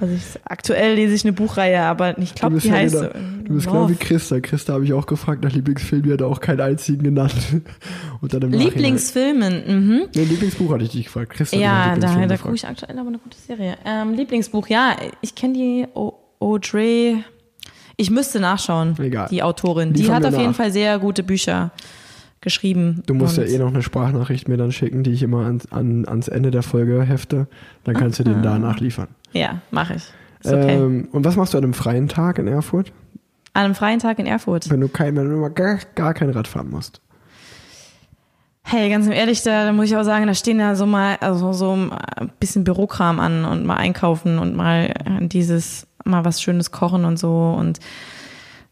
[0.01, 3.43] also ich, aktuell lese ich eine Buchreihe, aber ich glaube, die ja heißt wieder, so,
[3.45, 4.39] du bist genau wie Christa.
[4.39, 7.33] Christa habe ich auch gefragt nach Lieblingsfilm, die hat auch keinen einzigen genannt.
[8.21, 9.63] Und dann im Lieblingsfilmen.
[9.67, 10.01] Mhm.
[10.15, 11.31] Nee, Lieblingsbuch hatte ich dich gefragt.
[11.33, 13.75] Christa Ja, da, da gucke ich aktuell aber eine gute Serie.
[13.85, 17.23] Ähm, Lieblingsbuch, ja, ich kenne die O- Audrey.
[17.95, 19.27] Ich müsste nachschauen, Egal.
[19.29, 19.93] die Autorin.
[19.93, 20.55] Die Liefern hat wir auf jeden nach.
[20.55, 21.71] Fall sehr gute Bücher
[22.41, 23.03] geschrieben.
[23.05, 26.05] Du musst ja eh noch eine Sprachnachricht mir dann schicken, die ich immer ans, an,
[26.05, 27.47] ans Ende der Folge hefte.
[27.83, 29.07] Dann kannst du den da nachliefern.
[29.31, 30.03] Ja, mache ich.
[30.41, 30.75] Ist okay.
[30.75, 32.91] Ähm, und was machst du an einem freien Tag in Erfurt,
[33.53, 34.69] An einem freien Tag in Erfurt.
[34.69, 36.99] wenn du, kein, wenn du gar, gar kein Rad fahren musst?
[38.65, 41.51] Hey, ganz ehrlich, da, da muss ich auch sagen, da stehen ja so mal also
[41.53, 47.05] so ein bisschen Bürokram an und mal einkaufen und mal dieses mal was Schönes kochen
[47.05, 47.79] und so und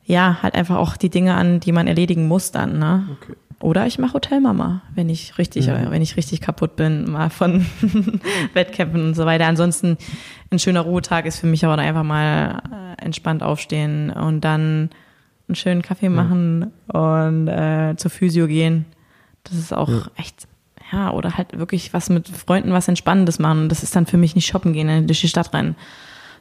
[0.05, 3.07] ja, halt einfach auch die Dinge an, die man erledigen muss dann, ne?
[3.21, 3.33] Okay.
[3.59, 5.91] Oder ich mache Hotelmama, wenn ich richtig, Ja.
[5.91, 7.63] wenn ich richtig kaputt bin, mal von
[8.53, 9.45] Wettkämpfen und so weiter.
[9.45, 9.97] Ansonsten
[10.49, 12.61] ein schöner Ruhetag ist für mich aber einfach mal
[12.99, 14.89] äh, entspannt aufstehen und dann
[15.47, 18.85] einen schönen Kaffee machen und äh, zur Physio gehen.
[19.43, 20.01] Das ist auch Ja.
[20.17, 20.47] echt,
[20.91, 23.63] ja, oder halt wirklich was mit Freunden was Entspannendes machen.
[23.63, 25.75] Und das ist dann für mich nicht shoppen gehen, durch die Stadt rennen,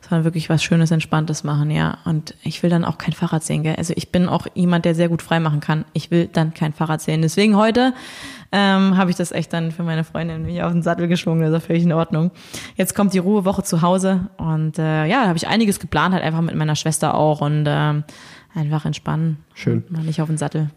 [0.08, 1.98] sondern wirklich was Schönes, Entspanntes machen, ja.
[2.04, 3.76] Und ich will dann auch kein Fahrrad sehen, gell.
[3.76, 5.84] Also ich bin auch jemand, der sehr gut frei machen kann.
[5.92, 7.22] Ich will dann kein Fahrrad sehen.
[7.22, 7.94] Deswegen heute
[8.52, 11.42] ähm, habe ich das echt dann für meine Freundin mich auf den Sattel geschwungen.
[11.42, 12.30] Das ist auch völlig in Ordnung.
[12.76, 16.24] Jetzt kommt die Ruhewoche zu Hause und äh, ja, da habe ich einiges geplant, halt
[16.24, 18.04] einfach mit meiner Schwester auch und ähm,
[18.54, 19.38] einfach entspannen.
[19.54, 19.84] Schön.
[19.88, 20.70] Mal nicht auf den Sattel.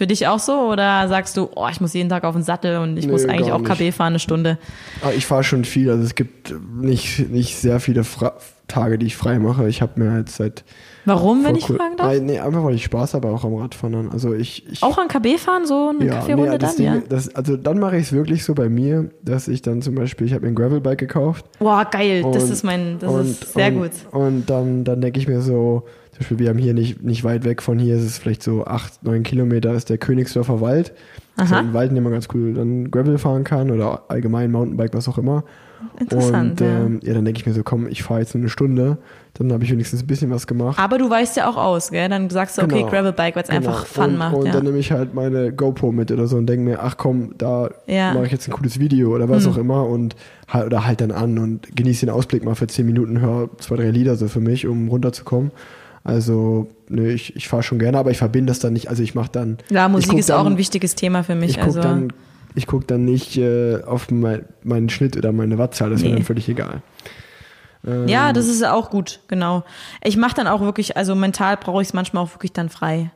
[0.00, 2.78] Für dich auch so oder sagst du, oh, ich muss jeden Tag auf den Sattel
[2.78, 4.56] und ich Nee, muss eigentlich auch KB fahren eine Stunde?
[5.02, 8.32] Ah, ich fahre schon viel, also es gibt nicht, nicht sehr viele Fra
[8.66, 9.68] Tage, die ich frei mache.
[9.68, 10.64] Ich habe mir halt seit.
[11.04, 12.06] Warum, wenn ich fragen darf?
[12.06, 14.10] Nein, nee, einfach weil ich Spaß habe auch am Radfahren.
[14.10, 16.92] Also ich, ich Auch an KB fahren, so eine Kaffeerunde das dann, ja?
[16.94, 19.96] Ding, das, also dann mache ich es wirklich so bei mir, dass ich dann zum
[19.96, 21.44] Beispiel, ich habe mir ein Gravelbike gekauft.
[21.58, 23.90] Boah, geil, das Und- ist mein, das und, ist sehr und, gut.
[24.12, 25.82] Und dann, dann denke ich mir so,
[26.20, 28.66] zum Beispiel, wir haben hier nicht, nicht weit weg von hier, ist es vielleicht so
[28.66, 30.92] acht, neun Kilometer, ist der Königsdorfer Wald.
[31.36, 34.02] Das ist halt ein Wald, in dem man ganz cool dann Gravel fahren kann oder
[34.08, 35.44] allgemein Mountainbike, was auch immer.
[35.98, 36.80] Interessant, und ja.
[36.80, 38.98] ähm, ja, dann denke ich mir so, komm, ich fahre jetzt nur eine Stunde,
[39.32, 40.78] dann habe ich wenigstens ein bisschen was gemacht.
[40.78, 42.06] Aber du weißt ja auch aus, gell?
[42.10, 42.90] Dann sagst du, okay, Genau.
[42.90, 44.36] Gravelbike, weil es einfach Fun und, macht.
[44.36, 44.52] Und ja.
[44.52, 47.70] dann nehme ich halt meine GoPro mit oder so und denke mir, ach komm, da
[47.86, 48.08] Ja.
[48.10, 48.16] Hm.
[48.16, 50.16] mache ich jetzt ein cooles Video oder was auch immer und
[50.48, 53.76] halt, oder halt dann an und genieße den Ausblick mal für 10 Minuten, höre zwei,
[53.76, 55.50] drei Lieder so für mich, um runterzukommen.
[56.04, 59.14] Also, ne, ich, ich fahre schon gerne, aber ich verbinde das dann nicht, also ich
[59.14, 59.58] mache dann.
[59.68, 61.50] ja, Musik ist auch dann- ein wichtiges Thema für mich.
[61.50, 62.12] Ich gucke also, dann,
[62.54, 66.10] ich guck dann nicht äh, auf mein, meinen Schnitt oder meine Wattzahl, das ist Nee.
[66.10, 66.82] mir dann völlig egal.
[67.86, 69.62] Ähm, ja, das ist auch gut, genau.
[70.02, 73.10] Ich mache dann auch wirklich, also mental brauche ich es manchmal auch wirklich dann frei.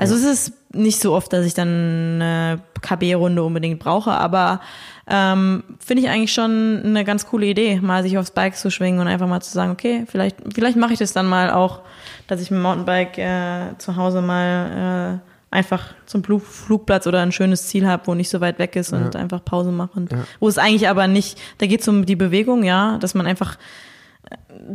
[0.00, 4.62] Also es ist nicht so oft, dass ich dann eine KB-Runde unbedingt brauche, aber
[5.06, 8.98] ähm, finde ich eigentlich schon eine ganz coole Idee, mal sich aufs Bike zu schwingen
[8.98, 11.80] und einfach mal zu sagen, okay, vielleicht, vielleicht mache ich das dann mal auch,
[12.28, 17.20] dass ich mit dem Mountainbike äh, zu Hause mal äh, einfach zum Flug, Flugplatz oder
[17.20, 19.90] ein schönes Ziel habe, wo nicht so weit weg ist und einfach Pause mache.
[19.96, 23.26] Und Wo es eigentlich aber nicht, da geht es um die Bewegung, ja, dass man
[23.26, 23.58] einfach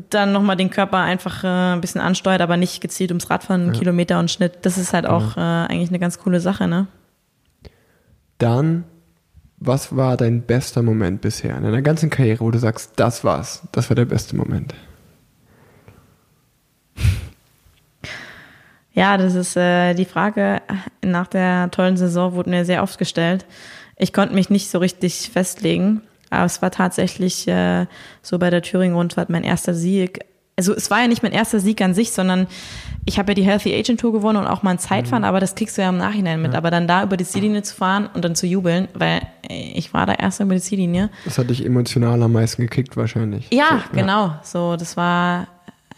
[0.10, 3.74] dann nochmal den Körper einfach äh, ein bisschen ansteuert, aber nicht gezielt ums Radfahren, einen
[3.74, 4.60] Kilometer und Schnitt.
[4.64, 6.88] Das ist halt auch äh, eigentlich eine ganz coole Sache, ne?
[8.38, 8.84] Dann,
[9.58, 13.64] was war dein bester Moment bisher in deiner ganzen Karriere, wo du sagst, das war's,
[13.72, 14.74] das war der beste Moment?
[18.98, 20.62] Ja, das ist äh, die Frage
[21.04, 23.46] nach der tollen Saison wurde mir sehr oft gestellt.
[23.98, 26.02] Ich konnte mich nicht so richtig festlegen,
[26.36, 27.86] aber es war tatsächlich äh,
[28.22, 30.20] so bei der Thüringen-Rundfahrt mein erster Sieg.
[30.58, 32.48] Also es war ja nicht mein erster Sieg an sich, sondern
[33.04, 35.56] ich habe ja die Healthy Agent Tour gewonnen und auch mal ein Zeitfahren, aber das
[35.56, 36.56] kriegst du ja im Nachhinein mit.
[36.56, 40.06] Aber dann da über die Ziellinie zu fahren und dann zu jubeln, weil ich war
[40.06, 41.10] da erst über die Ziellinie.
[41.26, 43.48] Das hat dich emotional am meisten gekickt wahrscheinlich.
[43.52, 44.36] Ja, So, genau.
[44.44, 45.48] So, das war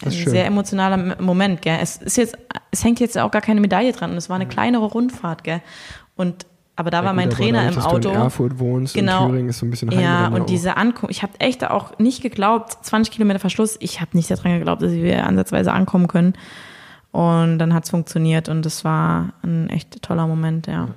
[0.03, 1.77] ein sehr emotionaler Moment, gell.
[1.81, 2.38] Es ist jetzt,
[2.72, 5.61] es hängt jetzt auch gar keine Medaille dran und es war eine kleinere Rundfahrt, gell.
[6.15, 6.45] Und
[6.77, 7.99] aber da Ja, war mein Trainer dadurch, im dass Auto.
[7.99, 9.23] Du in Erfurt wohnst Genau.
[9.25, 10.45] und Thüringen ist so ein bisschen Ja, und auch.
[10.45, 14.53] diese Ankunft, ich habe echt auch nicht geglaubt, 20 Kilometer Verschluss, ich habe nicht daran
[14.57, 16.33] geglaubt, dass wir ansatzweise ankommen können.
[17.11, 20.89] Und dann hat's funktioniert und das war ein echt toller Moment, ja.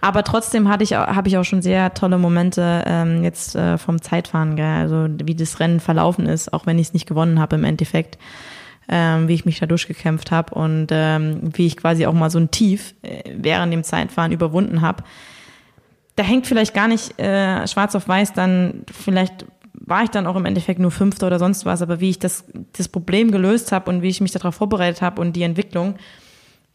[0.00, 4.00] Aber trotzdem hatte ich, habe ich auch schon sehr tolle Momente ähm, jetzt äh, vom
[4.00, 4.64] Zeitfahren, gell?
[4.64, 8.16] also wie das Rennen verlaufen ist, auch wenn ich es nicht gewonnen habe im Endeffekt,
[8.90, 12.38] ähm, wie ich mich da durchgekämpft habe und ähm, wie ich quasi auch mal so
[12.38, 15.04] ein Tief äh, während dem Zeitfahren überwunden habe
[16.20, 20.36] da hängt vielleicht gar nicht äh, schwarz auf weiß, dann vielleicht war ich dann auch
[20.36, 22.44] im Endeffekt nur Fünfter oder sonst was, aber wie ich das,
[22.74, 25.94] das Problem gelöst habe und wie ich mich darauf vorbereitet habe und die Entwicklung,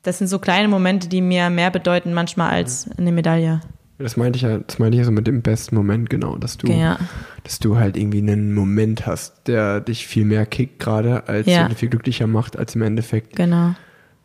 [0.01, 3.61] das sind so kleine Momente, die mir mehr bedeuten manchmal als eine Medaille.
[3.97, 6.57] Das meinte ich ja, das meinte ich ja so mit dem besten Moment, genau, dass
[6.57, 6.97] du, Ja.
[7.43, 11.69] dass du halt irgendwie einen Moment hast, der dich viel mehr kickt gerade, als Ja.
[11.69, 13.73] viel glücklicher macht, als im Endeffekt, Genau.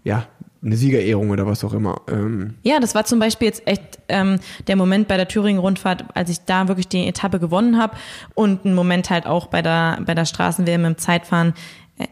[0.03, 0.27] ja,
[0.63, 2.01] eine Siegerehrung oder was auch immer.
[2.09, 6.31] Ähm, Ja, das war zum Beispiel jetzt echt ähm, der Moment bei der Thüringen-Rundfahrt, als
[6.31, 7.97] ich da wirklich die Etappe gewonnen habe
[8.35, 11.55] und ein Moment halt auch bei der bei der Straßen-WM im Zeitfahren.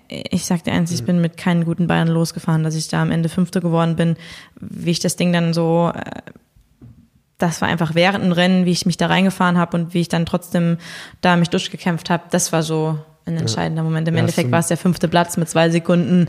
[0.08, 3.02] Äh, Ich sag dir eins, ich bin mit keinen guten Beinen losgefahren, dass ich da
[3.02, 4.16] am Ende Fünfte geworden bin.
[4.60, 6.00] Wie ich das Ding dann so, äh,
[7.38, 10.08] das war einfach während dem Rennen, wie ich mich da reingefahren habe und wie ich
[10.08, 10.78] dann trotzdem
[11.20, 12.24] da mich durchgekämpft habe.
[12.30, 14.08] Das war so ein entscheidender Moment.
[14.08, 16.28] Im Ja, Endeffekt war es der fünfte Platz mit zwei Sekunden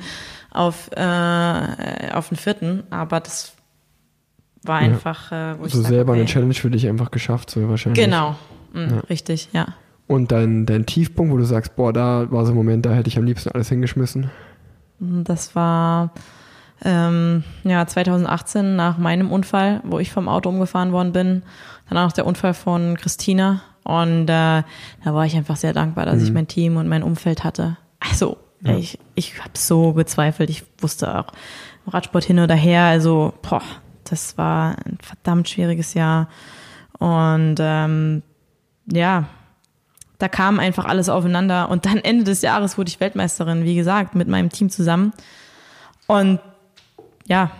[0.51, 3.53] auf, äh, auf den vierten, aber das
[4.63, 6.21] war einfach, äh, wo ich so sag, selber okay.
[6.21, 8.03] eine Challenge für dich einfach geschafft, so wahrscheinlich.
[8.03, 8.35] Genau,
[8.73, 9.67] mhm, richtig, ja.
[10.07, 13.07] Und dein, dein Tiefpunkt, wo du sagst, boah, da war so ein Moment, da hätte
[13.07, 14.31] ich am liebsten alles hingeschmissen.
[14.99, 16.11] Das war
[16.83, 21.43] ähm, ja 2018 nach meinem Unfall, wo ich vom Auto umgefahren worden bin.
[21.89, 23.61] Danach noch der Unfall von Christina.
[23.83, 24.65] Und äh, da
[25.05, 27.77] war ich einfach sehr dankbar, dass ich mein Team und mein Umfeld hatte.
[27.99, 30.49] Also, ich, ich habe so gezweifelt.
[30.49, 31.27] Ich wusste auch,
[31.87, 32.83] Radsport hin oder her.
[32.83, 33.63] Also, boah,
[34.03, 36.27] das war ein verdammt schwieriges Jahr.
[36.99, 38.21] Und ähm,
[38.85, 39.25] ja,
[40.19, 44.15] da kam einfach alles aufeinander und dann Ende des Jahres wurde ich Weltmeisterin, wie gesagt,
[44.15, 45.13] mit meinem Team zusammen.
[46.07, 46.39] Und
[47.29, 47.51] ja,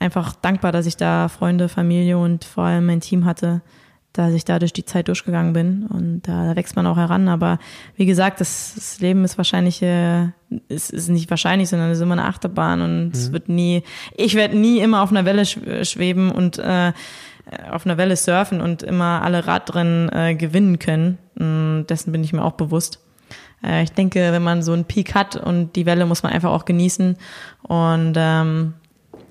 [0.00, 3.62] einfach dankbar, dass ich da Freunde, Familie und vor allem mein Team hatte,
[4.12, 5.86] dass ich da durch die Zeit durchgegangen bin.
[5.86, 7.28] Und da, wächst man auch heran.
[7.28, 7.58] Aber
[7.94, 10.28] wie gesagt, das, das Leben ist wahrscheinlich, äh,
[10.68, 13.82] es ist nicht wahrscheinlich, sondern es ist immer eine Achterbahn und es wird nie,
[14.16, 16.92] ich werde nie immer auf einer Welle sch- schweben und äh,
[17.70, 21.18] auf einer Welle surfen und immer alle Radrennen äh, gewinnen können.
[21.36, 23.00] Mm, Dessen bin ich mir auch bewusst.
[23.64, 26.50] äh, ich denke, wenn man so einen Peak hat und die Welle muss man einfach
[26.50, 27.16] auch genießen
[27.62, 28.74] und, ähm,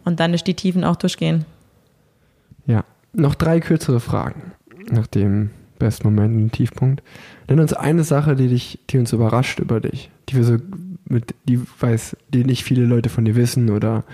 [0.08, 1.46] und dann durch die Tiefen auch durchgehen.
[2.66, 4.54] Ja, noch drei kürzere Fragen
[4.90, 7.04] nach dem besten Moment und Tiefpunkt.
[7.50, 10.58] Nenn uns eine Sache, die dich, die uns überrascht über dich, die wir so
[11.06, 14.06] mit, die weiß, die nicht viele Leute von dir wissen oder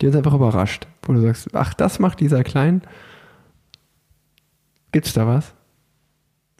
[0.00, 2.80] die uns einfach überrascht, wo du sagst, ach, das macht dieser Klein.
[4.90, 5.52] Gibt's da was?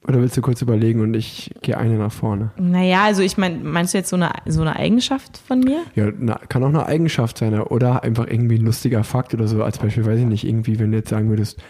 [0.08, 2.50] Oder willst du kurz überlegen und ich gehe eine nach vorne?
[2.56, 5.82] Naja, also ich meine, meinst du jetzt so eine, so eine Eigenschaft von mir?
[5.96, 9.64] Ja, na, kann auch eine Eigenschaft sein oder einfach irgendwie ein lustiger Fakt oder so.
[9.64, 11.60] Als Beispiel, weiß ich nicht, irgendwie, wenn du jetzt sagen würdest,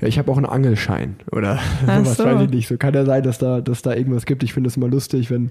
[0.00, 2.24] ja, ich habe auch einen Angelschein oder Ach sowas, so.
[2.24, 2.68] weiß ich nicht.
[2.68, 4.42] So kann ja sein, dass da, dass da irgendwas gibt.
[4.42, 5.50] Ich finde es immer lustig, wenn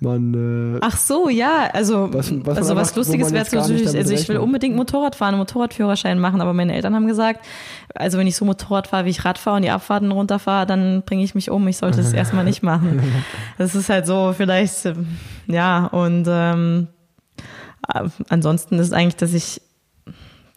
[0.00, 4.12] man äh, Ach so, ja, also Was- was, also was wo Lustiges wäre natürlich, also
[4.14, 7.44] ich will unbedingt Motorrad fahren, einen Motorradführerschein machen, aber meine Eltern haben gesagt,
[7.94, 11.02] also wenn ich so Motorrad fahre, wie ich Rad fahre und die Abfahrten runterfahre, dann
[11.06, 11.66] bringe ich mich um.
[11.68, 13.00] Ich sollte es erstmal nicht machen.
[13.58, 15.06] Das ist halt so vielleicht, ähm,
[15.46, 16.88] ja, und ähm,
[17.92, 19.60] äh, ansonsten ist eigentlich, dass ich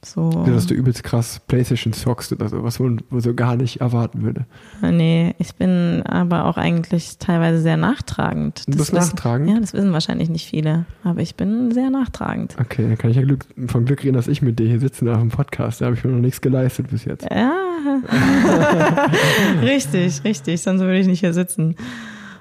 [0.01, 4.21] so, dass du übelst krass Playstation zockst oder so, was man so gar nicht erwarten
[4.23, 4.45] würde.
[4.81, 8.63] nee, ich bin aber auch eigentlich teilweise sehr nachtragend.
[8.67, 9.49] Du bist wissen- nachtragend?
[9.49, 12.55] Ja, das wissen wahrscheinlich nicht viele, aber ich bin sehr nachtragend.
[12.61, 15.03] Okay, dann kann ich ja Glück, von Glück reden, dass ich mit dir hier sitze
[15.03, 15.81] nach dem Podcast.
[15.81, 17.27] Da habe ich mir noch nichts geleistet bis jetzt.
[17.29, 17.51] Ja,
[19.61, 21.75] richtig, richtig, sonst würde ich nicht hier sitzen.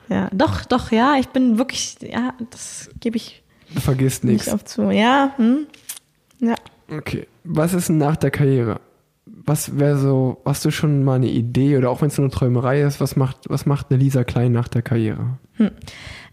[0.08, 3.42] Ja, doch, doch, ja, ich bin wirklich, ja, das gebe ich
[3.74, 4.48] Du vergisst nicht nichts.
[4.52, 4.90] oft zu.
[4.90, 5.66] Ja, hm?
[6.40, 6.54] ja.
[6.90, 7.26] Okay.
[7.44, 8.80] Was ist nach der Karriere?
[9.26, 12.32] Was wäre so, hast du schon mal eine Idee oder auch wenn es nur eine
[12.32, 15.38] Träumerei ist, was macht, was macht eine Lisa Klein nach der Karriere?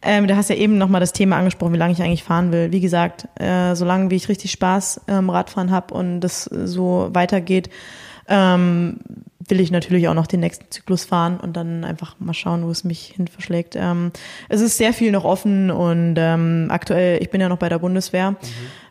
[0.01, 2.71] Ähm, du hast ja eben nochmal das Thema angesprochen, wie lange ich eigentlich fahren will.
[2.71, 7.69] Wie gesagt, äh, solange wie ich richtig Spaß am Radfahren habe und das so weitergeht,
[8.27, 8.99] ähm,
[9.47, 12.71] will ich natürlich auch noch den nächsten Zyklus fahren und dann einfach mal schauen, wo
[12.71, 13.75] es mich hin verschlägt.
[13.75, 14.11] Ähm,
[14.49, 17.79] es ist sehr viel noch offen und ähm, aktuell, ich bin ja noch bei der
[17.79, 18.35] Bundeswehr.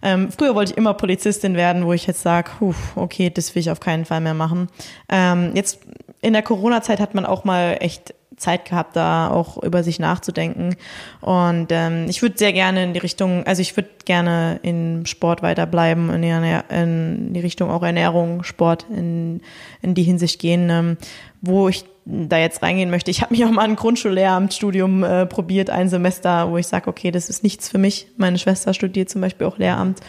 [0.02, 2.50] Ähm, früher wollte ich immer Polizistin werden, wo ich jetzt sage,
[2.94, 4.68] okay, das will ich auf keinen Fall mehr machen.
[5.08, 5.80] Ähm, jetzt
[6.20, 10.76] in der Corona-Zeit hat man auch mal echt Zeit gehabt, da auch über sich nachzudenken.
[11.20, 15.42] Und ähm, ich würde sehr gerne in die Richtung, also ich würde gerne im Sport
[15.42, 19.40] weiterbleiben, in die, in die Richtung auch Ernährung, Sport, in,
[19.82, 20.96] in die Hinsicht gehen, ähm,
[21.40, 23.10] wo ich da jetzt reingehen möchte.
[23.10, 27.10] Ich habe mich auch mal ein Grundschullehramtsstudium äh, probiert, ein Semester, wo ich sage, okay,
[27.10, 28.08] das ist nichts für mich.
[28.16, 30.00] Meine Schwester studiert zum Beispiel auch Lehramt.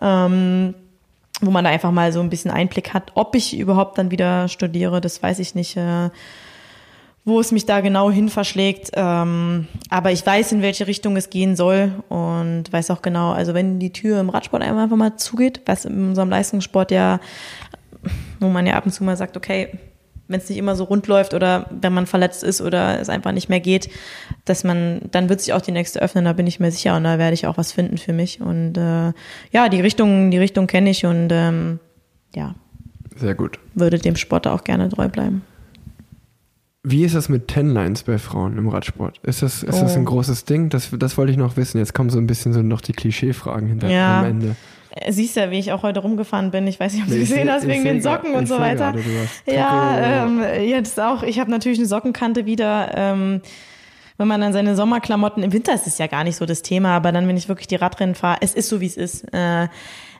[0.00, 0.74] Ähm,
[1.40, 3.12] wo man da einfach mal so ein bisschen Einblick hat.
[3.14, 5.76] Ob ich überhaupt dann wieder studiere, das weiß ich nicht.
[5.76, 6.10] Äh,
[7.24, 8.90] wo es mich da genau hin verschlägt.
[8.94, 13.54] Ähm, aber ich weiß, in welche Richtung es gehen soll und weiß auch genau, also
[13.54, 17.20] wenn die Tür im Radsport einmal einfach mal zugeht, was in unserem Leistungssport ja,
[18.40, 19.78] wo man ja ab und zu mal sagt, okay,
[20.28, 23.32] wenn es nicht immer so rund läuft oder wenn man verletzt ist oder es einfach
[23.32, 23.90] nicht mehr geht,
[24.44, 27.04] dass man, dann wird sich auch die nächste öffnen, da bin ich mir sicher und
[27.04, 28.40] da werde ich auch was finden für mich.
[28.40, 29.12] Und äh,
[29.52, 31.78] ja, die Richtung, die Richtung kenne ich und ähm,
[32.34, 32.54] ja,
[33.16, 33.58] Sehr gut.
[33.74, 35.42] würde dem Sport auch gerne treu bleiben.
[36.84, 39.18] Wie ist das mit Tenlines bei Frauen im Radsport?
[39.22, 39.98] Ist das, ist das Oh.
[39.98, 40.68] ein großes Ding?
[40.68, 41.78] Das, das wollte ich noch wissen.
[41.78, 44.18] Jetzt kommen so ein bisschen so noch die Klischee-Fragen hinter Ja.
[44.20, 44.56] am Ende.
[44.90, 46.66] Äh, Siehst ja, wie ich auch heute rumgefahren bin.
[46.66, 48.92] Ich weiß nicht, ob du Nee, gesehen seh- hast, wegen den Socken und so weiter.
[48.92, 49.02] gerade,
[49.46, 51.22] ja, ähm, jetzt auch.
[51.22, 52.90] Ich habe natürlich eine Sockenkante wieder.
[52.96, 53.42] Ähm,
[54.18, 56.90] wenn man dann seine Sommerklamotten, im Winter ist es ja gar nicht so das Thema,
[56.96, 59.24] aber dann, wenn ich wirklich die Radrennen fahre, es ist so, wie es ist.
[59.32, 59.68] Äh,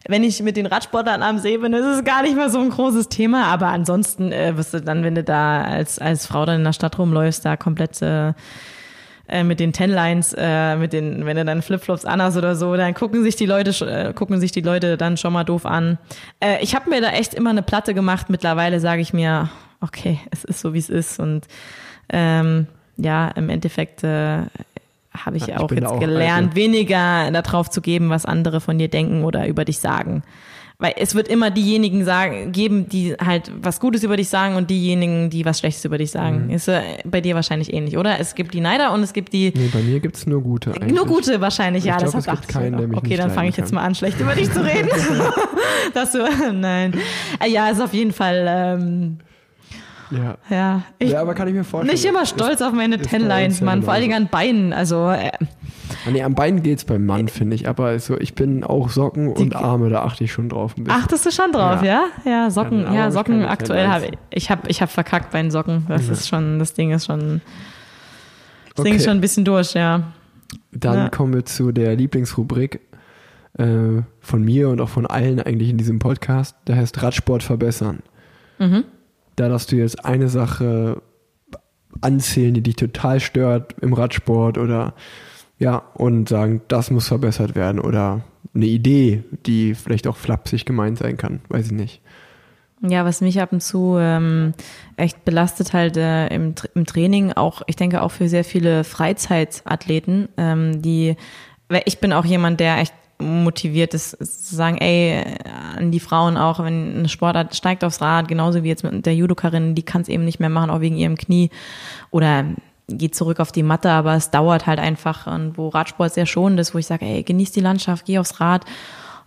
[0.08, 2.70] wenn ich mit den Radsportlern am See bin, ist es gar nicht mehr so ein
[2.70, 6.56] großes Thema, aber ansonsten äh, wirst du dann, wenn du da als, als Frau dann
[6.56, 8.32] in der Stadt rumläufst, da komplett äh,
[9.28, 12.94] äh, mit den Tenlines, äh, mit den, wenn du dann Flipflops anhast oder so, dann
[12.94, 15.98] gucken sich die Leute, äh, gucken sich die Leute dann schon mal doof an.
[16.40, 18.28] Äh, ich habe mir da echt immer eine Platte gemacht.
[18.30, 19.48] Mittlerweile sage ich mir,
[19.80, 21.46] okay, es ist so wie es ist und
[22.08, 22.66] ähm,
[22.96, 24.42] ja, im Endeffekt äh,
[25.16, 28.78] habe ich Ja, auch jetzt auch, gelernt, also- weniger darauf zu geben, was andere von
[28.78, 30.22] dir denken oder über dich sagen.
[30.78, 34.68] Weil es wird immer diejenigen sagen, geben, die halt was Gutes über dich sagen und
[34.68, 36.46] diejenigen, die was Schlechtes über dich sagen.
[36.46, 36.50] Mhm.
[36.50, 38.18] Ist äh, bei dir wahrscheinlich ähnlich, oder?
[38.18, 40.72] Es gibt die Neider und es gibt die Nee, bei mir gibt es nur gute
[40.74, 40.92] eigentlich.
[40.92, 41.98] nur gute wahrscheinlich, Ich ja.
[41.98, 44.60] glaub, das hat keinen, Okay, dann fange ich jetzt mal an, schlecht über dich zu
[44.64, 44.88] reden.
[45.94, 46.18] Dass du,
[46.52, 46.94] nein.
[47.38, 49.18] Äh, Ja, ist auf jeden Fall, ähm,
[50.12, 50.36] Ja.
[50.50, 50.82] ja.
[50.98, 51.92] Ich, ja, aber kann ich mir vorstellen.
[51.94, 53.82] nicht immer stolz auf meine ist Tenlines, ja Mann.
[53.82, 54.02] Vor allen.
[54.02, 54.72] Dingen an Beinen.
[54.72, 55.30] Also, äh,
[56.06, 57.68] Ah, Nee, am Bein geht's beim Mann, finde ich.
[57.68, 61.00] Aber so, ich bin auch Socken und Arme, da achte ich schon drauf ein bisschen.
[61.00, 62.04] achtest du schon drauf, ja?
[62.24, 64.12] Ja, Socken, Ja, aber ja, ich Socken aktuell habe ich.
[64.30, 65.84] Ich habe ich hab verkackt bei den Socken.
[65.88, 67.40] Das ist schon, das Ding ist schon,
[68.74, 69.10] das Ding ist Okay.
[69.10, 70.02] schon ein bisschen durch, ja.
[70.72, 71.08] Dann Ja.
[71.10, 72.80] kommen wir zu der Lieblingsrubrik
[73.58, 73.64] äh,
[74.20, 76.56] von mir und auch von allen eigentlich in diesem Podcast.
[76.66, 77.98] Der heißt Radsport verbessern.
[78.58, 78.84] Mhm.
[79.36, 81.02] Da darfst du jetzt eine Sache
[82.00, 84.94] anzählen, die dich total stört im Radsport oder
[85.58, 88.22] Ja, und sagen, das muss verbessert werden oder
[88.54, 92.02] eine Idee, die vielleicht auch flapsig gemeint sein kann, weiß ich nicht.
[92.84, 94.54] Ja, was mich ab und zu ähm,
[94.96, 100.28] echt belastet halt äh, im, im Training, auch ich denke auch für sehr viele Freizeitathleten,
[100.36, 101.14] ähm, die,
[101.84, 105.24] ich bin auch jemand, der echt motiviert ist, zu sagen, ey,
[105.76, 109.14] an die Frauen auch, wenn eine Sportart steigt aufs Rad, genauso wie jetzt mit der
[109.14, 111.50] Judokarin, die kann es eben nicht mehr machen, auch wegen ihrem Knie
[112.10, 112.44] oder
[112.88, 116.60] geht zurück auf die Matte, aber es dauert halt einfach und wo Radsport sehr schonend
[116.60, 118.64] ist, wo ich sage, ey, genieß die Landschaft, geh aufs Rad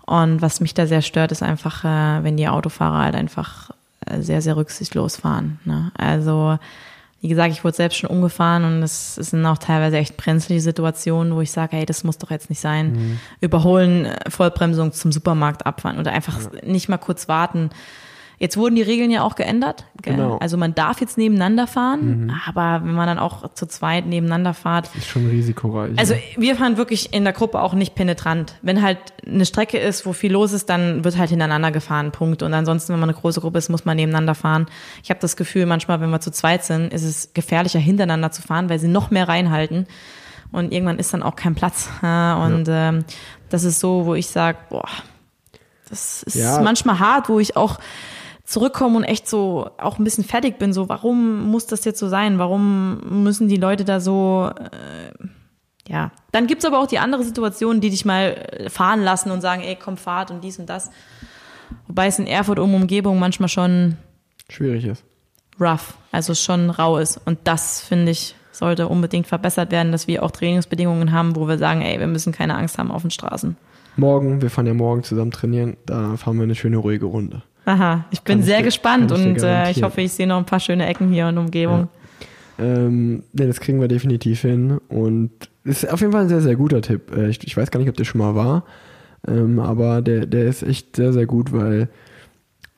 [0.06, 3.72] und was mich da sehr stört, ist einfach, äh, wenn die Autofahrer halt einfach
[4.06, 5.60] äh, sehr, sehr rücksichtslos fahren.
[5.66, 5.92] Ne?
[5.98, 6.60] Also,
[7.26, 10.62] wie gesagt, ich wurde selbst schon umgefahren und es, es sind auch teilweise echt brenzliche
[10.62, 12.92] Situationen, wo ich sage, hey, das muss doch jetzt nicht sein.
[12.92, 13.20] Mhm.
[13.42, 16.70] Überholen, äh, Vollbremsung zum Supermarkt abfahren oder einfach ja.
[16.70, 17.72] nicht mal kurz warten.
[18.38, 19.86] Jetzt wurden die Regeln ja auch geändert.
[20.02, 20.38] Genau.
[20.38, 22.34] Also man darf jetzt nebeneinander fahren, mhm.
[22.46, 24.88] aber wenn man dann auch zu zweit nebeneinander fährt.
[24.88, 25.98] Das ist schon risikoreich.
[25.98, 28.56] Also wir fahren wirklich in der Gruppe auch nicht penetrant.
[28.62, 32.44] Wenn halt eine Strecke ist, wo viel los ist, dann wird halt hintereinander gefahren, Punkt.
[32.44, 34.68] Und ansonsten, wenn man eine große Gruppe ist, muss man nebeneinander fahren.
[35.04, 38.42] Ich habe das Gefühl, manchmal, wenn wir zu zweit sind, ist es gefährlicher, hintereinander zu
[38.42, 39.88] fahren, weil sie noch mehr reinhalten.
[40.52, 41.90] Und irgendwann ist dann auch kein Platz.
[42.02, 42.90] Und ja.
[42.90, 43.06] ähm,
[43.50, 44.88] das ist so, wo ich sage, boah,
[45.90, 46.62] das ist ja.
[46.62, 47.80] manchmal hart, wo ich auch
[48.46, 52.08] zurückkomme und echt so auch ein bisschen fertig bin, so warum muss das jetzt so
[52.08, 52.40] sein?
[52.40, 55.28] Warum müssen die Leute da so äh,
[55.88, 59.42] ja, dann gibt's aber auch die andere Situation, die dich mal äh, fahren lassen und
[59.42, 60.90] sagen, ey, komm, fahrt und dies und das.
[61.88, 63.98] Wobei es in Erfurt um Umgebung manchmal schon
[64.50, 65.04] schwierig ist.
[65.60, 67.20] Rough, also schon rau ist.
[67.26, 71.58] Und das, finde ich, sollte unbedingt verbessert werden, dass wir auch Trainingsbedingungen haben, wo wir
[71.58, 73.56] sagen, ey, wir müssen keine Angst haben auf den Straßen.
[73.96, 77.44] Morgen, wir fahren ja morgen zusammen trainieren, da fahren wir eine schöne ruhige Runde.
[77.66, 80.46] Aha, ich bin kann sehr ich, gespannt und äh, ich hoffe, ich sehe noch ein
[80.46, 81.88] paar schöne Ecken hier in der Umgebung.
[82.58, 82.66] Ja.
[82.66, 85.32] Ähm, nee, das kriegen wir definitiv hin und
[85.64, 87.12] ist auf jeden Fall ein sehr, sehr guter Tipp.
[87.16, 88.66] Äh, ich, ich weiß gar nicht, ob der schon mal war,
[89.28, 91.90] ähm, aber der, der ist echt sehr, sehr gut, weil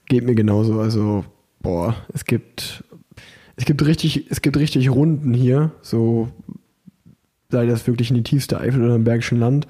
[0.07, 0.79] geht mir genauso.
[0.79, 1.25] Also,
[1.61, 2.83] boah, es gibt,
[3.57, 6.29] es gibt richtig, es gibt richtig Runden hier, so
[7.49, 9.67] sei das wirklich in die tiefste Eifel oder im Bergischen Land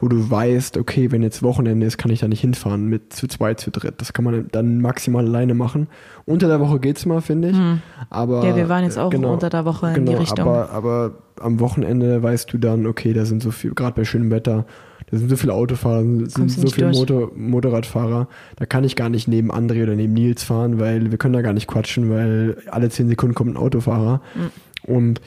[0.00, 3.28] wo du weißt, okay, wenn jetzt Wochenende ist, kann ich da nicht hinfahren mit zu
[3.28, 3.94] zweit, zu dritt.
[3.98, 5.88] Das kann man dann maximal alleine machen.
[6.24, 7.56] Unter der Woche geht's mal, finde ich.
[7.56, 7.82] Mhm.
[8.08, 10.48] Aber ja, wir waren jetzt auch genau, unter der Woche in genau, die Richtung.
[10.48, 14.30] Aber, aber am Wochenende weißt du dann, okay, da sind so viel, gerade bei schönem
[14.30, 14.64] Wetter,
[15.10, 19.28] da sind so viele Autofahrer, sind so viele Motor, Motorradfahrer, da kann ich gar nicht
[19.28, 22.88] neben André oder neben Nils fahren, weil wir können da gar nicht quatschen, weil alle
[22.88, 24.22] zehn Sekunden kommt ein Autofahrer.
[24.34, 24.94] Mhm.
[24.94, 25.20] Und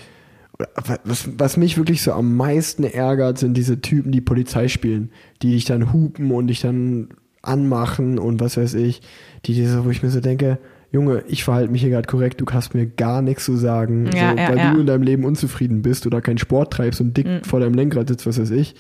[1.04, 5.12] was, was mich wirklich so am meisten ärgert, sind diese Typen, die Polizei spielen,
[5.42, 7.10] die dich dann hupen und dich dann
[7.42, 9.02] anmachen und was weiß ich,
[9.46, 10.60] die diese, wo ich mir so denke,
[10.92, 14.32] Junge, ich verhalte mich hier gerade korrekt, du hast mir gar nichts zu sagen, ja,
[14.32, 14.74] so, ja, weil ja.
[14.74, 17.44] du in deinem Leben unzufrieden bist oder keinen Sport treibst und dick mhm.
[17.44, 18.76] vor deinem Lenkrad sitzt, was weiß ich,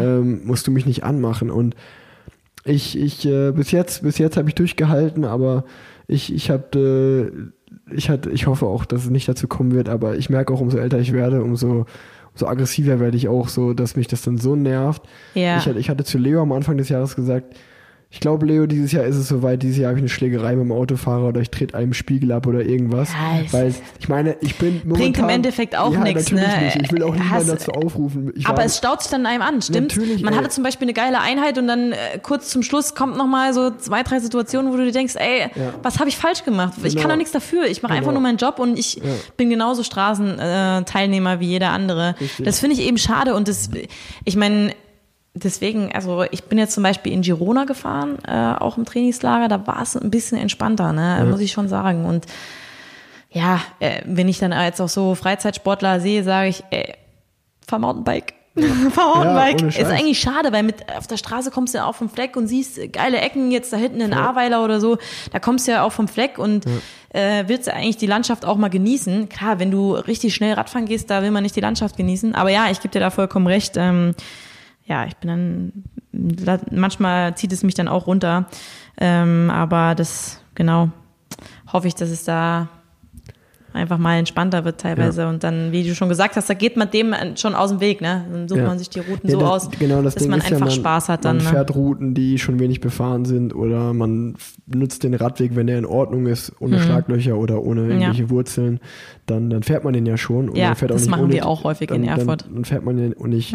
[0.00, 1.50] ähm, musst du mich nicht anmachen.
[1.50, 1.74] Und
[2.64, 5.64] ich, ich, äh, bis jetzt, bis jetzt habe ich durchgehalten, aber
[6.06, 7.50] ich, ich habe äh,
[7.90, 10.60] ich, hatte, ich hoffe auch, dass es nicht dazu kommen wird, aber ich merke auch,
[10.60, 11.86] umso älter ich werde, umso,
[12.32, 15.02] umso aggressiver werde ich auch so, dass mich das dann so nervt.
[15.34, 15.58] Ja.
[15.58, 17.56] Ich, ich hatte zu Leo am Anfang des Jahres gesagt,
[18.08, 19.64] ich glaube, Leo, dieses Jahr ist es soweit.
[19.64, 22.46] Dieses Jahr habe ich eine Schlägerei mit dem Autofahrer oder ich trete einem Spiegel ab
[22.46, 23.10] oder irgendwas.
[23.12, 26.30] Ja, weil ich meine, ich bin momentan, Bringt im Endeffekt auch ja, nichts.
[26.30, 26.40] Ne?
[26.62, 26.82] Nicht.
[26.82, 28.32] Ich will auch niemanden dazu aufrufen.
[28.36, 29.96] Ich aber es staut sich dann einem an, stimmt?
[29.96, 30.38] Natürlich, Man ey.
[30.38, 33.72] hatte zum Beispiel eine geile Einheit und dann äh, kurz zum Schluss kommt nochmal so
[33.72, 35.74] zwei, drei Situationen, wo du dir denkst, ey, ja.
[35.82, 36.74] was habe ich falsch gemacht?
[36.76, 36.86] Genau.
[36.86, 37.14] Ich kann genau.
[37.14, 37.66] doch nichts dafür.
[37.66, 37.98] Ich mache genau.
[37.98, 39.02] einfach nur meinen Job und ich
[39.36, 42.14] bin genauso Straßenteilnehmer äh, wie jeder andere.
[42.20, 42.46] Richtig.
[42.46, 43.68] Das finde ich eben schade und das,
[44.24, 44.72] ich meine,
[45.36, 49.66] deswegen, also ich bin jetzt zum Beispiel in Girona gefahren, äh, auch im Trainingslager, da
[49.66, 51.24] war es ein bisschen entspannter, ne, ja.
[51.24, 52.04] muss ich schon sagen.
[52.04, 52.26] Und
[53.30, 56.94] ja, äh, wenn ich dann jetzt auch so Freizeitsportler sehe, sage ich, ey,
[57.68, 58.34] fahr Mountainbike.
[58.54, 58.66] Ja.
[58.90, 59.60] fahr Mountainbike.
[59.60, 62.36] Ja, ist eigentlich schade, weil mit auf der Straße kommst du ja auch vom Fleck
[62.36, 64.28] und siehst geile Ecken jetzt da hinten in ja.
[64.28, 64.96] Ahrweiler oder so,
[65.32, 67.20] da kommst du ja auch vom Fleck und ja.
[67.20, 69.28] äh, willst du eigentlich die Landschaft auch mal genießen.
[69.28, 72.34] Klar, wenn du richtig schnell Radfahren gehst, da will man nicht die Landschaft genießen.
[72.34, 73.74] Aber ja, ich gebe dir da vollkommen recht.
[73.76, 74.14] Ähm,
[74.86, 75.28] ja, ich bin
[76.12, 78.46] dann, manchmal zieht es mich dann auch runter.
[78.98, 80.90] Ähm, aber das, genau,
[81.72, 82.68] hoffe ich, dass es da
[83.76, 85.22] einfach mal entspannter wird teilweise.
[85.22, 85.28] Ja.
[85.28, 88.00] Und dann, wie du schon gesagt hast, da geht man dem schon aus dem Weg,
[88.00, 88.24] ne?
[88.32, 88.66] Dann sucht ja.
[88.66, 90.70] man sich die Routen ja, so das, aus, genau, das dass Ding man einfach man,
[90.70, 91.36] Spaß hat dann.
[91.36, 91.50] Man ne?
[91.50, 94.34] fährt Routen, die schon wenig befahren sind oder man
[94.66, 96.82] benutzt den Radweg, wenn der in Ordnung ist, ohne mhm.
[96.82, 98.80] Schlaglöcher oder ohne irgendwelche Wurzeln,
[99.26, 100.48] dann, dann fährt man den ja schon.
[100.48, 102.46] Und ja, das machen wir auch häufig dann, in Erfurt.
[102.46, 103.54] Dann, dann fährt man den und nicht.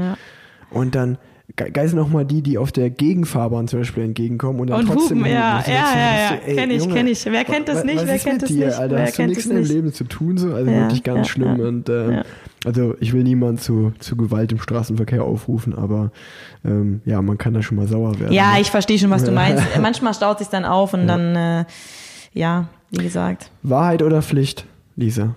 [0.72, 1.18] Und dann
[1.56, 4.86] geil sind auch mal die, die auf der Gegenfahrbahn zum Beispiel entgegenkommen und dann und
[4.88, 7.26] trotzdem hupen, ja, ja, ja, ja, kenne ich, kenne ich.
[7.26, 8.06] Wer kennt das nicht?
[8.06, 8.78] Wer kennt das dir, nicht?
[8.78, 11.32] Alter, Wer hast du nichts deinem Leben zu tun, so, also ja, wirklich ganz ja,
[11.34, 12.22] schlimm ja, und ähm,
[12.66, 16.12] Also ich will niemand zu, zu Gewalt im Straßenverkehr aufrufen, aber
[16.64, 18.34] ähm, ja, man kann da schon mal sauer werden.
[18.34, 18.62] Ja, ne?
[18.62, 19.64] ich verstehe schon, was du meinst.
[19.82, 21.06] Manchmal staut sich dann auf und Ja.
[21.18, 21.66] dann, äh,
[22.34, 24.66] ja, wie gesagt, Wahrheit oder Pflicht,
[24.96, 25.36] Lisa?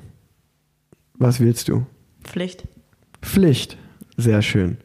[1.15, 1.87] Was willst du?
[2.23, 2.65] Pflicht.
[3.23, 3.79] Pflicht.
[4.17, 4.77] Sehr schön.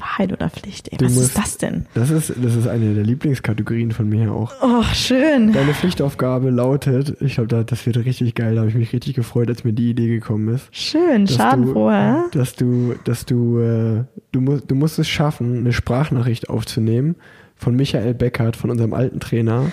[0.00, 1.86] Wahrheit oder Pflicht, ey, Du was musst- ist das denn?
[1.94, 4.52] Das ist, das ist eine der Lieblingskategorien von mir auch.
[4.62, 5.52] Oh, schön.
[5.52, 9.14] Deine Pflichtaufgabe lautet, ich glaube, da- das wird richtig geil, da habe ich mich richtig
[9.14, 10.68] gefreut, als mir die Idee gekommen ist.
[10.72, 12.24] Schön, schadenfroher.
[12.32, 17.16] dass du, dass du, äh, du musst, du musst es schaffen, eine Sprachnachricht aufzunehmen
[17.56, 19.70] von Michael Beckert, von unserem alten Trainer,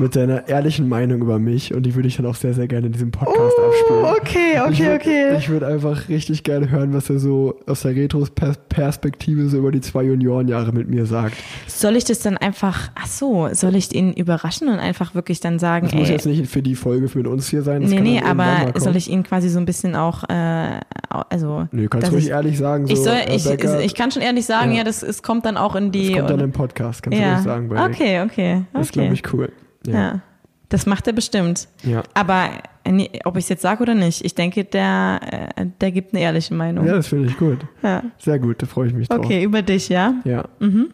[0.00, 2.86] mit seiner ehrlichen Meinung über mich und die würde ich dann auch sehr, sehr gerne
[2.86, 4.04] in diesem Podcast abspielen.
[4.04, 5.36] Oh, okay, ich okay, würd, okay.
[5.38, 9.80] Ich würde einfach richtig gerne hören, was er so aus der Retros-Perspektive so über die
[9.80, 11.34] zwei Juniorenjahre mit mir sagt.
[11.66, 15.58] Soll ich das dann einfach, ach so, soll ich ihn überraschen und einfach wirklich dann
[15.58, 17.82] sagen, Das muss ey, jetzt nicht für die Folge mit uns hier sein.
[17.82, 20.80] Das nee, nee, aber soll ich ihn quasi so ein bisschen auch, äh,
[21.28, 22.86] also, Nee, du kannst ruhig ich, ehrlich sagen.
[22.86, 23.46] So, ich soll, ich,
[23.84, 24.78] ich kann schon ehrlich sagen, Ja.
[24.78, 27.22] ja, das, es kommt dann auch in die, das kommt dann im Podcast, kannst du
[27.22, 27.68] ja, ruhig sagen.
[27.68, 27.94] Bei Rick.
[27.94, 29.52] okay, okay, Das ist, glaube okay, ich, cool.
[29.86, 29.92] Ja.
[29.92, 30.20] Ja.
[30.68, 31.68] das macht er bestimmt.
[31.82, 32.02] Ja.
[32.14, 32.50] Aber
[32.84, 36.14] äh, nee, ob ich es jetzt sage oder nicht, ich denke, der, äh, der gibt
[36.14, 36.86] eine ehrliche Meinung.
[36.86, 37.58] Ja, das finde ich gut.
[37.82, 38.02] Ja.
[38.18, 39.18] Sehr gut, da freue ich mich drauf.
[39.18, 40.14] Okay, über dich, ja?
[40.24, 40.44] Ja.
[40.58, 40.90] Mhm.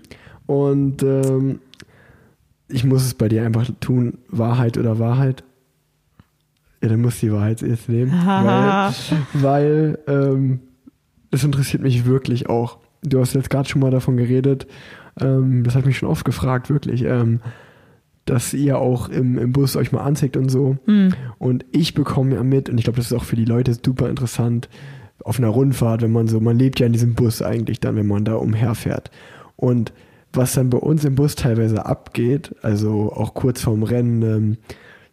[0.47, 1.61] Und ähm,
[2.69, 5.45] ich muss es bei dir einfach tun, Wahrheit oder Wahrheit.
[6.83, 8.13] Ja, dann muss die Wahrheit jetzt nehmen.
[8.13, 8.95] weil
[9.33, 10.61] weil ähm,
[11.31, 12.79] das interessiert mich wirklich auch.
[13.03, 14.67] Du hast jetzt gerade schon mal davon geredet,
[15.21, 17.41] ähm, das hat mich schon oft gefragt, wirklich, ähm,
[18.27, 20.77] dass ihr auch im, im Bus euch mal anzieht und so.
[20.85, 21.15] Hm.
[21.39, 24.09] Und ich bekomme ja mit, und ich glaube, das ist auch für die Leute super
[24.11, 24.69] interessant,
[25.25, 28.07] auf einer Rundfahrt, wenn man so, man lebt ja in diesem Bus eigentlich dann, wenn
[28.07, 29.11] man da umherfährt.
[29.57, 29.93] Und
[30.33, 34.57] was dann bei uns im Bus teilweise abgeht, also auch kurz vorm Rennen, ähm,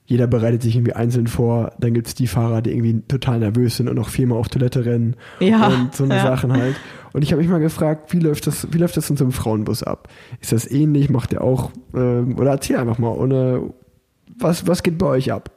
[0.06, 3.78] jeder bereitet sich irgendwie einzeln vor, dann gibt es die Fahrer, die irgendwie total nervös
[3.78, 6.24] sind und auch viermal auf Toilette rennen Ja, und so eine ja.
[6.24, 6.76] Sachen halt.
[7.14, 9.32] Und ich habe mich mal gefragt, wie läuft das, wie läuft das in so einem
[9.32, 10.10] Frauenbus ab?
[10.42, 11.10] Ist das ähnlich?
[11.10, 13.74] Macht ihr auch, ähm, oder erzähl einfach mal, ohne,
[14.38, 15.52] was, was geht bei euch ab?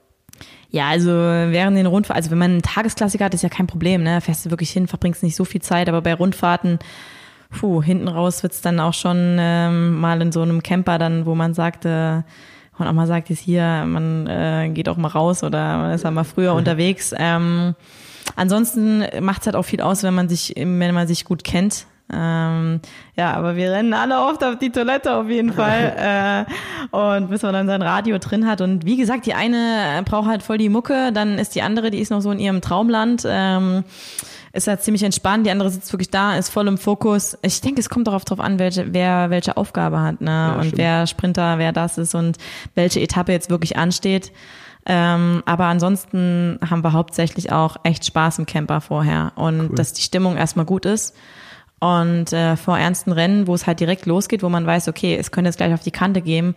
[0.70, 4.02] Ja, also während den Rundfahrten, also wenn man einen Tagesklassiker hat, ist ja kein Problem,
[4.02, 4.20] ne?
[4.20, 6.78] Fährst du wirklich hin, verbringst nicht so viel Zeit, aber bei Rundfahrten,
[7.58, 11.34] puh, hinten raus wird's dann auch schon ähm, mal in so einem Camper dann, wo
[11.34, 12.24] man sagte,
[12.78, 16.04] und auch mal sagt, ist hier, man äh, geht auch mal raus oder man ist
[16.04, 17.14] ja mal früher unterwegs.
[17.16, 17.74] Ähm,
[18.34, 21.86] ansonsten macht's halt auch viel aus, wenn man sich, wenn man sich gut kennt.
[22.12, 22.80] Ähm,
[23.16, 26.46] ja, aber wir rennen alle oft auf die Toilette auf jeden Fall.
[26.92, 28.60] äh, und bis man dann sein Radio drin hat.
[28.60, 31.98] Und wie gesagt, die eine braucht halt voll die Mucke, dann ist die andere, die
[31.98, 33.24] ist noch so in ihrem Traumland.
[33.26, 33.84] Ähm,
[34.56, 37.36] ist halt ziemlich entspannt, die andere sitzt wirklich da, ist voll im Fokus.
[37.42, 40.54] Ich denke, es kommt darauf drauf an, welche, wer welche Aufgabe hat, ne?
[40.56, 40.78] und stimmt.
[40.78, 42.38] wer Sprinter, wer das ist und
[42.74, 44.32] welche Etappe jetzt wirklich ansteht.
[44.86, 50.02] Ähm, aber ansonsten haben wir hauptsächlich auch echt Spaß im Camper vorher und dass die
[50.02, 51.16] Stimmung erstmal gut ist.
[51.78, 55.30] Und äh, vor ernsten Rennen, wo es halt direkt losgeht, wo man weiß, okay, es
[55.30, 56.54] könnte jetzt gleich auf die Kante gehen,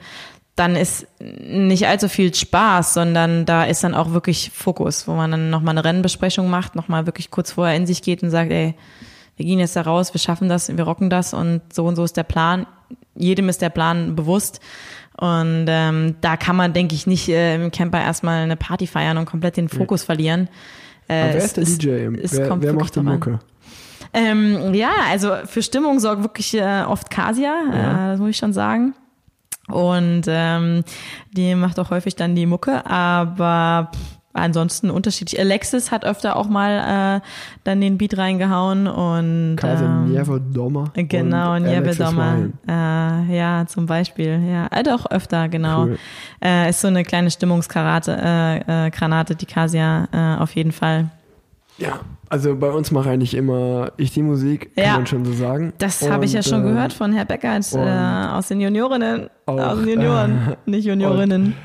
[0.60, 5.32] dann ist nicht allzu viel Spaß, sondern da ist dann auch wirklich Fokus, wo man
[5.32, 8.76] dann nochmal eine Rennenbesprechung macht, nochmal wirklich kurz vorher in sich geht und sagt, ey,
[9.38, 12.04] wir gehen jetzt da raus, wir schaffen das, wir rocken das und so und so
[12.04, 12.66] ist der Plan.
[13.16, 14.60] Jedem ist der Plan bewusst.
[15.18, 19.18] Und ähm, da kann man, denke ich, nicht äh, im Camper erstmal eine Party feiern
[19.18, 20.48] und komplett den Fokus verlieren.
[21.08, 21.90] Äh, Aber wer es- ist der es- DJ?
[22.22, 23.00] es wer kommt wer wirklich macht die.
[23.02, 23.40] Mucke?
[24.14, 28.08] Ähm, ja, also für Stimmung sorgt wirklich äh, oft Kasia, Ja.
[28.08, 28.94] äh, das muss ich schon sagen.
[29.72, 30.84] Und ähm,
[31.32, 35.40] die macht auch häufig dann die Mucke, aber pff, ansonsten unterschiedlich.
[35.40, 37.28] Alexis hat öfter auch mal äh,
[37.64, 40.92] dann den Beat reingehauen und Kase ähm, Niewe Dommer.
[40.94, 42.50] Genau, und Nieve Dommer.
[42.68, 44.40] Äh, ja, zum Beispiel.
[44.50, 45.84] Ja, äh, doch öfter, genau.
[45.84, 46.00] Cool.
[46.44, 51.10] Äh, ist so eine kleine Stimmungsgranate, äh, äh, Granate, die Kasia äh, auf jeden Fall.
[51.78, 54.94] Ja, also bei uns mache eigentlich immer ich die Musik, kann Ja.
[54.96, 55.74] man schon so sagen.
[55.78, 58.62] Das habe ich ja Und, schon ähm, gehört von Herr Beckert und äh, aus den
[58.62, 59.30] Juniorinnen.
[59.46, 61.56] auch, aus den Junioren, nicht Juniorinnen.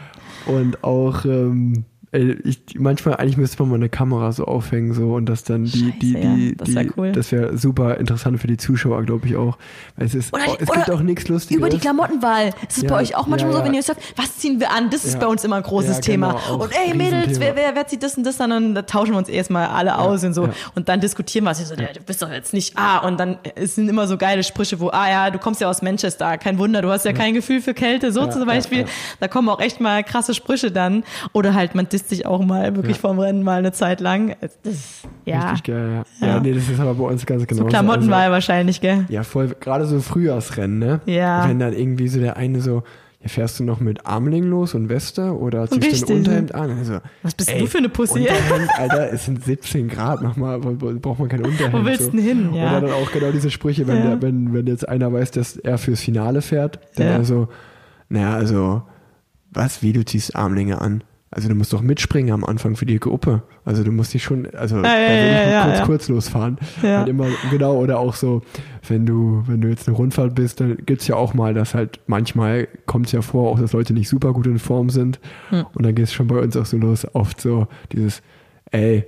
[0.47, 1.85] Und auch, ähm,
[2.19, 5.93] ich, manchmal, eigentlich müsste man mal eine Kamera so aufhängen so und das dann die,
[5.99, 7.13] die, Scheiße, ja, die, das die wär cool.
[7.13, 9.59] das wäre super interessant für die Zuschauer, glaube ich auch.
[9.97, 11.57] Weil es ist, Oder- oh, es gibt auch nichts Lustiges.
[11.59, 12.49] Über die Klamottenwahl.
[12.69, 13.79] Ist es Ja, bei euch auch manchmal ja, so, wenn ja.
[13.81, 14.91] ihr sagt, was ziehen wir an?
[14.91, 15.21] Das ist Ja.
[15.21, 16.29] bei uns immer ein großes Ja, Thema.
[16.35, 18.53] genau, auch und ey, Mädels, wer, wer, wer zieht das und das an?
[18.53, 20.45] Und da tauschen wir uns erstmal alle aus und so.
[20.47, 20.53] ja.
[20.75, 21.67] Und dann diskutieren wir es.
[21.69, 24.43] So, ja, du bist doch jetzt nicht, ah, und dann es sind immer so geile
[24.45, 27.35] Sprüche, wo, ah ja, du kommst ja aus Manchester, kein Wunder, du hast ja, kein
[27.35, 28.81] Gefühl für Kälte, so Ja, zum ja, Beispiel.
[28.81, 28.87] ja.
[29.21, 31.05] Da kommen auch echt mal krasse Sprüche dann.
[31.33, 33.01] Oder halt, man disst sich auch mal wirklich Ja.
[33.01, 34.37] vorm Rennen mal eine Zeit lang.
[34.63, 36.27] Das, ja, Richtig geil, ja.
[36.27, 36.35] Ja.
[36.35, 36.41] ja.
[36.41, 39.05] nee, das ist aber bei uns ganz genau so Klamottenwahl wahrscheinlich, gell?
[39.09, 41.01] Ja, voll, gerade so Frühjahrsrennen, ne?
[41.07, 41.49] Ja.
[41.49, 42.83] Wenn dann irgendwie so der eine so,
[43.21, 46.03] ja, fährst du noch mit Armling los und Weste oder ziehst Richtig.
[46.05, 46.79] du ein Unterhemd an?
[46.79, 48.21] Also, Was bist ey, du für eine Pussy?
[48.21, 51.73] Unterhemd, Alter, es sind 17 Grad nochmal, braucht man kein Unterhemd.
[51.73, 52.11] Wo willst so.
[52.11, 52.55] du denn hin?
[52.55, 52.77] Ja.
[52.79, 54.03] Oder dann auch genau diese Sprüche, wenn, Ja.
[54.11, 57.15] der, wenn, wenn jetzt einer weiß, dass er fürs Finale fährt, dann Ja.
[57.17, 57.49] also,
[58.11, 58.83] naja, also,
[59.51, 61.03] was, wie, du ziehst Armlinge an?
[61.35, 63.43] Also du musst doch mitspringen am Anfang für die Gruppe.
[63.65, 66.59] Also du musst dich schon, also ja, ja, ja, kurz, kurz losfahren.
[66.81, 68.43] Und immer, genau, oder auch so,
[68.87, 71.99] wenn du, wenn du jetzt eine Rundfahrt bist, dann gibt's ja auch mal, dass halt
[72.07, 75.19] manchmal kommt's ja vor, auch dass Leute nicht super gut in Form sind.
[75.51, 75.67] Hm.
[75.75, 78.23] Und dann geht's schon bei uns auch so los, oft so dieses,
[78.71, 79.05] ey,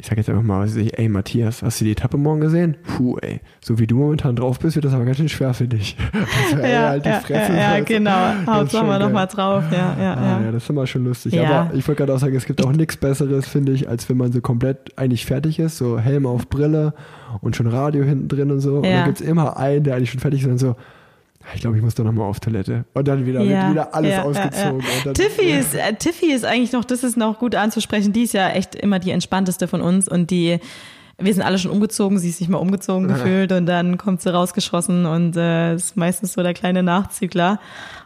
[0.00, 2.76] ich sag jetzt einfach mal, ich, ey Matthias, hast du die Etappe morgen gesehen?
[2.96, 5.66] Puh, ey, so wie du momentan drauf bist, wird das aber ganz schön schwer für
[5.66, 5.96] dich.
[6.50, 8.10] Also, ey, ja, halt die ja, Fresse, ja, ja, genau.
[8.46, 8.98] Wir geil.
[9.00, 9.64] nochmal drauf.
[9.72, 10.44] Ja, ja, Ah, ja.
[10.46, 11.32] ja, das ist immer schon lustig.
[11.34, 11.62] Ja.
[11.62, 14.16] Aber ich wollte gerade auch sagen, es gibt auch nichts Besseres, finde ich, als wenn
[14.16, 16.94] man so komplett eigentlich fertig ist, so Helm auf Brille
[17.40, 18.76] und schon Radio hinten drin und so.
[18.78, 18.98] Und Ja.
[18.98, 20.76] dann gibt's immer einen, der eigentlich schon fertig ist und so, "Ah,
[21.54, 22.84] ich glaube, ich muss doch nochmal auf Toilette.
[22.94, 24.82] Und dann wieder, Ja, wieder alles ja, ausgezogen.
[25.04, 25.12] ja.
[25.12, 28.50] Tiffy ist, äh, Tiffy ist eigentlich noch, das ist noch gut anzusprechen, die ist ja
[28.50, 30.58] echt immer die entspannteste von uns und die,
[31.18, 34.32] wir sind alle schon umgezogen, sie ist nicht mal umgezogen gefühlt und dann kommt sie
[34.32, 37.58] rausgeschossen und äh, ist meistens so der kleine Nachzügler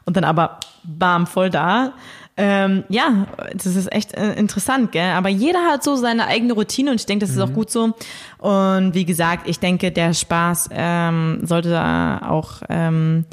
[0.05, 1.93] und dann aber bam, voll da.
[2.37, 5.11] Ähm, ja, das ist echt äh, interessant, gell?
[5.11, 7.95] Aber jeder hat so seine eigene Routine und ich denke, das ist auch gut so.
[8.39, 13.27] Und wie gesagt, ich denke, der Spaß ähm, sollte da auch ähm,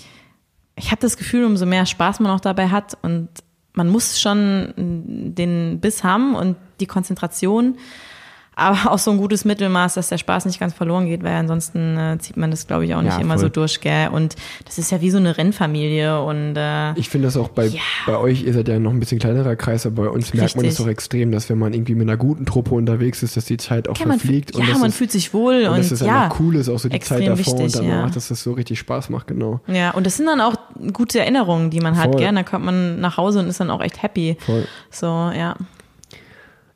[0.80, 3.28] ich habe das Gefühl, umso mehr Spaß man auch dabei hat und
[3.74, 7.78] man muss schon den Biss haben und die Konzentration,
[8.60, 11.98] aber auch so ein gutes Mittelmaß, dass der Spaß nicht ganz verloren geht, weil ansonsten
[11.98, 13.44] äh, zieht man das, glaube ich, auch nicht Ja, immer voll.
[13.46, 14.10] so durch, gell?
[14.10, 17.66] Und das ist ja wie so eine Rennfamilie und äh, ich finde das auch bei,
[17.68, 17.82] Ja.
[18.06, 20.66] bei euch, ihr seid ja noch ein bisschen kleinerer Kreis, aber bei uns merkt man
[20.66, 20.86] das Richtig.
[20.86, 23.88] doch extrem, dass wenn man irgendwie mit einer guten Truppe unterwegs ist, dass die Zeit
[23.88, 24.54] auch ja, man, verfliegt.
[24.54, 26.24] ja, und dass man es, fühlt sich wohl und und, dass es ja.
[26.26, 28.10] einfach cool ist, auch so die Zeit davor wichtig, und danach, ja.
[28.10, 29.62] dass das so richtig Spaß macht, genau.
[29.68, 30.56] Ja, und das sind dann auch
[30.94, 32.34] gute Erinnerungen, die man hat, gell?
[32.34, 34.38] Da kommt man nach Hause und ist dann auch echt happy.
[34.40, 34.66] Voll.
[34.92, 35.56] So, ja.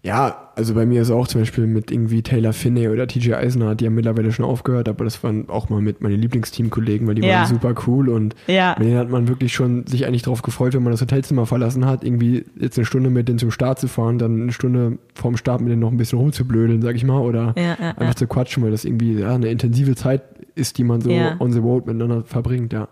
[0.06, 3.74] Ja, also bei mir ist auch zum Beispiel mit irgendwie Taylor Finney oder TJ Eisner,
[3.74, 7.22] die haben mittlerweile schon aufgehört, aber das waren auch mal mit meinen Lieblingsteamkollegen, weil die
[7.22, 7.38] Ja.
[7.40, 8.76] waren super cool und Ja.
[8.78, 11.86] mit denen hat man wirklich schon sich eigentlich drauf gefreut, wenn man das Hotelzimmer verlassen
[11.86, 15.38] hat, irgendwie jetzt eine Stunde mit denen zum Start zu fahren, dann eine Stunde vorm
[15.38, 18.62] Start mit denen noch ein bisschen rumzublödeln, sag ich mal, oder Ja, einfach zu quatschen,
[18.62, 20.22] weil das irgendwie eine intensive Zeit
[20.56, 22.90] ist, die man so on the road miteinander verbringt, ja.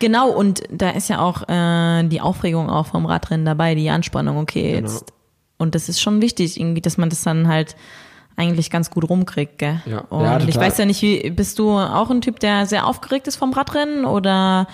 [0.00, 4.38] Genau, und da ist ja auch äh, die Aufregung auch vom Radrennen dabei, die Anspannung,
[4.38, 4.88] okay, Genau.
[4.88, 5.12] jetzt.
[5.58, 7.76] Und das ist schon wichtig, irgendwie, dass man das dann halt
[8.36, 9.82] eigentlich ganz gut rumkriegt, gell?
[9.86, 9.98] Ja.
[10.08, 13.26] Und Ja, ich weiß ja nicht, wie, bist du auch ein Typ, der sehr aufgeregt
[13.26, 14.68] ist vom Radrennen oder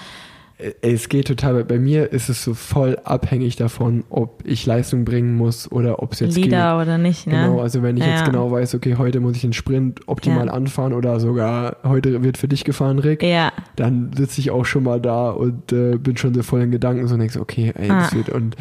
[0.56, 4.64] Ey, Es geht total, bei- bei mir ist es so voll abhängig davon, ob ich
[4.66, 6.44] Leistung bringen muss oder ob es jetzt geht.
[6.44, 7.32] Lieder oder nicht, ne?
[7.48, 8.26] Genau, also wenn ich jetzt Ja.
[8.26, 10.52] genau weiß, okay, heute muss ich den Sprint optimal Ja.
[10.52, 14.84] anfahren oder sogar heute wird für dich gefahren, Rick, Ja, dann sitze ich auch schon
[14.84, 17.88] mal da und äh, bin schon so voll in Gedanken so und so, okay, ey,
[17.88, 18.16] das Ah.
[18.16, 18.54] wird und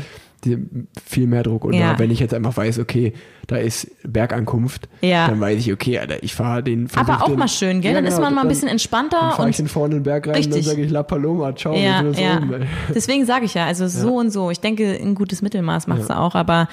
[1.05, 1.65] viel mehr Druck.
[1.65, 1.97] Und Ja.
[1.99, 3.13] wenn ich jetzt einfach weiß, okay,
[3.47, 5.27] da ist Bergankunft, Ja.
[5.27, 7.91] dann weiß ich, okay, Alter, ich fahre den aber auch den, mal schön, gell?
[7.91, 9.99] Ja, dann ist genau, man mal ein bisschen entspannter Dann fahre ich den vorne in
[9.99, 10.65] den Berg rein und dann Richtig.
[10.65, 12.37] sage ich La Paloma, ciao, ja, ja.
[12.37, 12.67] oben.
[12.95, 14.49] Deswegen sage ich ja, also so und so.
[14.49, 16.67] Ich denke, ein gutes Mittelmaß macht's da auch, aber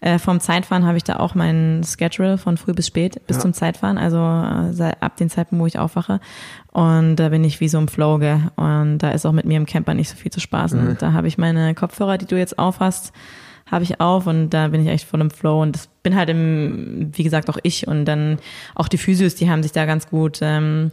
[0.00, 3.52] äh, vom Zeitfahren habe ich da auch meinen Schedule von früh bis spät bis zum
[3.52, 6.20] Zeitfahren, also äh, ab den Zeitpunkt, wo ich aufwache.
[6.72, 8.50] Und da bin ich wie so im Flow, gell?
[8.56, 10.84] Und da ist auch mit mir im Camper nicht so viel zu spaßen.
[10.84, 10.96] Mhm.
[10.98, 13.12] Da habe ich meine Kopfhörer, die du jetzt aufhast,
[13.70, 16.28] habe ich auf und da bin ich echt voll im Flow und das bin halt
[16.28, 18.38] im, wie gesagt, auch ich und dann
[18.74, 20.90] auch die Physios, die haben sich da ganz gut ähm,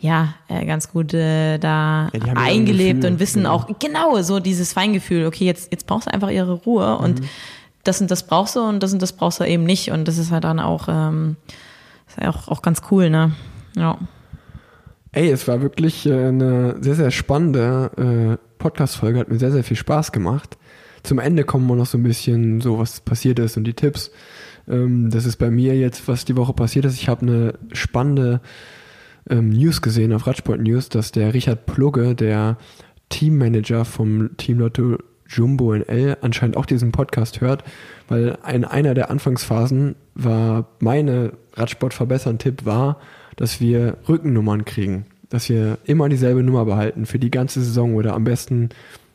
[0.00, 3.54] ja, äh, ganz gut äh, da Ja, ja ein eingelebt und wissen genau.
[3.54, 7.20] auch genau so dieses Feingefühl, okay, jetzt, jetzt brauchst du einfach ihre Ruhe und
[7.84, 10.18] das und das brauchst du und das und das brauchst du eben nicht und das
[10.18, 11.36] ist halt dann auch, ähm,
[12.06, 13.32] ist ja auch, auch ganz cool, ne?
[13.76, 13.98] Ja.
[15.12, 19.64] Ey, es war wirklich äh, eine sehr, sehr spannende äh, Podcast-Folge, hat mir sehr, sehr
[19.64, 20.58] viel Spaß gemacht.
[21.08, 24.10] Zum Ende kommen wir noch so ein bisschen so, was passiert ist und die Tipps.
[24.68, 26.96] Ähm, das ist bei mir jetzt, was die Woche passiert ist.
[26.96, 28.42] Ich habe eine spannende
[29.30, 32.58] ähm, News gesehen auf Radsport News, dass der Richard Plugge, der
[33.08, 37.64] Teammanager vom Team Lotto Jumbo NL, anscheinend auch diesen Podcast hört,
[38.08, 43.00] weil in einer der Anfangsphasen war meine Radsport verbessern Tipp war,
[43.36, 48.12] dass wir Rückennummern kriegen, dass wir immer dieselbe Nummer behalten für die ganze Saison oder
[48.12, 48.68] am besten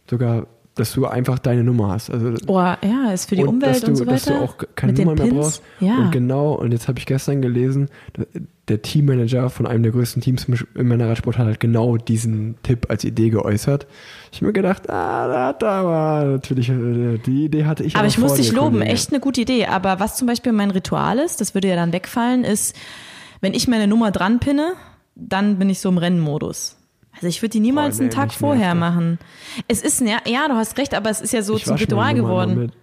[0.09, 2.09] sogar, dass du einfach deine Nummer hast.
[2.09, 4.13] Also Oh, ja, ist für die und Umwelt dass du, und so weiter.
[4.13, 5.35] Dass du auch keine Nummer mehr Pins.
[5.35, 5.61] brauchst.
[5.79, 5.97] Ja.
[5.97, 7.89] Und genau, und jetzt habe ich gestern gelesen,
[8.69, 13.03] der Teammanager von einem der größten Teams im Männerradsport hat halt genau diesen Tipp als
[13.03, 13.85] Idee geäußert.
[14.31, 18.07] Ich habe mir gedacht, ah, da er aber natürlich, äh, die Idee hatte ich Aber
[18.07, 18.91] ich vor muss dich loben, Kollege.
[18.91, 19.65] echt eine gute Idee.
[19.67, 22.75] Aber was zum Beispiel mein Ritual ist, das würde ja dann wegfallen, ist,
[23.41, 24.73] wenn ich meine Nummer dran pinne,
[25.15, 26.77] dann bin ich so im Rennmodus.
[27.23, 29.17] Also ich würde die niemals Boah, nee, einen Tag vorher machen.
[29.69, 32.13] Es ist, ja, ja, du hast recht, aber es ist ja so Ich zum Ritual
[32.13, 32.73] geworden.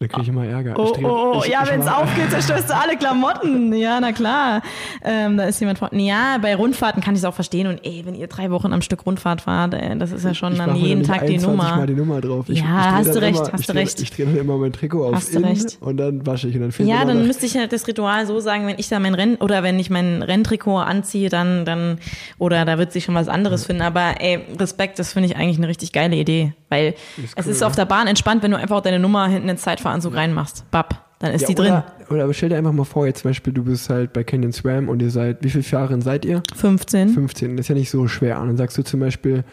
[0.00, 0.74] Da kriege ich immer Ärger.
[0.78, 3.72] Oh, oh, oh, ich- ja, wenn es aufgeht, zerstörst du alle Klamotten.
[3.72, 4.62] Ja, na klar.
[5.04, 5.92] Ähm, da ist jemand vor.
[5.92, 7.66] Ja, bei Rundfahrten kann ich es auch verstehen.
[7.66, 10.52] Und ey, wenn ihr drei Wochen am Stück Rundfahrt fahrt, ey, das ist ja schon
[10.52, 11.76] ich dann jeden Tag die 21 Nummer.
[11.78, 12.44] Mal die Nummer drauf.
[12.48, 12.64] Ich, Ja,
[13.00, 14.00] ich hast du recht, immer, hast ich du recht.
[14.00, 15.78] Ich drehe dann immer mein Trikot auf Hast du recht.
[15.80, 18.38] und dann wasche ich und dann Ja, dann noch- müsste ich halt das Ritual so
[18.38, 21.98] sagen, wenn ich da mein Renn oder wenn ich mein Renntrikot anziehe, dann dann
[22.38, 23.82] oder da wird sich schon was anderes finden.
[23.82, 27.62] Aber ey, Respekt, das finde ich eigentlich eine richtig geile Idee, weil es cool, ist
[27.62, 30.70] auf der Bahn entspannt, wenn du einfach deine Nummer hinten ins Zeitfahranzug reinmachst.
[30.70, 31.72] Bap, dann ist ja, die drin.
[31.72, 34.24] Oder, oder aber stell dir einfach mal vor, jetzt zum Beispiel, du bist halt bei
[34.24, 36.42] Canyon Swam und ihr seid, wie viele Fahrerinnen seid ihr?
[36.54, 37.10] 15.
[37.10, 37.56] 15.
[37.56, 38.40] Das ist ja nicht so schwer.
[38.40, 39.44] Und dann sagst du zum Beispiel,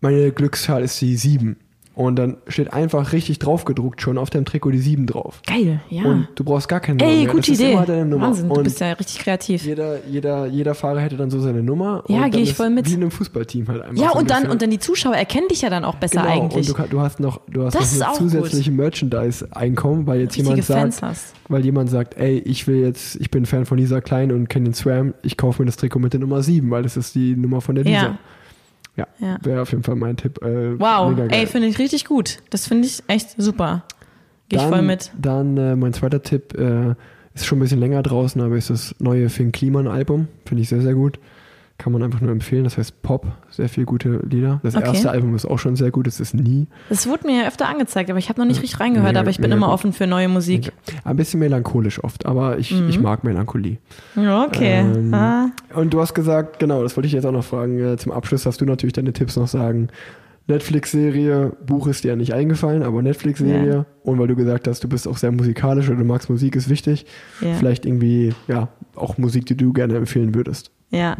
[0.00, 1.56] meine Glückszahl ist die 7.
[1.96, 5.40] Und dann steht einfach richtig draufgedruckt schon auf deinem Trikot die 7 drauf.
[5.46, 6.04] Geil, ja.
[6.04, 7.74] Und du brauchst gar keine Nummer Ey, gute Idee.
[7.74, 8.10] Wahnsinn,
[8.50, 9.64] du und bist ja richtig kreativ.
[9.64, 12.04] jeder, jeder, jeder Fahrer hätte dann so seine Nummer.
[12.06, 12.86] Ja, und dann geh ich voll mit.
[12.86, 14.02] Wie in einem Fußballteam halt einfach.
[14.02, 16.34] Ja, so und dann, und dann die Zuschauer erkennen dich ja dann auch besser genau,
[16.34, 16.68] eigentlich.
[16.68, 20.64] Und du, du hast noch, du hast Das noch zusätzliche Merchandise-Einkommen, weil jetzt Richtige jemand
[20.64, 24.32] sagt, Fans weil jemand sagt, ey, ich will jetzt, ich bin Fan von Lisa Klein
[24.32, 26.98] und kenne den Swam, ich kaufe mir das Trikot mit der Nummer 7, weil das
[26.98, 27.96] ist die Nummer von der Lisa.
[27.96, 28.18] Ja.
[28.96, 29.38] Ja, Ja.
[29.42, 30.42] wäre auf jeden Fall mein Tipp.
[30.42, 32.38] Äh, Wow, ey, finde ich richtig gut.
[32.50, 33.84] Das finde ich echt super.
[34.48, 35.10] Gehe ich voll mit.
[35.20, 36.94] Dann äh, mein zweiter Tipp äh,
[37.34, 40.28] ist schon ein bisschen länger draußen, aber ist das neue Finn Kliman Album.
[40.46, 41.18] Finde ich sehr, sehr gut.
[41.78, 42.64] Kann man einfach nur empfehlen.
[42.64, 44.60] Das heißt Pop, sehr viele gute Lieder.
[44.62, 44.86] Das Okay.
[44.86, 46.06] erste Album ist auch schon sehr gut.
[46.06, 46.66] Es ist nie.
[46.88, 49.36] Das wurde mir öfter angezeigt, aber ich habe noch nicht richtig reingehört, Mega- aber ich
[49.36, 49.74] bin mega immer gut.
[49.74, 50.72] offen für neue Musik.
[51.04, 52.88] Ein bisschen melancholisch oft, aber ich, Mhm.
[52.88, 53.76] ich mag Melancholie.
[54.16, 54.80] Okay.
[54.80, 57.78] Ähm, ah, Und du hast gesagt, genau, das wollte ich jetzt auch noch fragen.
[57.78, 59.88] Äh, zum Abschluss darfst du natürlich deine Tipps noch sagen.
[60.48, 63.70] Netflix-Serie, Buch ist dir ja nicht eingefallen, aber Netflix-Serie.
[63.74, 63.86] Ja.
[64.02, 66.68] Und weil du gesagt hast, du bist auch sehr musikalisch oder du magst Musik, ist
[66.70, 67.04] wichtig.
[67.42, 67.52] ja.
[67.54, 70.70] Vielleicht irgendwie, ja, auch Musik, die du gerne empfehlen würdest.
[70.96, 71.16] Ja,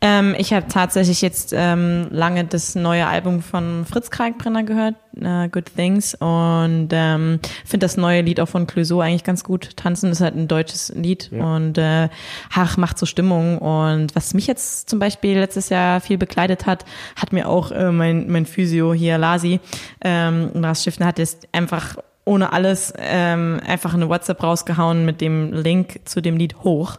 [0.00, 5.48] ähm, ich habe tatsächlich jetzt ähm, lange das neue Album von Fritz Kalkbrenner gehört, äh,
[5.48, 9.76] Good Things, und ähm, finde das neue Lied auch von Clouseau eigentlich ganz gut.
[9.76, 11.44] Tanzen ist halt ein deutsches Lied Ja.
[11.56, 12.08] und äh,
[12.54, 13.58] ach, macht so Stimmung.
[13.58, 16.84] Und was mich jetzt zum Beispiel letztes Jahr viel bekleidet hat,
[17.14, 19.60] hat mir auch äh, mein, mein Physio hier, Lasi,
[20.02, 25.52] ähm, Lars Schiffner hat jetzt einfach ohne alles ähm, einfach eine WhatsApp rausgehauen mit dem
[25.52, 26.98] Link zu dem Lied hoch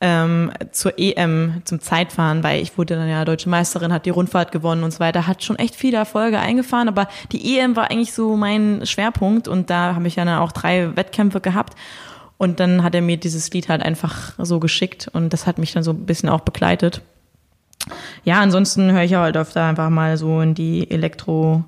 [0.00, 4.52] ähm, zur EM, zum Zeitfahren, weil ich wurde dann ja deutsche Meisterin, hat die Rundfahrt
[4.52, 8.12] gewonnen und so weiter, hat schon echt viele Erfolge eingefahren, aber die EM war eigentlich
[8.12, 11.74] so mein Schwerpunkt und da habe ich ja dann auch drei Wettkämpfe gehabt
[12.36, 15.72] und dann hat er mir dieses Lied halt einfach so geschickt und das hat mich
[15.72, 17.00] dann so ein bisschen auch begleitet.
[18.24, 21.64] Ja, ansonsten höre ich halt öfter einfach mal so in die Elektro,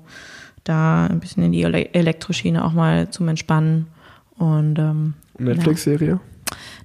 [0.65, 3.87] da ein bisschen in die Ele Elektroschiene auch mal zum Entspannen
[4.37, 6.19] und ähm, Netflix-Serie?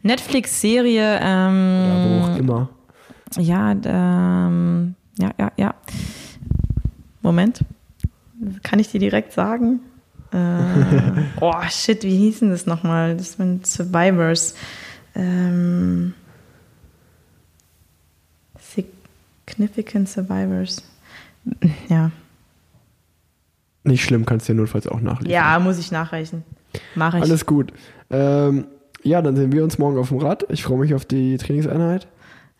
[0.04, 2.68] Netflix-Serie, Ja, wo auch ähm, immer.
[3.38, 5.74] ja, ähm, ja, ja, ja.
[7.22, 7.64] Moment.
[8.62, 9.80] Kann ich dir direkt sagen?
[10.32, 10.36] Äh,
[11.40, 13.16] oh, shit, wie hieß denn das nochmal?
[13.16, 14.54] Das sind Survivors.
[15.14, 16.12] Ähm,
[19.46, 20.82] Significant Survivors.
[21.88, 22.10] Ja.
[23.84, 25.30] Nicht schlimm, kannst du dir notfalls auch nachlesen.
[25.32, 26.42] Ja, muss ich nachreichen.
[26.94, 27.22] Mache ich.
[27.22, 27.72] Alles gut.
[28.10, 28.66] Ähm,
[29.04, 30.44] ja, dann sehen wir uns morgen auf dem Rad.
[30.48, 32.08] Ich freue mich auf die Trainingseinheit.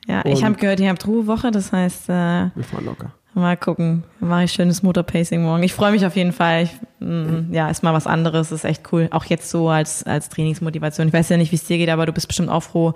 [0.06, 2.12] ja, ich und- habe gehört, ihr habt Ruhewoche, das heißt, äh,
[2.54, 3.12] Wir fahren locker.
[3.36, 4.04] Mal gucken.
[4.20, 5.64] Mache ich schönes Motorpacing morgen.
[5.64, 6.62] Ich freue mich auf jeden Fall.
[6.62, 8.52] Ich, mm, ja, ist mal was anderes.
[8.52, 9.08] Ist echt cool.
[9.10, 11.08] Auch jetzt so als, als Trainingsmotivation.
[11.08, 12.94] Ich weiß ja nicht, wie es dir geht, aber du bist bestimmt auch froh,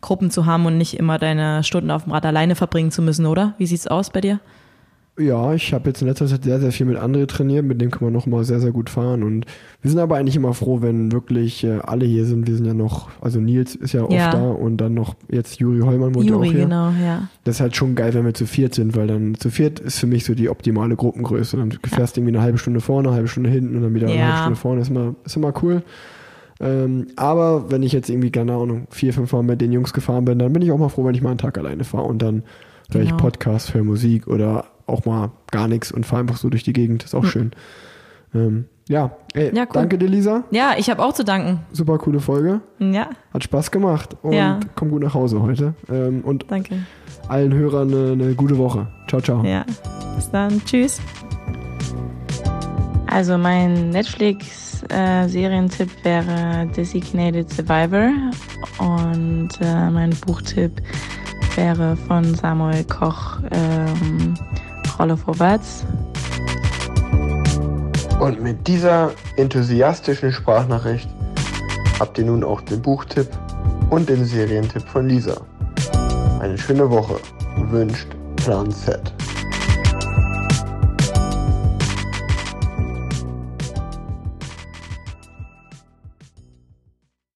[0.00, 3.26] Gruppen zu haben und nicht immer deine Stunden auf dem Rad alleine verbringen zu müssen,
[3.26, 3.54] oder?
[3.58, 4.38] Wie sieht's aus bei dir?
[5.18, 7.90] Ja, ich habe jetzt in letzter Zeit sehr, sehr viel mit André trainiert, mit dem
[7.90, 9.22] kann man noch mal sehr, sehr gut fahren.
[9.22, 9.44] Und
[9.82, 12.46] wir sind aber eigentlich immer froh, wenn wirklich äh, alle hier sind.
[12.46, 14.30] Wir sind ja noch, also Nils ist ja oft Ja.
[14.30, 16.60] da und dann noch jetzt Juri Hollmann wohnt ja auch Juri, hier.
[16.64, 17.28] genau, ja.
[17.44, 19.98] Das ist halt schon geil, wenn wir zu viert sind, weil dann zu viert ist
[19.98, 21.56] für mich so die optimale Gruppengröße.
[21.58, 24.08] Dann fährst du irgendwie eine halbe Stunde vorne, eine halbe Stunde hinten und dann wieder
[24.08, 24.80] eine halbe Stunde vorne.
[24.80, 25.82] Ist immer, ist immer cool.
[26.60, 30.24] Ähm, aber wenn ich jetzt irgendwie, keine Ahnung, vier, fünf Mal mit den Jungs gefahren
[30.24, 32.22] bin, dann bin ich auch mal froh, wenn ich mal einen Tag alleine fahre und
[32.22, 32.42] dann
[32.92, 33.22] höre ich Genau.
[33.22, 37.04] Podcasts, höre Musik oder auch mal gar nichts und fahre einfach so durch die Gegend.
[37.04, 37.52] Ist auch schön.
[38.34, 39.68] Ähm, ja, ey, Ja, cool.
[39.72, 40.42] danke dir, Lisa.
[40.50, 41.60] Ja, ich habe auch zu danken.
[41.72, 42.60] Super coole Folge.
[42.78, 44.58] Ja, Hat Spaß gemacht und Ja.
[44.76, 45.74] komm gut nach Hause heute.
[45.90, 46.76] Ähm, und danke.
[47.28, 48.86] allen Hörern eine, eine gute Woche.
[49.08, 49.44] Ciao, ciao.
[49.44, 49.64] Ja,
[50.16, 50.60] bis dann.
[50.64, 51.00] Tschüss.
[53.08, 58.10] Also mein Netflix-Serientipp wäre Designated Survivor
[58.78, 60.80] und äh, mein Buchtipp
[61.56, 64.34] wäre von Samuel Koch ähm,
[65.00, 65.86] Rolle vorwärts.
[68.20, 71.08] Und mit dieser enthusiastischen Sprachnachricht
[71.98, 73.28] habt ihr nun auch den Buchtipp
[73.88, 75.40] und den Serientipp von Lisa.
[76.40, 77.18] Eine schöne Woche
[77.70, 79.14] wünscht Plan Z.